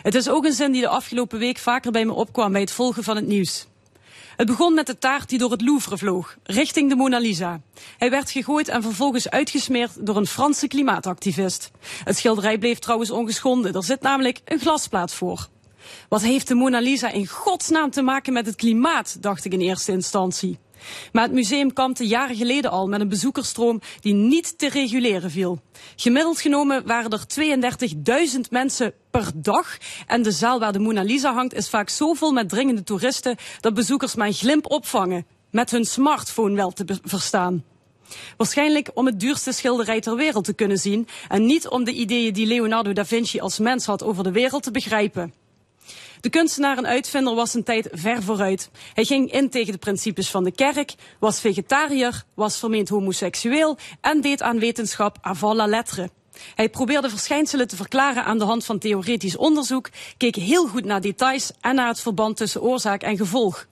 [0.03, 2.71] Het is ook een zin die de afgelopen week vaker bij me opkwam bij het
[2.71, 3.67] volgen van het nieuws.
[4.37, 7.61] Het begon met de taart die door het Louvre vloog, richting de Mona Lisa.
[7.99, 11.71] Hij werd gegooid en vervolgens uitgesmeerd door een Franse klimaatactivist.
[12.05, 15.49] Het schilderij bleef trouwens ongeschonden, er zit namelijk een glasplaat voor.
[16.09, 19.61] Wat heeft de Mona Lisa in godsnaam te maken met het klimaat, dacht ik in
[19.61, 20.59] eerste instantie.
[21.13, 25.61] Maar het museum kampte jaren geleden al met een bezoekersstroom die niet te reguleren viel.
[25.97, 27.25] Gemiddeld genomen waren er
[28.35, 29.77] 32.000 mensen per dag.
[30.07, 33.37] En de zaal waar de Mona Lisa hangt is vaak zo vol met dringende toeristen
[33.61, 35.27] dat bezoekers maar een glimp opvangen.
[35.51, 37.65] Met hun smartphone wel te verstaan.
[38.37, 42.33] Waarschijnlijk om het duurste schilderij ter wereld te kunnen zien en niet om de ideeën
[42.33, 45.40] die Leonardo da Vinci als mens had over de wereld te begrijpen.
[46.21, 48.71] De kunstenaar en uitvinder was een tijd ver vooruit.
[48.95, 54.21] Hij ging in tegen de principes van de kerk, was vegetariër, was vermeend homoseksueel en
[54.21, 56.11] deed aan wetenschap avant la lettre.
[56.55, 61.01] Hij probeerde verschijnselen te verklaren aan de hand van theoretisch onderzoek, keek heel goed naar
[61.01, 63.67] details en naar het verband tussen oorzaak en gevolg.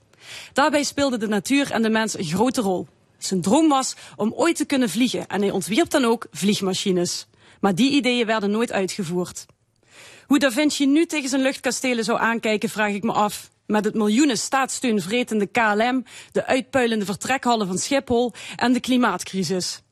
[0.52, 2.86] Daarbij speelde de natuur en de mens een grote rol.
[3.18, 7.26] Zijn droom was om ooit te kunnen vliegen en hij ontwierp dan ook vliegmachines.
[7.60, 9.46] Maar die ideeën werden nooit uitgevoerd.
[10.28, 13.50] Hoe Da Vinci nu tegen zijn luchtkastelen zou aankijken, vraag ik me af.
[13.66, 19.82] Met het miljoenen staatssteun vretende KLM, de uitpuilende vertrekhallen van Schiphol en de klimaatcrisis.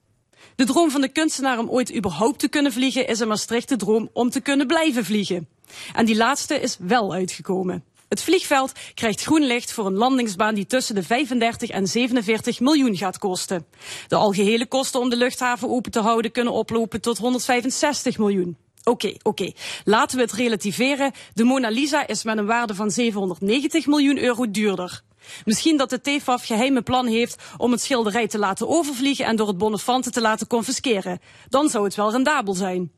[0.56, 3.76] De droom van de kunstenaar om ooit überhaupt te kunnen vliegen is in Maastricht de
[3.76, 5.48] droom om te kunnen blijven vliegen.
[5.94, 7.84] En die laatste is wel uitgekomen.
[8.08, 12.96] Het vliegveld krijgt groen licht voor een landingsbaan die tussen de 35 en 47 miljoen
[12.96, 13.66] gaat kosten.
[14.08, 18.65] De algehele kosten om de luchthaven open te houden kunnen oplopen tot 165 miljoen.
[18.88, 19.52] Oké, oké.
[19.84, 21.12] Laten we het relativeren.
[21.34, 25.02] De Mona Lisa is met een waarde van 790 miljoen euro duurder.
[25.44, 29.46] Misschien dat de TFAF geheime plan heeft om het schilderij te laten overvliegen en door
[29.46, 31.20] het Bonnefante te laten confisceren.
[31.48, 32.92] Dan zou het wel rendabel zijn.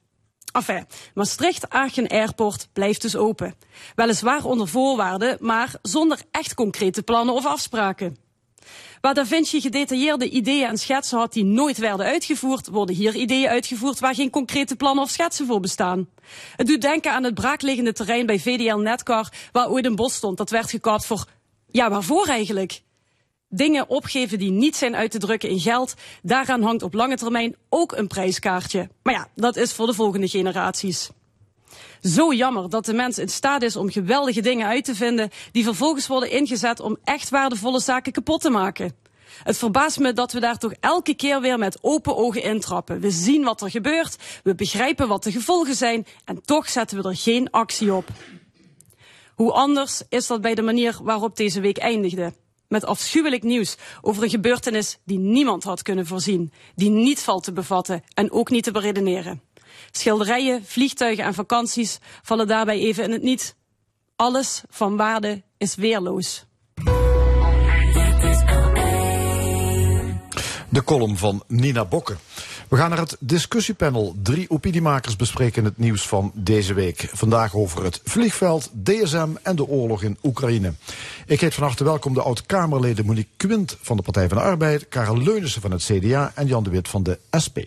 [0.52, 3.55] Enfin, Maastricht-Aachen Airport blijft dus open.
[3.94, 8.27] Weliswaar onder voorwaarden, maar zonder echt concrete plannen of afspraken.
[9.01, 13.49] Waar Da Vinci gedetailleerde ideeën en schetsen had die nooit werden uitgevoerd, worden hier ideeën
[13.49, 16.09] uitgevoerd waar geen concrete plannen of schetsen voor bestaan.
[16.57, 20.37] Het doet denken aan het braakliggende terrein bij VDL Netcar, waar ooit een bos stond.
[20.37, 21.25] Dat werd gekaapt voor,
[21.70, 22.81] ja, waarvoor eigenlijk?
[23.49, 27.57] Dingen opgeven die niet zijn uit te drukken in geld, daaraan hangt op lange termijn
[27.69, 28.89] ook een prijskaartje.
[29.03, 31.11] Maar ja, dat is voor de volgende generaties.
[32.03, 35.65] Zo jammer dat de mens in staat is om geweldige dingen uit te vinden die
[35.65, 38.97] vervolgens worden ingezet om echt waardevolle zaken kapot te maken.
[39.43, 43.01] Het verbaast me dat we daar toch elke keer weer met open ogen intrappen.
[43.01, 47.09] We zien wat er gebeurt, we begrijpen wat de gevolgen zijn en toch zetten we
[47.09, 48.09] er geen actie op.
[49.35, 52.33] Hoe anders is dat bij de manier waarop deze week eindigde?
[52.69, 57.53] Met afschuwelijk nieuws over een gebeurtenis die niemand had kunnen voorzien, die niet valt te
[57.53, 59.43] bevatten en ook niet te beredeneren.
[59.99, 63.57] Schilderijen, vliegtuigen en vakanties vallen daarbij even in het niet.
[64.16, 66.47] Alles van waarde is weerloos.
[70.69, 72.16] De column van Nina Bokke.
[72.69, 74.16] We gaan naar het discussiepanel.
[74.23, 77.09] Drie opiniemakers bespreken het nieuws van deze week.
[77.12, 80.73] Vandaag over het vliegveld, DSM en de oorlog in Oekraïne.
[81.27, 84.89] Ik heet van harte welkom de oud-Kamerleden Monique Quint van de Partij van de Arbeid,
[84.89, 87.59] Karel Leunissen van het CDA en Jan de Wit van de SP.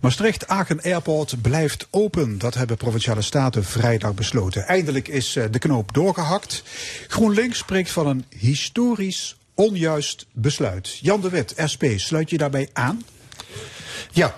[0.00, 2.38] Maastricht-Aachen Airport blijft open.
[2.38, 4.66] Dat hebben provinciale staten vrijdag besloten.
[4.66, 6.62] Eindelijk is eh, de knoop doorgehakt.
[7.08, 10.98] GroenLinks spreekt van een historisch onjuist besluit.
[10.98, 13.02] Jan de Wit, SP, sluit je daarbij aan?
[14.10, 14.34] Ja,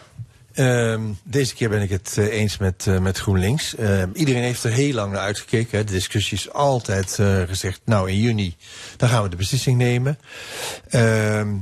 [0.52, 3.74] ehm, deze keer ben ik het eh, eens met, uh, met GroenLinks.
[3.78, 5.78] Uh, iedereen heeft er heel lang naar uitgekeken.
[5.78, 5.84] Hè.
[5.84, 8.56] De discussie is altijd uh, gezegd, nou in juni,
[8.96, 10.18] dan gaan we de beslissing nemen.
[10.88, 11.54] Ehm,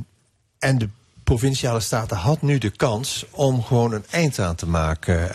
[0.59, 0.89] en de
[1.25, 5.31] provinciale staten had nu de kans om gewoon een eind aan te maken.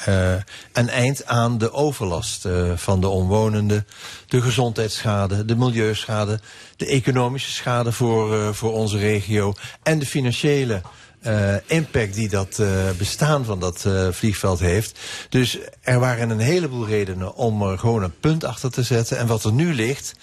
[0.74, 3.88] een eind aan de overlast van de omwonenden,
[4.28, 6.40] de gezondheidsschade, de milieuschade,
[6.76, 10.82] de economische schade voor, voor onze regio en de financiële
[11.28, 12.68] uh, impact die dat uh,
[12.98, 15.00] bestaan van dat uh, vliegveld heeft.
[15.30, 19.18] Dus er waren een heleboel redenen om er gewoon een punt achter te zetten.
[19.18, 20.16] En wat er nu ligt,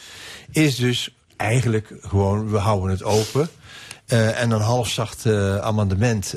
[0.51, 3.49] is dus eigenlijk gewoon, we houden het open.
[4.07, 5.27] en een halfzacht
[5.61, 6.35] amendement.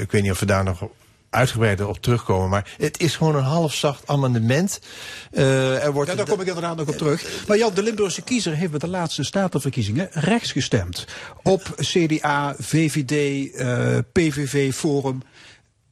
[0.00, 0.88] ik weet niet of we daar nog
[1.30, 2.48] uitgebreider op terugkomen.
[2.48, 4.80] Maar het is gewoon een halfzacht amendement.
[5.32, 7.46] Uh, er wordt ja, daar kom ik inderdaad nog op terug.
[7.46, 11.06] Maar Jan, de Limburgse kiezer heeft met de laatste statenverkiezingen rechts gestemd.
[11.42, 15.22] Op CDA, VVD, uh, PVV, Forum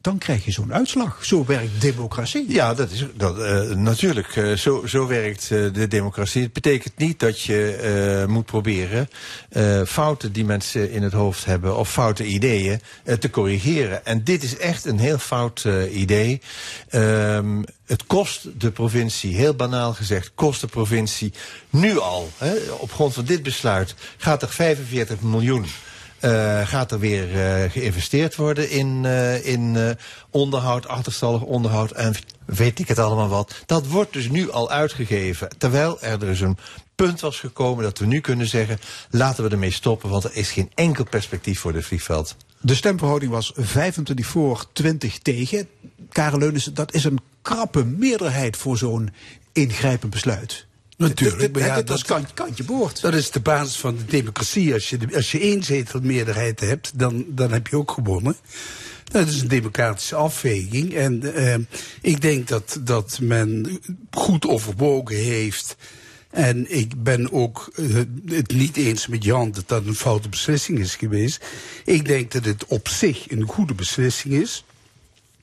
[0.00, 1.24] dan krijg je zo'n uitslag.
[1.24, 2.44] Zo werkt democratie.
[2.48, 4.36] Ja, dat is dat, uh, natuurlijk.
[4.36, 6.42] Uh, zo, zo werkt uh, de democratie.
[6.42, 9.08] Het betekent niet dat je moet proberen
[9.86, 12.80] fouten die mensen in het hoofd hebben of foute ideeën
[13.18, 14.06] te corrigeren.
[14.06, 16.40] En dit is echt een heel fout idee.
[16.90, 21.32] Um, het kost de provincie, heel banaal gezegd, kost de provincie
[21.70, 25.66] nu al, hè, op grond van dit besluit, gaat er 45 miljoen
[26.20, 29.96] uh, gaat er weer uh, geïnvesteerd worden in, uh, in
[30.30, 32.14] onderhoud, achterstallig onderhoud en
[32.44, 33.62] weet ik het allemaal wat.
[33.66, 35.48] Dat wordt dus nu al uitgegeven.
[35.58, 36.58] Terwijl er dus een
[36.94, 38.78] punt was gekomen dat we nu kunnen zeggen...
[39.10, 42.36] laten we ermee stoppen, want er is geen enkel perspectief voor dit vliegveld.
[42.60, 45.68] De stemverhouding was 25 voor, 20 tegen.
[46.08, 49.10] Karel Leunissen, dat is een krappe meerderheid voor zo'n
[49.52, 50.66] ingrijpend besluit.
[50.98, 51.52] Natuurlijk.
[51.52, 53.00] Maar ja, dat is kant, kantje boord.
[53.00, 54.72] Dat is de basis van de democratie.
[54.72, 58.36] Als je, de, als je één zetel meerderheid hebt, dan, dan heb je ook gewonnen.
[59.04, 60.94] Dat is een democratische afweging.
[60.94, 61.54] En uh,
[62.02, 63.80] ik denk dat, dat men
[64.10, 65.76] goed overwogen heeft.
[66.30, 67.96] En ik ben ook uh,
[68.26, 71.44] het niet eens met Jan dat dat een foute beslissing is geweest.
[71.84, 74.64] Ik denk dat het op zich een goede beslissing is.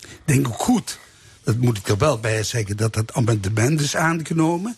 [0.01, 0.99] Ik denk ook goed,
[1.43, 4.77] dat moet ik er wel bij zeggen, dat het amendement is aangenomen.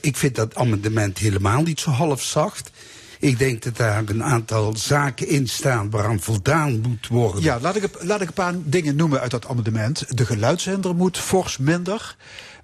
[0.00, 2.70] Ik vind dat amendement helemaal niet zo half zacht.
[3.18, 7.42] Ik denk dat daar een aantal zaken in staan waaraan voldaan moet worden.
[7.42, 10.16] Ja, laat ik, een- laat ik een paar dingen noemen uit dat amendement.
[10.16, 12.16] De geluidszender moet fors minder.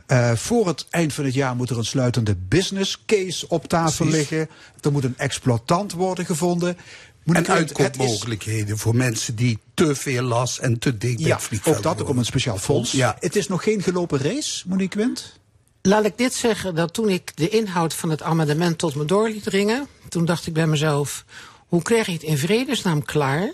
[0.06, 4.06] Eh, voor het eind van het jaar moet er een sluitende business case op tafel
[4.06, 4.28] Precies.
[4.30, 4.48] liggen.
[4.80, 6.76] Er moet een exploitant worden gevonden.
[7.24, 11.34] Moet en is- uitkoopmogelijkheden voor mensen die te veel last en te dik bij Ja,
[11.34, 12.92] het vliegveld ook dat, er komt een speciaal fonds.
[12.92, 13.16] Ja.
[13.20, 15.38] Het is nog geen gelopen race, Monique Quint.
[15.86, 19.28] Laat ik dit zeggen, dat toen ik de inhoud van het amendement tot me door
[19.28, 19.88] liet dringen...
[20.08, 21.24] toen dacht ik bij mezelf,
[21.66, 23.52] hoe krijg je het in vredesnaam klaar...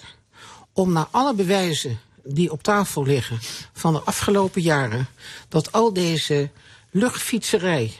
[0.72, 3.38] om na alle bewijzen die op tafel liggen
[3.72, 5.08] van de afgelopen jaren...
[5.48, 6.50] dat al deze
[6.90, 7.92] luchtfietserij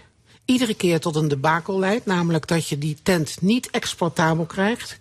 [0.44, 2.06] iedere keer tot een debakel leidt...
[2.06, 4.98] namelijk dat je die tent niet exploitabel krijgt...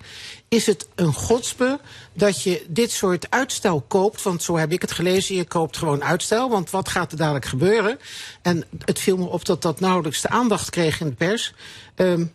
[0.55, 1.79] is het een godsbe
[2.13, 4.21] dat je dit soort uitstel koopt.
[4.21, 6.49] Want zo heb ik het gelezen, je koopt gewoon uitstel.
[6.49, 7.99] Want wat gaat er dadelijk gebeuren?
[8.41, 11.53] En het viel me op dat dat nauwelijks de aandacht kreeg in de pers.
[11.95, 12.25] Ehm,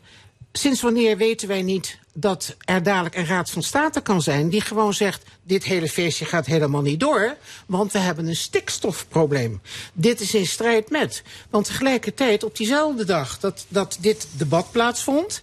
[0.53, 4.49] sinds wanneer weten wij niet dat er dadelijk een raad van state kan zijn...
[4.49, 7.37] die gewoon zegt, dit hele feestje gaat helemaal niet door...
[7.67, 9.61] want we hebben een stikstofprobleem.
[9.93, 11.23] Dit is in strijd met.
[11.51, 15.43] Want tegelijkertijd, op diezelfde dag dat, dat dit debat plaatsvond...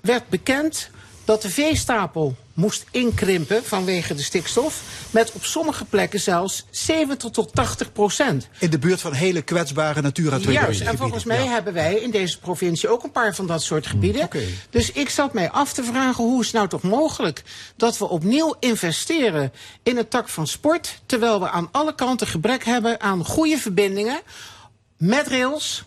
[0.00, 0.90] werd bekend
[1.24, 4.82] dat de veestapel moest inkrimpen vanwege de stikstof...
[5.10, 8.48] met op sommige plekken zelfs 70 tot 80 procent.
[8.58, 11.50] In de buurt van hele kwetsbare Natura 2000 Juist, en volgens mij Ja.
[11.50, 14.28] hebben wij in deze provincie ook een paar van dat soort gebieden.
[14.70, 17.42] Dus ik zat mij af te vragen, hoe is het nou toch mogelijk
[17.76, 19.52] dat we opnieuw investeren
[19.82, 24.20] in het tak van sport, terwijl we aan alle kanten gebrek hebben aan goede verbindingen
[24.98, 25.84] met rails,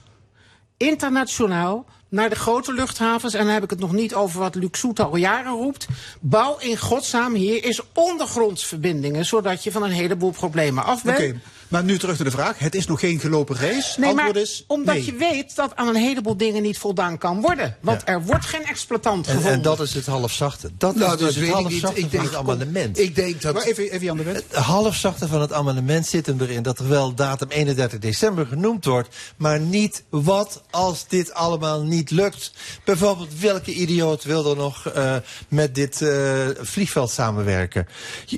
[0.77, 3.33] internationaal, naar de grote luchthavens.
[3.33, 5.87] En dan heb ik het nog niet over wat Luc Soet al jaren roept.
[6.19, 11.35] Bouw in godsnaam hier is ondergrondsverbindingen, zodat je van een heleboel problemen af bent.
[11.67, 12.59] Maar nu terug naar de vraag.
[12.59, 13.99] Het is nog geen gelopen race.
[13.99, 15.05] Nee, Antwoord maar is omdat nee.
[15.05, 17.77] je weet dat aan een heleboel dingen niet voldaan kan worden.
[17.81, 19.51] Want er wordt geen exploitant En, gevonden.
[19.53, 20.69] en dat is het halfzachte.
[20.77, 22.99] Dat Nou, is dus het halfzachte Ik van denk- het amendement.
[22.99, 23.53] Ik denk dat...
[23.53, 24.35] Maar even, even Jan de Wet.
[24.47, 28.85] Het halfzachte van het amendement zit hem erin dat er wel datum 31 december genoemd
[28.85, 32.51] wordt, maar niet wat als dit allemaal niet lukt.
[32.83, 35.15] Bijvoorbeeld, welke idioot wil er nog eh,
[35.47, 37.87] met dit eh, vliegveld samenwerken?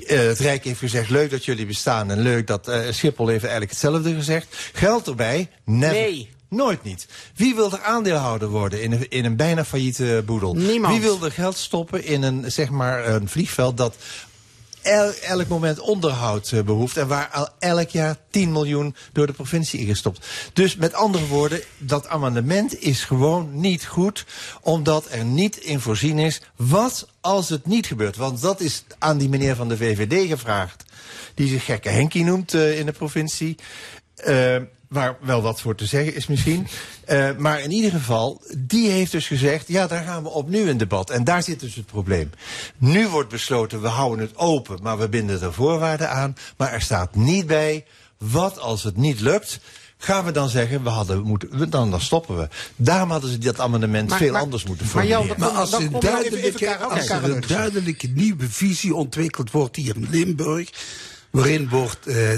[0.06, 2.80] Eh, het Rijk heeft gezegd, leuk dat jullie bestaan en leuk dat eh,
[3.20, 4.70] Schiphol heeft eigenlijk hetzelfde gezegd.
[4.72, 5.48] Geld erbij?
[5.64, 5.94] Never.
[5.94, 6.30] Nee.
[6.48, 7.06] Nooit niet.
[7.34, 10.54] Wie wil er aandeelhouder worden in een, in een bijna failliete boedel?
[10.54, 10.94] Niemand.
[10.94, 13.96] Wie wil er geld stoppen in een, zeg maar, een vliegveld dat
[14.82, 19.32] el- elk moment onderhoud eh, behoeft en waar al elk jaar 10 miljoen door de
[19.32, 20.26] provincie ingestopt.
[20.52, 24.24] Dus met andere woorden, dat amendement is gewoon niet goed,
[24.60, 28.16] omdat er niet in voorzien is wat als het niet gebeurt.
[28.16, 30.84] Want dat is aan die meneer van de VVD gevraagd,
[31.34, 33.56] die zich gekke Henkie noemt eh, in de provincie.
[34.14, 34.56] Eh,
[34.90, 36.66] waar wel wat voor te zeggen is misschien.
[37.04, 39.68] Eh, maar in ieder geval, die heeft dus gezegd...
[39.68, 41.10] ja, daar gaan we opnieuw in debat.
[41.10, 42.30] En daar zit dus het probleem.
[42.78, 44.78] Nu wordt besloten, we houden het open...
[44.82, 46.36] maar we binden er voorwaarden aan.
[46.56, 47.84] Maar er staat niet bij,
[48.18, 49.60] wat als het niet lukt...
[49.98, 52.48] gaan we dan zeggen, we hadden moeten, dan, dan stoppen we.
[52.76, 55.52] Daarom hadden ze dat amendement Maar- veel maar- anders moeten maar Jan, formuleren.
[55.52, 59.96] Maar als, er een even- duidelijke, als er een duidelijke nieuwe visie ontwikkeld wordt hier
[59.96, 60.70] in Limburg...
[61.30, 62.28] waarin wordt, eh,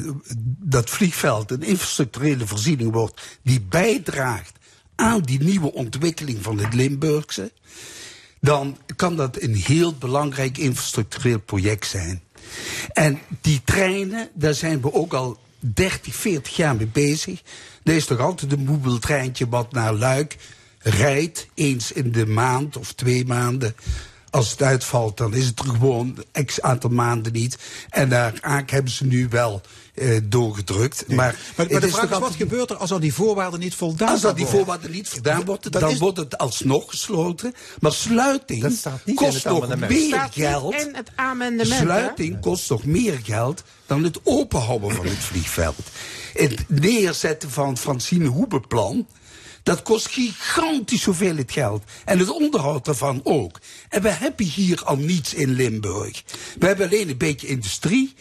[0.58, 3.38] dat vliegveld een infrastructurele voorziening wordt...
[3.42, 4.52] die bijdraagt
[4.94, 7.52] aan die nieuwe ontwikkeling van het Limburgse...
[8.40, 12.22] dan kan dat een heel belangrijk infrastructureel project zijn.
[12.92, 17.42] En die treinen, daar zijn we ook al 30, 40 jaar mee bezig.
[17.82, 20.36] Er is toch altijd een moebeltreintje wat naar Luik
[20.78, 23.74] rijdt, eens in de maand of twee maanden.
[24.32, 27.58] Als het uitvalt, dan is het er gewoon x aantal maanden niet.
[27.90, 29.60] En daar Aak hebben ze nu wel
[29.94, 31.04] eh, doorgedrukt.
[31.08, 33.60] Maar, Maar, maar het de vraag is, wat altijd- gebeurt er als al die voorwaarden
[33.60, 37.54] niet voldaan als dat die voorwaarden niet gedaan worden, dan is- wordt het alsnog gesloten.
[37.80, 39.92] Maar sluiting Dat staat niet in kost het nog amendement.
[40.10, 40.74] meer geld.
[40.74, 41.70] in het amendement.
[41.70, 41.76] hè?
[41.76, 45.76] Sluiting kost nog meer geld dan het openhouden van het vliegveld.
[46.32, 49.06] Het neerzetten van Francine Hoebenplan,
[49.62, 51.82] dat kost gigantisch hoeveelheid geld.
[52.04, 53.60] En het onderhoud daarvan ook.
[53.88, 56.22] En we hebben hier al niets in Limburg.
[56.58, 58.14] We hebben alleen een beetje industrie.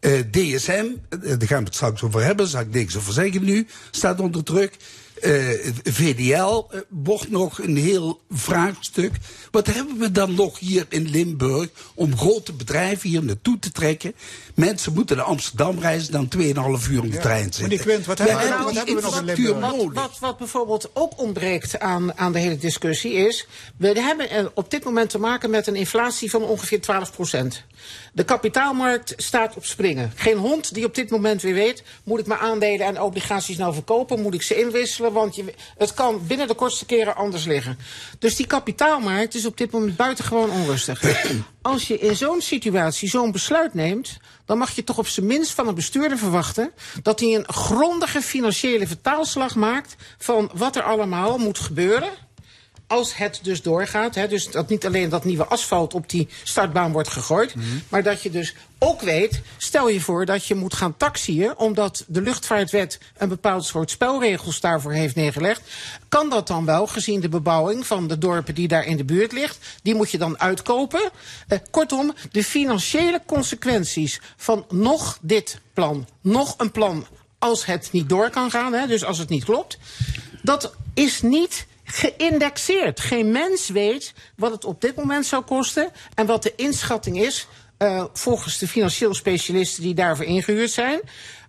[0.00, 3.12] Eh, DSM, eh, daar gaan we het straks over hebben, daar zal ik niks over
[3.12, 4.76] zeggen nu, staat onder druk.
[5.20, 5.34] Eh,
[5.84, 9.12] VDL wordt nog een heel vraagstuk.
[9.50, 14.14] Wat hebben we dan nog hier in Limburg om grote bedrijven hier naartoe te trekken?
[14.54, 16.28] Mensen moeten naar Amsterdam reizen, dan
[16.80, 17.62] 2,5 uur in de trein zitten.
[17.62, 19.92] Meneer Quint, wat hebben we- hebben wat hebben we nog in Limburg?
[19.92, 23.46] Wat, wat, wat bijvoorbeeld ook ontbreekt aan, aan de hele discussie is...
[23.76, 27.46] we hebben er op dit moment te maken met een inflatie van ongeveer 12%
[28.12, 30.12] De kapitaalmarkt staat op springen.
[30.14, 31.82] Geen hond die op dit moment weer weet...
[32.04, 34.22] moet ik mijn aandelen en obligaties nou verkopen?
[34.22, 35.12] Moet ik ze inwisselen?
[35.12, 35.44] want je,
[35.76, 37.78] het kan binnen de kortste keren anders liggen.
[38.18, 41.02] Dus die kapitaalmarkt is op dit moment buitengewoon onrustig.
[41.62, 45.52] Als je in zo'n situatie zo'n besluit neemt, dan mag je toch op zijn minst
[45.52, 46.70] van een bestuurder verwachten
[47.02, 52.10] dat hij een grondige financiële vertaalslag maakt van wat er allemaal moet gebeuren
[52.88, 56.92] als het dus doorgaat, hè, dus dat niet alleen dat nieuwe asfalt op die startbaan
[56.92, 57.54] wordt gegooid,
[57.88, 62.04] maar dat je dus ook weet, stel je voor dat je moet gaan taxiën, omdat
[62.06, 65.62] de luchtvaartwet een bepaald soort spelregels daarvoor heeft neergelegd,
[66.08, 69.32] kan dat dan wel, gezien de bebouwing van de dorpen die daar in de buurt
[69.32, 71.10] ligt, die moet je dan uitkopen.
[71.48, 77.06] Eh, kortom, de financiële consequenties van nog dit plan, nog een plan
[77.38, 79.78] als het niet door kan gaan, hè, dus als het niet klopt,
[80.42, 83.00] dat is niet geïndexeerd.
[83.00, 87.46] Geen mens weet wat het op dit moment zou kosten en wat de inschatting is
[87.78, 91.00] uh, volgens de financieel specialisten die daarvoor ingehuurd zijn.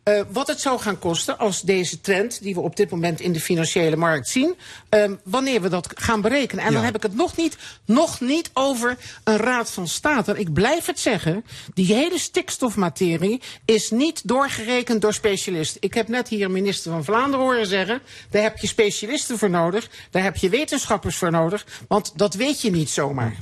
[0.03, 3.33] Uh, wat het zou gaan kosten als deze trend die we op dit moment in
[3.33, 4.55] de financiële markt zien,
[4.89, 6.63] uh, wanneer we dat gaan berekenen.
[6.63, 6.75] En ja.
[6.75, 10.31] dan heb ik het nog niet, nog niet over een raad van state.
[10.31, 15.81] En ik blijf het zeggen, die hele stikstofmaterie is niet doorgerekend door specialisten.
[15.81, 19.49] Ik heb net hier een minister van Vlaanderen horen zeggen, daar heb je specialisten voor
[19.49, 23.35] nodig, daar heb je wetenschappers voor nodig, want dat weet je niet zomaar.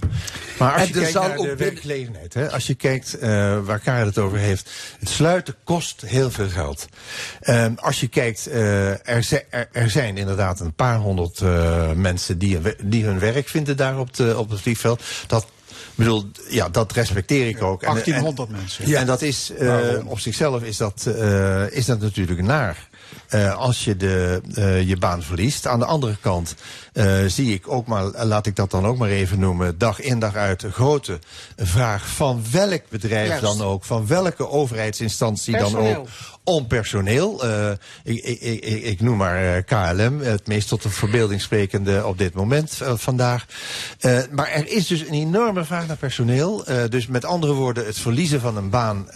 [0.60, 3.22] Maar als je kijkt naar de werkgelegenheid, hè, als je kijkt uh,
[3.66, 4.70] waar Karel het over heeft,
[5.00, 6.88] het sluiten kost heel veel geld.
[7.50, 12.38] Um, als je kijkt, uh, er, zijn, er, zijn inderdaad een paar honderd uh, mensen
[12.38, 15.04] die, die hun werk vinden daar op, de, op het vliegveld.
[15.28, 15.48] Dat
[15.96, 17.82] bedoel, ja, dat respecteer ik ook.
[17.82, 18.88] 1800 en, en, mensen.
[18.88, 22.88] Ja, en dat is, uh, op zichzelf is dat, uh, is dat natuurlijk naar.
[23.30, 25.68] Uh, als je de, uh, je baan verliest.
[25.68, 26.56] Aan de andere kant
[26.94, 30.20] uh, zie ik ook maar, laat ik dat dan ook maar even noemen, dag in
[30.20, 31.20] dag uit een grote
[31.56, 33.42] vraag van welk bedrijf Juist.
[33.42, 35.94] dan ook, van welke overheidsinstantie personeel.
[35.94, 36.08] dan ook,
[36.44, 37.46] om personeel.
[38.04, 42.34] Ik, ik, ik, ik, noem maar KLM, het meest tot de verbeelding sprekende op dit
[42.34, 43.46] moment vandaag.
[44.32, 46.64] Maar er is dus een enorme vraag naar personeel.
[46.90, 49.10] dus met andere woorden, het verliezen van een baan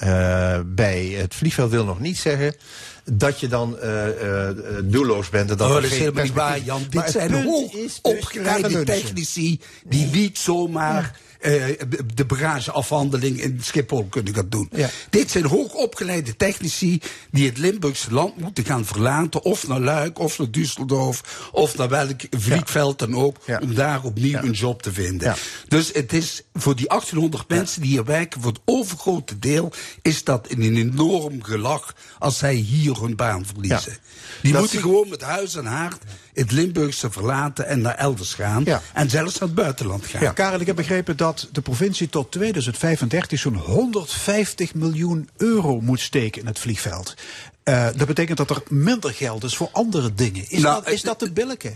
[0.66, 2.56] bij het vliegveld wil nog niet zeggen
[3.04, 4.50] dat je dan uh, uh,
[4.84, 5.50] doelloos bent.
[5.52, 6.86] En dat oh, dat is helemaal niet waar, Jan.
[6.90, 11.20] Dit zijn hoog opgeleide technici die niet zomaar...
[11.42, 11.66] Uh,
[12.14, 14.70] de bagageafhandeling in Schiphol kunnen gaan doen.
[14.72, 14.90] Ja.
[15.10, 17.02] Dit zijn hoogopgeleide technici
[17.32, 19.44] die het Limburgse land moeten gaan verlaten.
[19.44, 23.38] Of naar Luik, of naar Düsseldorf, of naar welk vliegveld dan ook.
[23.46, 23.60] Ja.
[23.62, 24.44] Om daar opnieuw ja.
[24.44, 25.36] een job te vinden.
[25.68, 30.24] Dus het is voor die 1800 mensen die hier werken, voor het overgrote deel, is
[30.24, 33.98] dat een enorm gelach als zij hier hun baan verliezen.
[34.42, 36.04] Die dat moeten gewoon met huis en haard
[36.34, 38.64] het Limburgse verlaten en naar elders gaan.
[38.66, 38.82] Ja.
[38.94, 40.22] En zelfs naar het buitenland gaan.
[40.22, 46.00] Ja, Karel, ik heb begrepen dat de provincie tot 2035 zo'n 150 miljoen euro moet
[46.00, 47.16] steken in het vliegveld.
[47.64, 50.46] Uh, dat betekent dat er minder geld is voor andere dingen.
[50.50, 51.72] Is, nou, dat, is dat de billijke?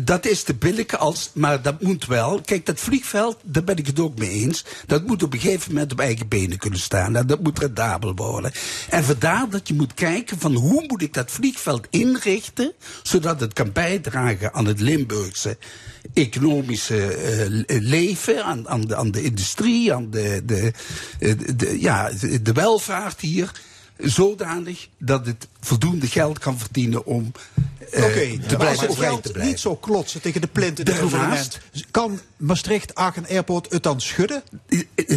[0.00, 2.40] Dat is de billijke, als, maar dat moet wel.
[2.40, 4.64] Kijk, dat vliegveld, daar ben ik het ook mee eens.
[4.86, 7.16] Dat moet op een gegeven moment op eigen benen kunnen staan.
[7.16, 8.52] En dat moet rendabel worden.
[8.88, 12.72] En vandaar dat je moet kijken van hoe moet ik dat vliegveld inrichten...
[13.02, 15.58] zodat het kan bijdragen aan het Limburgse
[16.14, 17.16] economische
[17.66, 20.72] uh, leven, aan, aan, de, aan de industrie, aan de, de,
[21.18, 22.10] de, de ja,
[22.42, 23.52] de welvaart hier
[24.02, 27.32] zodanig dat het voldoende geld kan verdienen om
[27.94, 29.52] uh, okay, te blijven het geld te blijven.
[29.52, 31.60] niet zo klotsen tegen de plint in het gouvernement.
[31.90, 34.42] Kan Maastricht-Aachen Airport het dan schudden?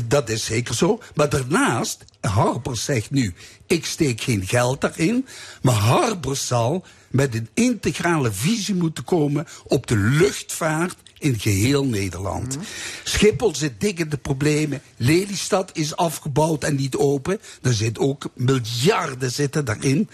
[0.06, 1.00] Dat is zeker zo.
[1.16, 3.34] Maar daarnaast, Harbers zegt nu,
[3.68, 5.28] ik steek geen geld daarin.
[5.62, 12.56] Maar Harbers zal met een integrale visie moeten komen op de luchtvaart in geheel Nederland.
[12.56, 12.64] Mm.
[13.04, 14.82] Schiphol zit dik in de problemen.
[14.98, 17.40] Lelystad is afgebouwd en niet open.
[17.62, 20.10] Er zit ook miljarden zitten daarin.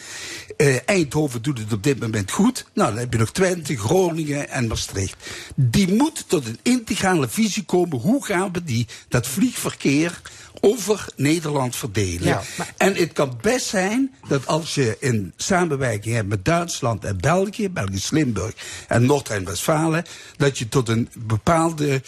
[0.57, 2.65] Uh, Eindhoven doet het op dit moment goed.
[2.73, 5.15] Nou, dan heb je nog Twente, Groningen en Maastricht.
[5.55, 7.97] Die moeten tot een integrale visie komen.
[7.97, 10.21] Hoe gaan we die, dat vliegverkeer
[10.59, 12.27] over Nederland verdelen.
[12.27, 12.73] Ja, maar...
[12.77, 17.69] En het kan best zijn dat als je een samenwerking hebt met Duitsland en België,
[17.69, 18.53] Belgisch Limburg
[18.87, 20.05] en Noord-Rijn-Westfalen,
[20.37, 22.01] dat je tot een bepaalde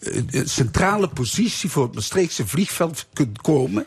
[0.00, 3.86] uh, centrale positie voor het Maastrichtse vliegveld kunt komen.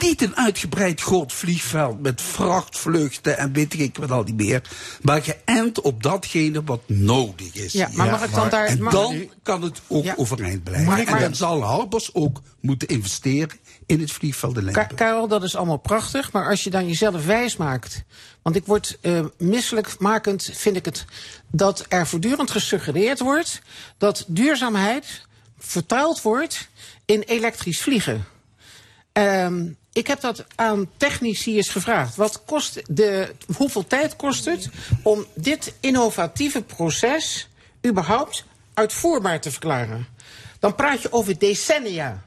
[0.00, 4.62] Niet een uitgebreid groot vliegveld met vrachtvluchten en weet ik wat al die meer.
[5.02, 7.72] Maar geënt op datgene wat nodig is.
[7.72, 8.66] Ja, maar mag ik dan daar...
[8.66, 10.14] En dan kan het ook ja.
[10.16, 10.86] overeind blijven.
[10.86, 14.86] Maar, en dan zal Harbers ook moeten investeren in het vliegveld de.
[14.94, 16.32] Karel, dat is allemaal prachtig.
[16.32, 18.04] Maar als je dan jezelf wijs maakt...
[18.42, 21.04] Want ik word uh, misselijkmakend, vind ik het...
[21.50, 23.62] dat er voortdurend gesuggereerd wordt...
[23.98, 25.26] dat duurzaamheid
[25.58, 26.68] vertaald wordt
[27.04, 28.31] in elektrisch vliegen.
[29.12, 32.16] Ehm, ik heb dat aan technici eens gevraagd.
[32.16, 34.68] Wat kost de, hoeveel tijd kost het
[35.02, 37.48] om dit innovatieve proces
[37.86, 38.44] überhaupt
[38.74, 40.06] uitvoerbaar te verklaren?
[40.58, 42.22] Dan praat je over decennia.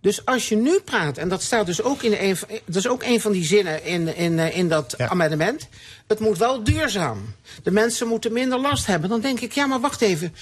[0.00, 3.02] Dus als je nu praat, en dat staat dus ook in een, dat is ook
[3.02, 5.68] een van die zinnen in, in, eh, in dat amendement.
[6.06, 7.34] Het moet wel duurzaam.
[7.62, 9.08] De mensen moeten minder last hebben.
[9.08, 10.34] Dan denk ik, ja, maar wacht even.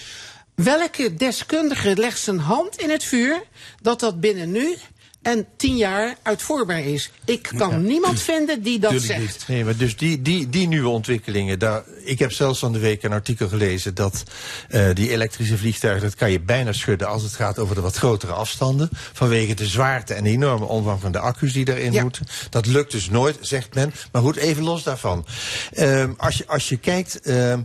[0.55, 3.43] Welke deskundige legt zijn hand in het vuur
[3.83, 4.77] dat dat binnen nu
[5.25, 7.11] en tien jaar uitvoerbaar is?
[7.25, 9.21] Ik kan niemand vinden die dat Tuurlijk zegt.
[9.23, 9.45] niet.
[9.49, 11.59] Nee, maar dus die, die, die nieuwe ontwikkelingen.
[11.59, 14.23] Daar, ik heb zelfs van de week een artikel gelezen dat
[14.69, 17.97] eh, die elektrische vliegtuigen, dat kan je bijna schudden als het gaat over de wat
[17.97, 18.89] grotere afstanden.
[19.13, 22.03] Vanwege de zwaarte en de enorme omvang van de accu's die erin Ja.
[22.03, 22.27] moeten.
[22.51, 23.93] Dat lukt dus nooit, zegt men.
[24.13, 25.27] Maar goed, even los daarvan.
[25.73, 27.21] Ehm, als, je, als je kijkt.
[27.21, 27.61] ehm,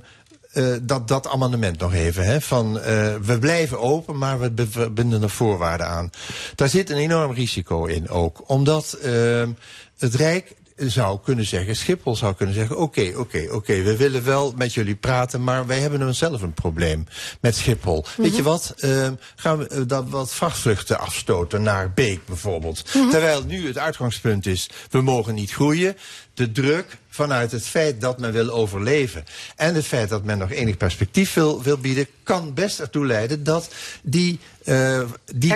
[0.59, 2.25] eh, dat, dat amendement nog even.
[2.25, 4.51] Hè, van, eh, we blijven open, maar we
[4.91, 6.09] binden er voorwaarden aan.
[6.55, 8.49] Daar zit een enorm risico in ook.
[8.49, 9.49] Omdat ehm,
[9.97, 12.77] het Rijk zou kunnen zeggen, Schiphol zou kunnen zeggen...
[12.77, 15.43] oké, oké, oké, we willen wel met jullie praten...
[15.43, 17.05] maar wij hebben zelf een probleem
[17.41, 18.05] met Schiphol.
[18.17, 22.91] Weet je wat, ehm, gaan we dat wat vrachtvluchten afstoten naar Beek bijvoorbeeld.
[22.91, 25.95] Terwijl nu het uitgangspunt is, we mogen niet groeien.
[26.39, 29.23] De druk vanuit het feit dat men wil overleven...
[29.55, 32.07] en het feit dat men nog enig perspectief wil, wil bieden...
[32.23, 33.69] kan best ertoe leiden dat
[34.01, 34.39] die...
[34.69, 35.01] eh
[35.35, 35.55] die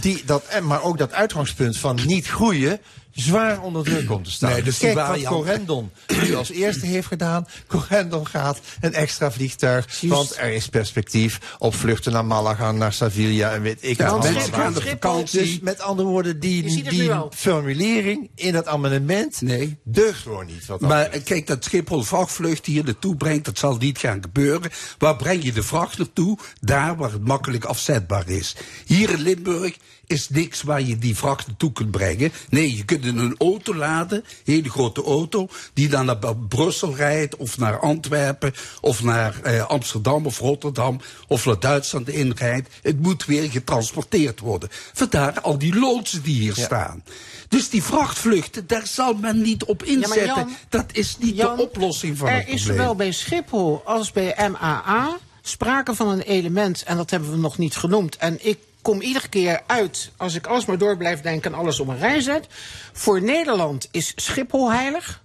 [0.00, 2.80] Die, dat, en, maar ook dat uitgangspunt van niet groeien
[3.14, 4.50] zwaar onder druk komt te staan.
[4.50, 5.90] Nee, dus die Kijk wat Corendon
[6.22, 7.46] nu als eerste heeft gedaan.
[7.66, 13.52] Corendon gaat een extra vliegtuig, want er is perspectief op vluchten naar Malaga, naar Sevilla
[13.52, 15.40] en weet ik Ja, wat mensen gaan op vakantie.
[15.40, 19.40] Dus met andere woorden, die, die formulering in dat amendement
[19.84, 20.66] deugt gewoon niet.
[20.66, 24.70] Wat dat Maar kijk, dat Schiphol vrachtvlucht hier naartoe brengt, dat zal niet gaan gebeuren.
[24.98, 26.38] Waar breng je de vracht naartoe?
[26.60, 28.43] Daar waar het makkelijk afzetbaar is.
[28.86, 29.76] Hier in Limburg
[30.06, 32.32] is niks waar je die vracht naartoe kunt brengen.
[32.48, 36.94] Nee, je kunt in een auto laden, een hele grote auto, die dan naar Brussel
[36.96, 42.68] rijdt, of naar Antwerpen, of naar eh, Amsterdam of Rotterdam, of naar Duitsland inrijdt.
[42.82, 44.68] Het moet weer getransporteerd worden.
[44.92, 47.04] Vandaar al die loodsen die hier staan.
[47.48, 50.24] Dus die vrachtvluchten, daar zal men niet op Ja, inzetten.
[50.24, 52.76] Jan- dat is niet Jan, de oplossing van er het is probleem.
[52.76, 57.58] zowel bij Schiphol als bij MAA sprake van een element, en dat hebben we nog
[57.58, 58.16] niet genoemd.
[58.16, 61.80] En ik kom iedere keer uit, als ik alles maar door blijf denken en alles
[61.80, 62.46] op een rij zet.
[62.92, 65.22] Voor Nederland is Schiphol heilig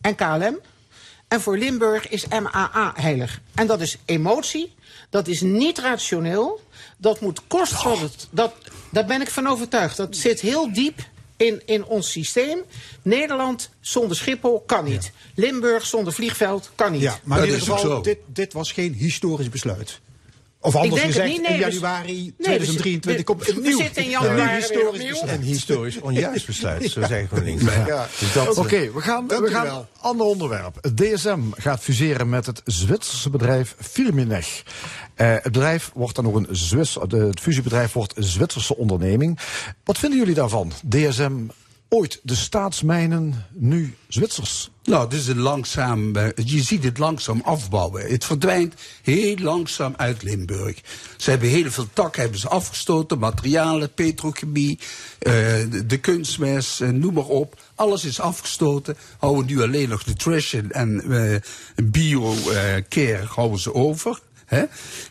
[0.00, 0.58] en KLM.
[1.28, 3.40] En voor Limburg is MAA heilig.
[3.54, 4.74] En dat is emotie,
[5.10, 6.60] dat is niet rationeel,
[6.96, 8.26] dat moet kosten het.
[8.30, 8.54] Dat,
[8.90, 9.96] daar ben ik van overtuigd.
[9.96, 11.00] Dat zit heel diep
[11.46, 12.62] in, in ons systeem.
[13.02, 15.12] Nederland zonder Schiphol kan niet.
[15.34, 17.00] Limburg zonder vliegveld kan niet.
[17.00, 20.00] Ja, maar in ieder geval, dit, dit was geen historisch besluit.
[20.64, 23.78] Of anders gezegd, niet, nee, in dus- januari nee, 2023 dus- komt we een nieuw,
[23.78, 25.30] in een januari historisch besluit.
[25.38, 27.62] Een historisch onjuist besluit, zo zeggen GroenLinks.
[27.62, 27.86] Ja.
[27.86, 28.08] Ja.
[28.18, 29.88] Dus Oké, we gaan, we gaan wel.
[30.00, 30.78] ander onderwerp.
[30.80, 34.62] Het DSM gaat fuseren met het Zwitserse bedrijf Firmenich.
[35.14, 39.38] Eh, het bedrijf wordt dan ook een Zwits, de- het fusiebedrijf wordt een Zwitserse onderneming.
[39.84, 40.72] Wat vinden jullie daarvan?
[40.88, 41.32] DSM
[41.88, 44.70] ooit de staatsmijnen, nu Zwitsers.
[44.84, 48.06] Nou, dit is een langzaam, eh, je ziet het langzaam afbouwen.
[48.06, 50.80] Het verdwijnt heel langzaam uit Limburg.
[51.16, 54.78] Ze hebben heel veel takken hebben ze afgestoten, materialen, petrochemie,
[55.18, 55.32] eh,
[55.70, 57.62] de, de kunstmest, eh, noem maar op.
[57.74, 58.96] Alles is afgestoten.
[59.18, 61.40] Houden nu alleen nog nutrition en eh
[61.84, 64.20] bio-care houden ze over.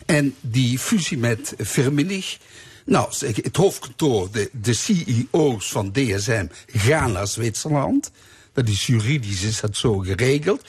[0.06, 2.38] En die fusie met Firmenich.
[2.86, 8.12] Nou, het hoofdkantoor, de, de CEO's van DSM gaan naar Zwitserland.
[8.54, 10.62] Dat is juridisch is dat zo geregeld.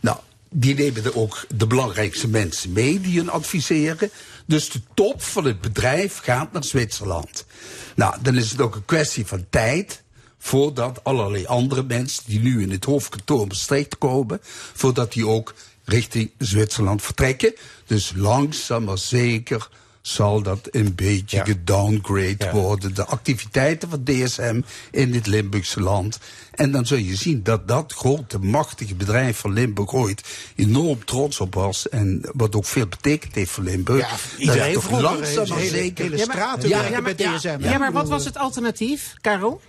[0.00, 0.18] Nou,
[0.50, 4.10] die nemen er ook de belangrijkste mensen mee die hun adviseren.
[4.46, 7.46] Dus de top van het bedrijf gaat naar Zwitserland.
[7.94, 10.02] Nou, dan is het ook een kwestie van tijd
[10.38, 14.40] voordat allerlei andere mensen die nu in het hoofdkantoor Maastricht komen,
[14.74, 15.54] voordat die ook
[15.84, 17.54] richting Zwitserland vertrekken.
[17.86, 19.68] Dus langzaam maar zeker
[20.00, 22.94] zal dat een beetje gedowngrade worden.
[22.94, 24.60] De activiteiten van DSM
[24.90, 26.18] in dit Limburgse land.
[26.54, 30.22] En dan zul je zien dat dat grote, machtige bedrijf van Limburg ooit
[30.56, 31.88] enorm trots op was.
[31.88, 34.00] En wat ook veel betekend heeft voor Limburg.
[34.00, 36.04] Ja, dat iedereen toch vroeger, langzaam hè, maar hele- zeker...
[36.04, 37.56] hele straten Ja, ja, maar, bij ja, DSM.
[37.60, 39.60] ja, maar wat was het alternatief, Karel?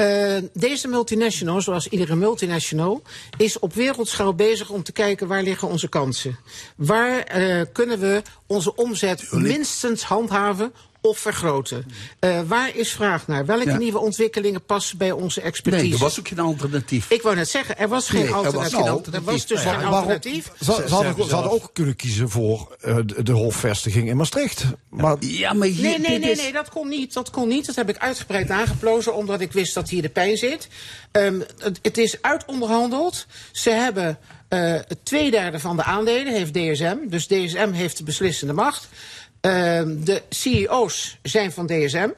[0.00, 3.02] Eh, deze multinational, zoals iedere multinational,
[3.36, 6.38] is op wereldschaal bezig om te kijken waar liggen onze kansen.
[6.76, 11.84] Waar eh, kunnen we onze omzet minstens handhaven of vergroten.
[12.18, 13.46] Eh, waar is vraag naar?
[13.46, 13.76] Welke Ja.
[13.76, 15.84] nieuwe ontwikkelingen passen bij onze expertise?
[15.84, 17.10] Nee, er was ook geen alternatief.
[17.10, 19.14] Ik wou net zeggen, er was geen Nee, er was alternatief.
[19.14, 20.52] Er was dus Ja, geen waarom- alternatief.
[20.58, 24.64] Ze, ze hadden, ze hadden ook kunnen kiezen voor eh, de, de hofvestiging in Maastricht.
[24.88, 27.12] Maar, ja, maar Nee, nee, nee, nee, dat kon niet.
[27.14, 27.66] Dat kon niet.
[27.66, 30.68] Dat heb ik uitgebreid nageplozen, omdat ik wist dat hier de pijn zit.
[31.12, 33.26] Ehm, het, het is uitonderhandeld.
[33.52, 34.18] Ze hebben
[34.48, 36.96] eh twee derde van de aandelen, heeft DSM.
[37.08, 38.88] Dus DSM heeft de beslissende macht.
[39.40, 42.08] Ehm, de CEO's zijn van DSM.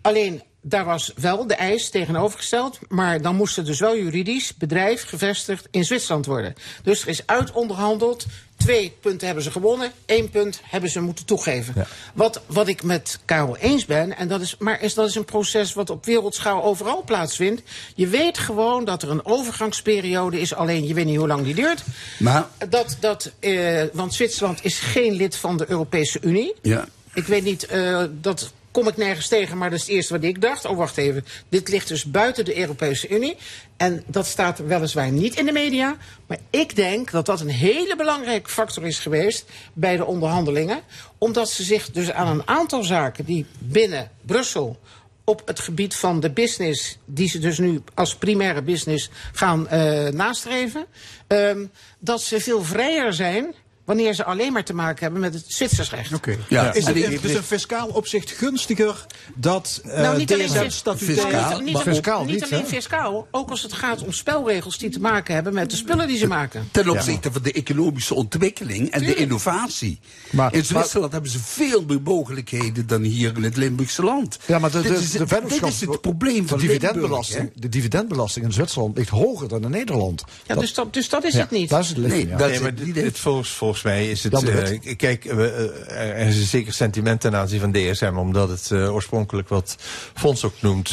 [0.00, 5.04] Alleen daar was wel de eis tegenovergesteld, maar dan moest het dus wel juridisch bedrijf
[5.08, 6.54] gevestigd in Zwitserland worden.
[6.82, 8.26] Dus er is uitonderhandeld.
[8.56, 11.86] Twee punten hebben ze gewonnen, één punt hebben ze moeten toegeven.
[12.14, 15.24] Wat, wat ik met Karel eens ben, en dat is, maar is, dat is een
[15.24, 17.62] proces wat op wereldschaal overal plaatsvindt.
[17.94, 21.54] Je weet gewoon dat er een overgangsperiode is, alleen je weet niet hoe lang die
[21.54, 21.82] duurt.
[22.18, 26.54] Maar, Dat, dat, eh, want Zwitserland is geen lid van de Europese Unie.
[26.62, 26.88] ja.
[27.14, 30.22] Ik weet niet, eh, dat kom ik nergens tegen, maar dat is het eerste wat
[30.22, 30.64] ik dacht.
[30.64, 31.24] Oh, wacht even.
[31.48, 33.36] Dit ligt dus buiten de Europese Unie.
[33.76, 35.96] En dat staat weliswaar niet in de media.
[36.26, 40.80] Maar ik denk dat dat een hele belangrijke factor is geweest bij de onderhandelingen.
[41.18, 44.78] Omdat ze zich dus aan een aantal zaken die binnen Brussel
[45.24, 50.08] op het gebied van de business, die ze dus nu als primaire business gaan eh,
[50.08, 50.86] nastreven,
[51.26, 51.66] ehm,
[51.98, 55.90] dat ze veel vrijer zijn wanneer ze alleen maar te maken hebben met het Zwitsers
[55.90, 56.12] recht.
[56.14, 56.36] Oké.
[56.48, 56.72] Ja.
[56.72, 60.76] Is het in dus een fiscaal opzicht gunstiger dat eh Nou, niet alleen, DSM fis-
[60.76, 61.48] statutair...
[61.48, 65.00] niet, niet, maar- niet, niet alleen fiscaal, ook als het gaat om spelregels die te
[65.00, 66.68] maken hebben met de spullen die ze maken.
[66.72, 70.00] Ten opzichte van de economische ontwikkeling en de innovatie.
[70.30, 74.38] Maar- in Zwitserland hebben ze veel meer mogelijkheden dan hier in het Limburgse land.
[74.46, 77.60] Ja, maar de, de, dit, is, de dit is het probleem de van dividendbelasting, Limburg,
[77.60, 80.24] de dividendbelasting in Zwitserland ligt hoger dan in Nederland.
[80.46, 81.68] Ja, dus, dat, dus dat is ja, het niet.
[81.68, 82.36] Dat is het licht, Nee, ja.
[82.36, 84.42] dat nee, maar het dit volgens, volgens mij is het...
[84.88, 88.16] Eh, kijk, eh, er is een zeker sentiment ten aanzien van DSM...
[88.16, 89.76] omdat het eh, oorspronkelijk, wat
[90.14, 90.88] Fons ook noemt...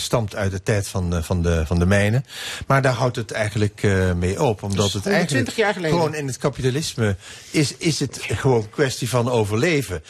[0.00, 2.24] stamt uit de tijd van, van, de, van de mijnen.
[2.66, 3.82] Maar daar houdt het eigenlijk
[4.16, 4.62] mee op.
[4.62, 5.96] Omdat het 120 eigenlijk jaar geleden.
[5.96, 7.16] gewoon in het kapitalisme...
[7.50, 10.02] is, is het gewoon kwestie van overleven.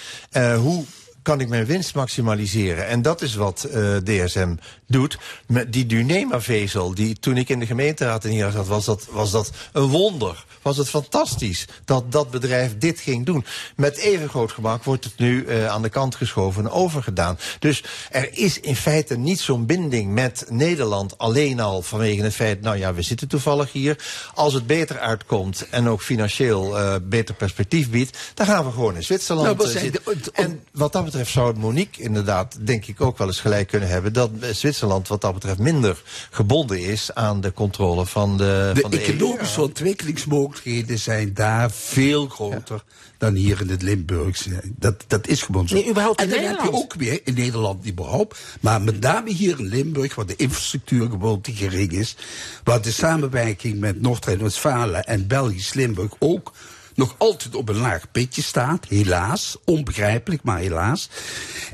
[0.56, 0.84] Hoe
[1.30, 2.86] kan ik mijn winst maximaliseren?
[2.86, 4.54] En dat is wat eh, DSM
[4.86, 5.18] doet.
[5.46, 9.30] Met die Dunema-vezel, die toen ik in de gemeenteraad in hier zat, was dat, was
[9.30, 10.44] dat een wonder.
[10.62, 13.44] Was het fantastisch dat dat bedrijf dit ging doen.
[13.76, 17.38] Met even groot gemak wordt het nu eh, aan de kant geschoven en overgedaan.
[17.58, 22.60] Dus er is in feite niet zo'n binding met Nederland alleen al vanwege het feit,
[22.60, 23.98] nou ja, we zitten toevallig hier.
[24.34, 28.96] Als het beter uitkomt en ook financieel eh, beter perspectief biedt, dan gaan we gewoon
[28.96, 30.34] in Zwitserland Nou, zei zitten.
[30.34, 34.12] En wat dat betreft zou Monique inderdaad, denk ik, ook wel eens gelijk kunnen hebben.
[34.12, 38.80] Dat eh, Zwitserland wat dat betreft minder gebonden is aan de controle van de, De
[38.80, 39.14] van de EU.
[39.14, 42.82] economische ontwikkelingsmogelijkheden zijn daar veel groter
[43.18, 44.60] dan hier in het Limburgse.
[44.64, 45.74] Dat, dat is gewoon zo.
[45.74, 49.58] Nee, überhaupt en dan heb je ook weer in Nederland überhaupt, maar met name hier
[49.58, 52.16] in Limburg, waar de infrastructuur gewoon te gering is,
[52.64, 56.52] waar de samenwerking met Noord-Rijn-Westfalen en Belgisch Limburg ook
[57.00, 61.08] nog altijd op een laag pitje staat, helaas, onbegrijpelijk, maar helaas.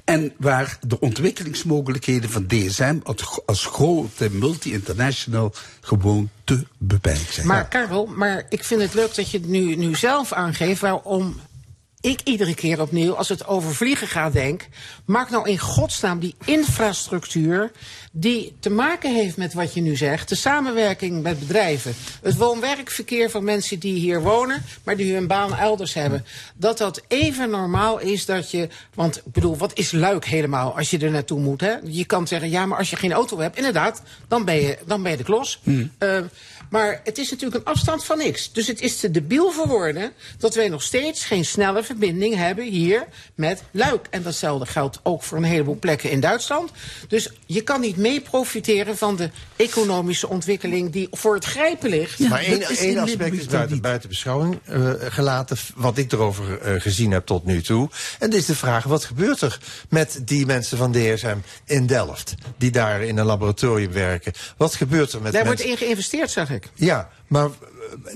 [0.04, 2.98] En waar de ontwikkelingsmogelijkheden van DSM
[3.46, 7.46] als, grote multi-international gewoon te beperkt zijn.
[7.46, 11.40] Maar Karel, maar ik vind het leuk dat je het nu, nu zelf aangeeft waarom
[12.06, 14.66] ik iedere keer opnieuw, als het over vliegen gaat, denk...
[15.04, 17.70] maak nou in godsnaam die infrastructuur
[18.12, 20.28] die te maken heeft met wat je nu zegt...
[20.28, 24.62] de samenwerking met bedrijven, het woon-werkverkeer van mensen die hier wonen...
[24.84, 26.24] maar die hun baan elders hebben.
[26.56, 28.68] Dat dat even normaal is dat je...
[28.94, 31.60] want ik bedoel, wat is Luik helemaal als je er naartoe moet?
[31.60, 31.74] Hè?
[31.84, 34.02] Je kan zeggen, ja, maar als je geen auto hebt, inderdaad...
[34.28, 35.60] dan ben je, dan ben je de klos.
[35.98, 36.18] Eh,
[36.70, 38.52] maar het is natuurlijk een afstand van niks.
[38.52, 42.64] Dus het is te debiel voor woorden dat wij nog steeds geen snelle verbinding hebben
[42.64, 44.06] hier met Luik.
[44.10, 46.70] En datzelfde geldt ook voor een heleboel plekken in Duitsland.
[47.08, 52.18] Dus je kan niet mee profiteren van de economische ontwikkeling die voor het grijpen ligt.
[52.18, 57.10] maar één, één aspect is buiten, buiten beschouwing eh, gelaten, wat ik erover eh, gezien
[57.10, 57.90] heb tot nu toe.
[58.18, 62.34] En dat is de vraag, wat gebeurt er met die mensen van DSM in Delft,
[62.58, 64.32] die daar in een laboratorium werken?
[64.56, 65.66] Wat gebeurt er met Daar mensen...
[65.66, 66.55] wordt in geïnvesteerd, zeg ik.
[66.74, 67.48] Ja, maar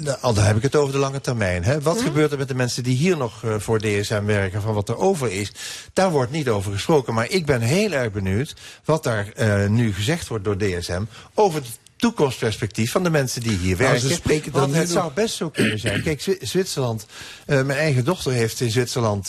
[0.04, 1.64] eh, al dan heb ik het over de lange termijn.
[1.64, 1.80] Hè.
[1.80, 4.88] Wat gebeurt er met de mensen die hier nog eh, voor DSM werken, van wat
[4.88, 5.52] er over is?
[5.92, 7.14] Daar wordt niet over gesproken.
[7.14, 8.54] Maar ik ben heel erg benieuwd
[8.84, 11.02] wat daar eh, nu gezegd wordt door DSM
[11.34, 14.00] over het toekomstperspectief van de mensen die hier Nou, werken.
[14.08, 16.02] ze spreken dan Want het zou best zo kunnen zijn.
[16.08, 17.06] Kijk, Zwi- Zwitserland,
[17.46, 19.26] mijn eigen dochter heeft in Zwitserland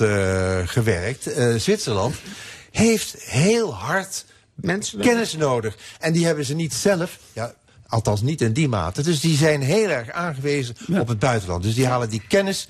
[0.65, 1.23] gewerkt.
[1.57, 2.15] Zwitserland
[2.71, 4.25] heeft heel hard
[4.55, 5.77] Mensen kennis nodig.
[5.99, 7.17] En die hebben ze niet zelf.
[7.33, 7.53] Ja,
[7.91, 9.01] Althans, niet in die mate.
[9.01, 11.63] Dus die zijn heel erg aangewezen op het buitenland.
[11.63, 12.67] Dus die halen die kennis.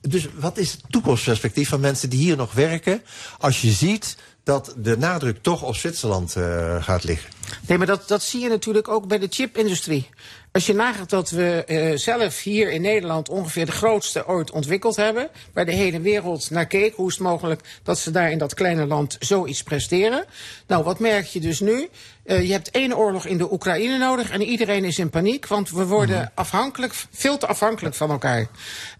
[0.00, 3.02] Dus wat is het toekomstperspectief van mensen die hier nog werken...
[3.38, 7.30] als je ziet dat de nadruk toch op Zwitserland eh, gaat liggen?
[7.66, 10.08] Nee, maar dat, dat zie je natuurlijk ook bij de chipindustrie.
[10.52, 14.96] Als je nagaat dat we eh, zelf hier in Nederland ongeveer de grootste ooit ontwikkeld
[14.96, 18.38] hebben, waar de hele wereld naar keek, hoe is het mogelijk dat ze daar in
[18.38, 20.24] dat kleine land zoiets presteren?
[20.66, 21.88] Nou, wat merk je dus nu?
[22.24, 25.70] Eh, je hebt één oorlog in de Oekraïne nodig en iedereen is in paniek, want
[25.70, 28.46] we worden afhankelijk, veel te afhankelijk van elkaar.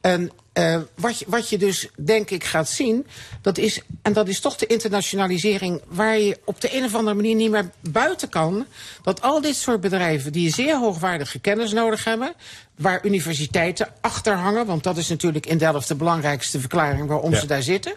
[0.01, 3.06] En eh, wat, je, wat je dus denk ik gaat zien,
[3.43, 7.16] dat is, en dat is toch de internationalisering waar je op de een of andere
[7.16, 8.66] manier niet meer buiten kan,
[9.02, 12.32] dat al dit soort bedrijven die zeer hoogwaardige kennis nodig hebben,
[12.77, 17.40] waar universiteiten achter hangen, want dat is natuurlijk in Delft de belangrijkste verklaring waarom Ja.
[17.40, 17.93] ze daar zitten,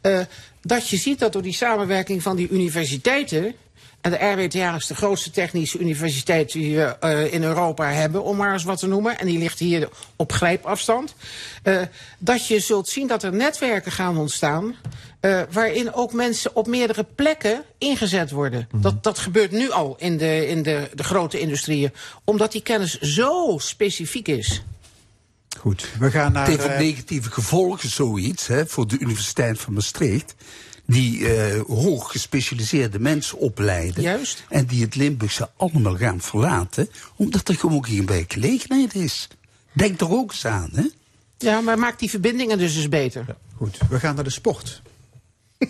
[0.00, 0.20] eh,
[0.62, 3.54] dat je ziet dat door die samenwerking van die universiteiten
[4.00, 8.36] en de RWTH is de grootste technische universiteit die we eh, in Europa hebben, om
[8.36, 9.18] maar eens wat te noemen.
[9.18, 11.14] En die ligt hier op grijpafstand.
[11.62, 11.80] Eh,
[12.18, 14.74] dat je zult zien dat er netwerken gaan ontstaan.
[15.20, 18.68] eh, waarin ook mensen op meerdere plekken ingezet worden.
[18.74, 21.92] dat, dat gebeurt nu al in, de, in de, de grote industrieën.
[22.24, 24.62] Omdat die kennis zo specifiek is.
[25.58, 26.48] Goed, we gaan naar...
[26.48, 30.34] Het heeft negatieve gevolgen, zoiets, hè, voor de Universiteit van Maastricht.
[30.90, 34.02] Die eh, hoog gespecialiseerde mensen opleiden.
[34.02, 34.44] Juist.
[34.48, 36.88] En die het Limburgse allemaal gaan verlaten.
[37.16, 39.28] Omdat er gewoon geen werkgelegenheid is.
[39.72, 40.84] Denk er ook eens aan, hè?
[41.38, 43.36] Ja, maar maakt die verbindingen dus eens beter.
[43.56, 44.82] Goed, we gaan naar de sport.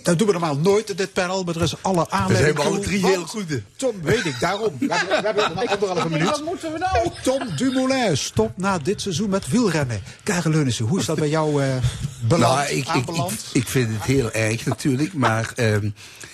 [0.02, 2.62] Dat doen we normaal nooit in dit panel, maar er is alle aanleiding zijn we
[2.62, 3.62] alle toe, drie heel goede.
[3.76, 4.76] Tom, weet ik, daarom.
[4.78, 6.28] We hebben, we hebben nog anderhalve minuut.
[6.28, 7.08] Wat moeten we nou?
[7.22, 10.02] Tom Dumoulin stopt na dit seizoen met wielrennen.
[10.22, 11.76] Karel Leunissen, hoe is dat bij jou eh
[12.28, 13.50] beland, nou, ik, ik, ik, aanbeland?
[13.52, 15.90] ik vind het heel erg natuurlijk, maar ehm,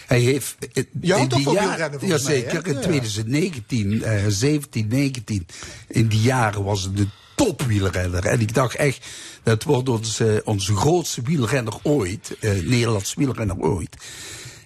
[0.07, 0.57] hij heeft...
[0.73, 2.81] eh, Je houdt in toch die van jaar- wielrennen Jazeker, in Ja.
[2.81, 5.47] 2019, eh 17, 19,
[5.89, 8.25] in die jaren was het de topwielrenner.
[8.27, 9.07] En ik dacht echt,
[9.43, 13.97] dat wordt onze, onze grootste wielrenner ooit, eh Nederlands wielrenner ooit.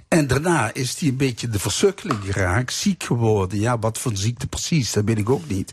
[0.08, 3.60] En daarna is hij een beetje de versukkeling geraakt, ziek geworden.
[3.60, 5.72] Ja, wat voor ziekte precies, dat weet ik ook niet.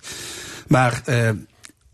[0.67, 1.29] Maar eh,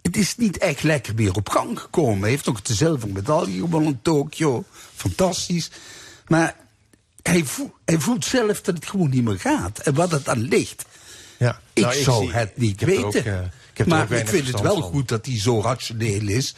[0.02, 2.22] het is niet echt lekker meer op gang gekomen.
[2.22, 4.64] Hij heeft ook de zilveren medaille gewonnen in Tokio.
[4.96, 5.72] Fantastisch.
[6.28, 6.56] Maar
[7.22, 9.80] hij, voelt, hij voelt zelf dat het gewoon niet meer gaat.
[9.80, 10.86] En wat het aan ligt.
[11.38, 13.04] Ja, Ik nou, ik zou zie- het niet ik weten.
[13.06, 13.40] ook, eh,
[13.74, 14.82] ik maar ik vind het wel van.
[14.84, 16.56] goed dat hij zo rationeel is.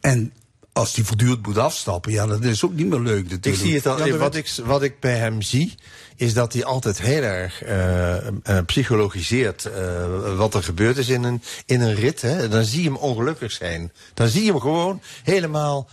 [0.00, 0.32] En
[0.72, 3.46] als hij voortdurend moet afstappen, ja, dat is ook niet meer leuk natuurlijk.
[3.46, 4.06] Ik zie het al.
[4.06, 5.74] Ja, wat, ik, wat ik bij hem zie,
[6.16, 8.32] is dat hij altijd heel erg eh, eh,
[8.66, 12.20] psychologiseert eh, wat er gebeurd is in een, in een rit.
[12.20, 12.48] Hè.
[12.48, 13.92] Dan zie je hem ongelukkig zijn.
[14.14, 15.88] Dan zie je hem gewoon helemaal.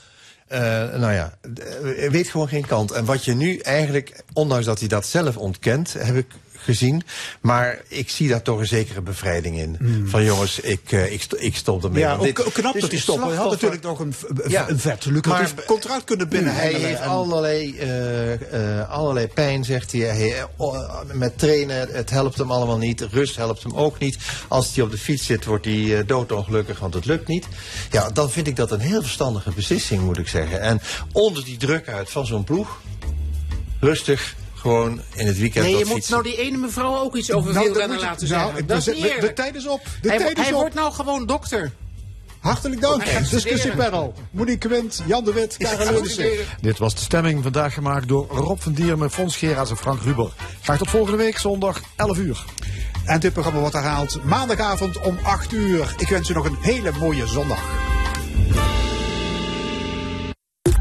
[0.47, 0.59] eh,
[0.99, 1.37] nou ja,
[2.09, 2.91] weet gewoon geen kant.
[2.91, 6.27] En wat je nu eigenlijk, ondanks dat hij dat zelf ontkent, heb ik
[6.61, 7.03] gezien.
[7.41, 9.77] Maar ik zie daar toch een zekere bevrijding in.
[10.05, 12.03] Van jongens, ik, eh, ik, ik stop ermee.
[12.03, 12.11] Hmm.
[12.11, 13.23] Ja, ook, dit- knap dat hij stopt.
[13.23, 14.13] Hij had natuurlijk nog een,
[14.47, 16.55] Ja, een vet lucratief contract kunnen binnen.
[16.55, 20.01] hij heeft allerlei, eh, eh, allerlei pijn, zegt hij.
[20.01, 23.01] hij oh, met trainen, het helpt hem allemaal niet.
[23.01, 24.17] Rust helpt hem ook niet.
[24.47, 27.47] Als hij op de fiets zit, wordt hij doodongelukkig, want het lukt niet.
[27.91, 30.61] Ja, dan vind ik dat een heel verstandige beslissing, moet ik zeggen.
[30.61, 30.81] En
[31.11, 32.81] onder die druk uit van zo'n ploeg,
[33.79, 36.11] rustig, gewoon in het weekend Nee, je moet fietsen.
[36.11, 38.67] nou die ene mevrouw ook iets over Nou, wielrennen je- laten nou, zeggen.
[38.67, 39.81] dat is de- niet de- tijd is op.
[40.01, 40.59] De hij tijd is hij op.
[40.59, 41.71] wordt nou gewoon dokter.
[42.39, 43.03] Hartelijk dank.
[43.29, 44.13] Discussiepanel.
[44.31, 46.03] Monique Quint, Jan de Wit, Karel.
[46.61, 50.31] Dit was de stemming vandaag gemaakt door Rob van Diermen, Fons Geraas en Frank Ruber.
[50.61, 52.43] Graag tot volgende week, zondag 11 uur.
[53.05, 55.93] En dit programma wordt herhaald maandagavond om 8 uur.
[55.97, 57.61] Ik wens u nog een hele mooie zondag.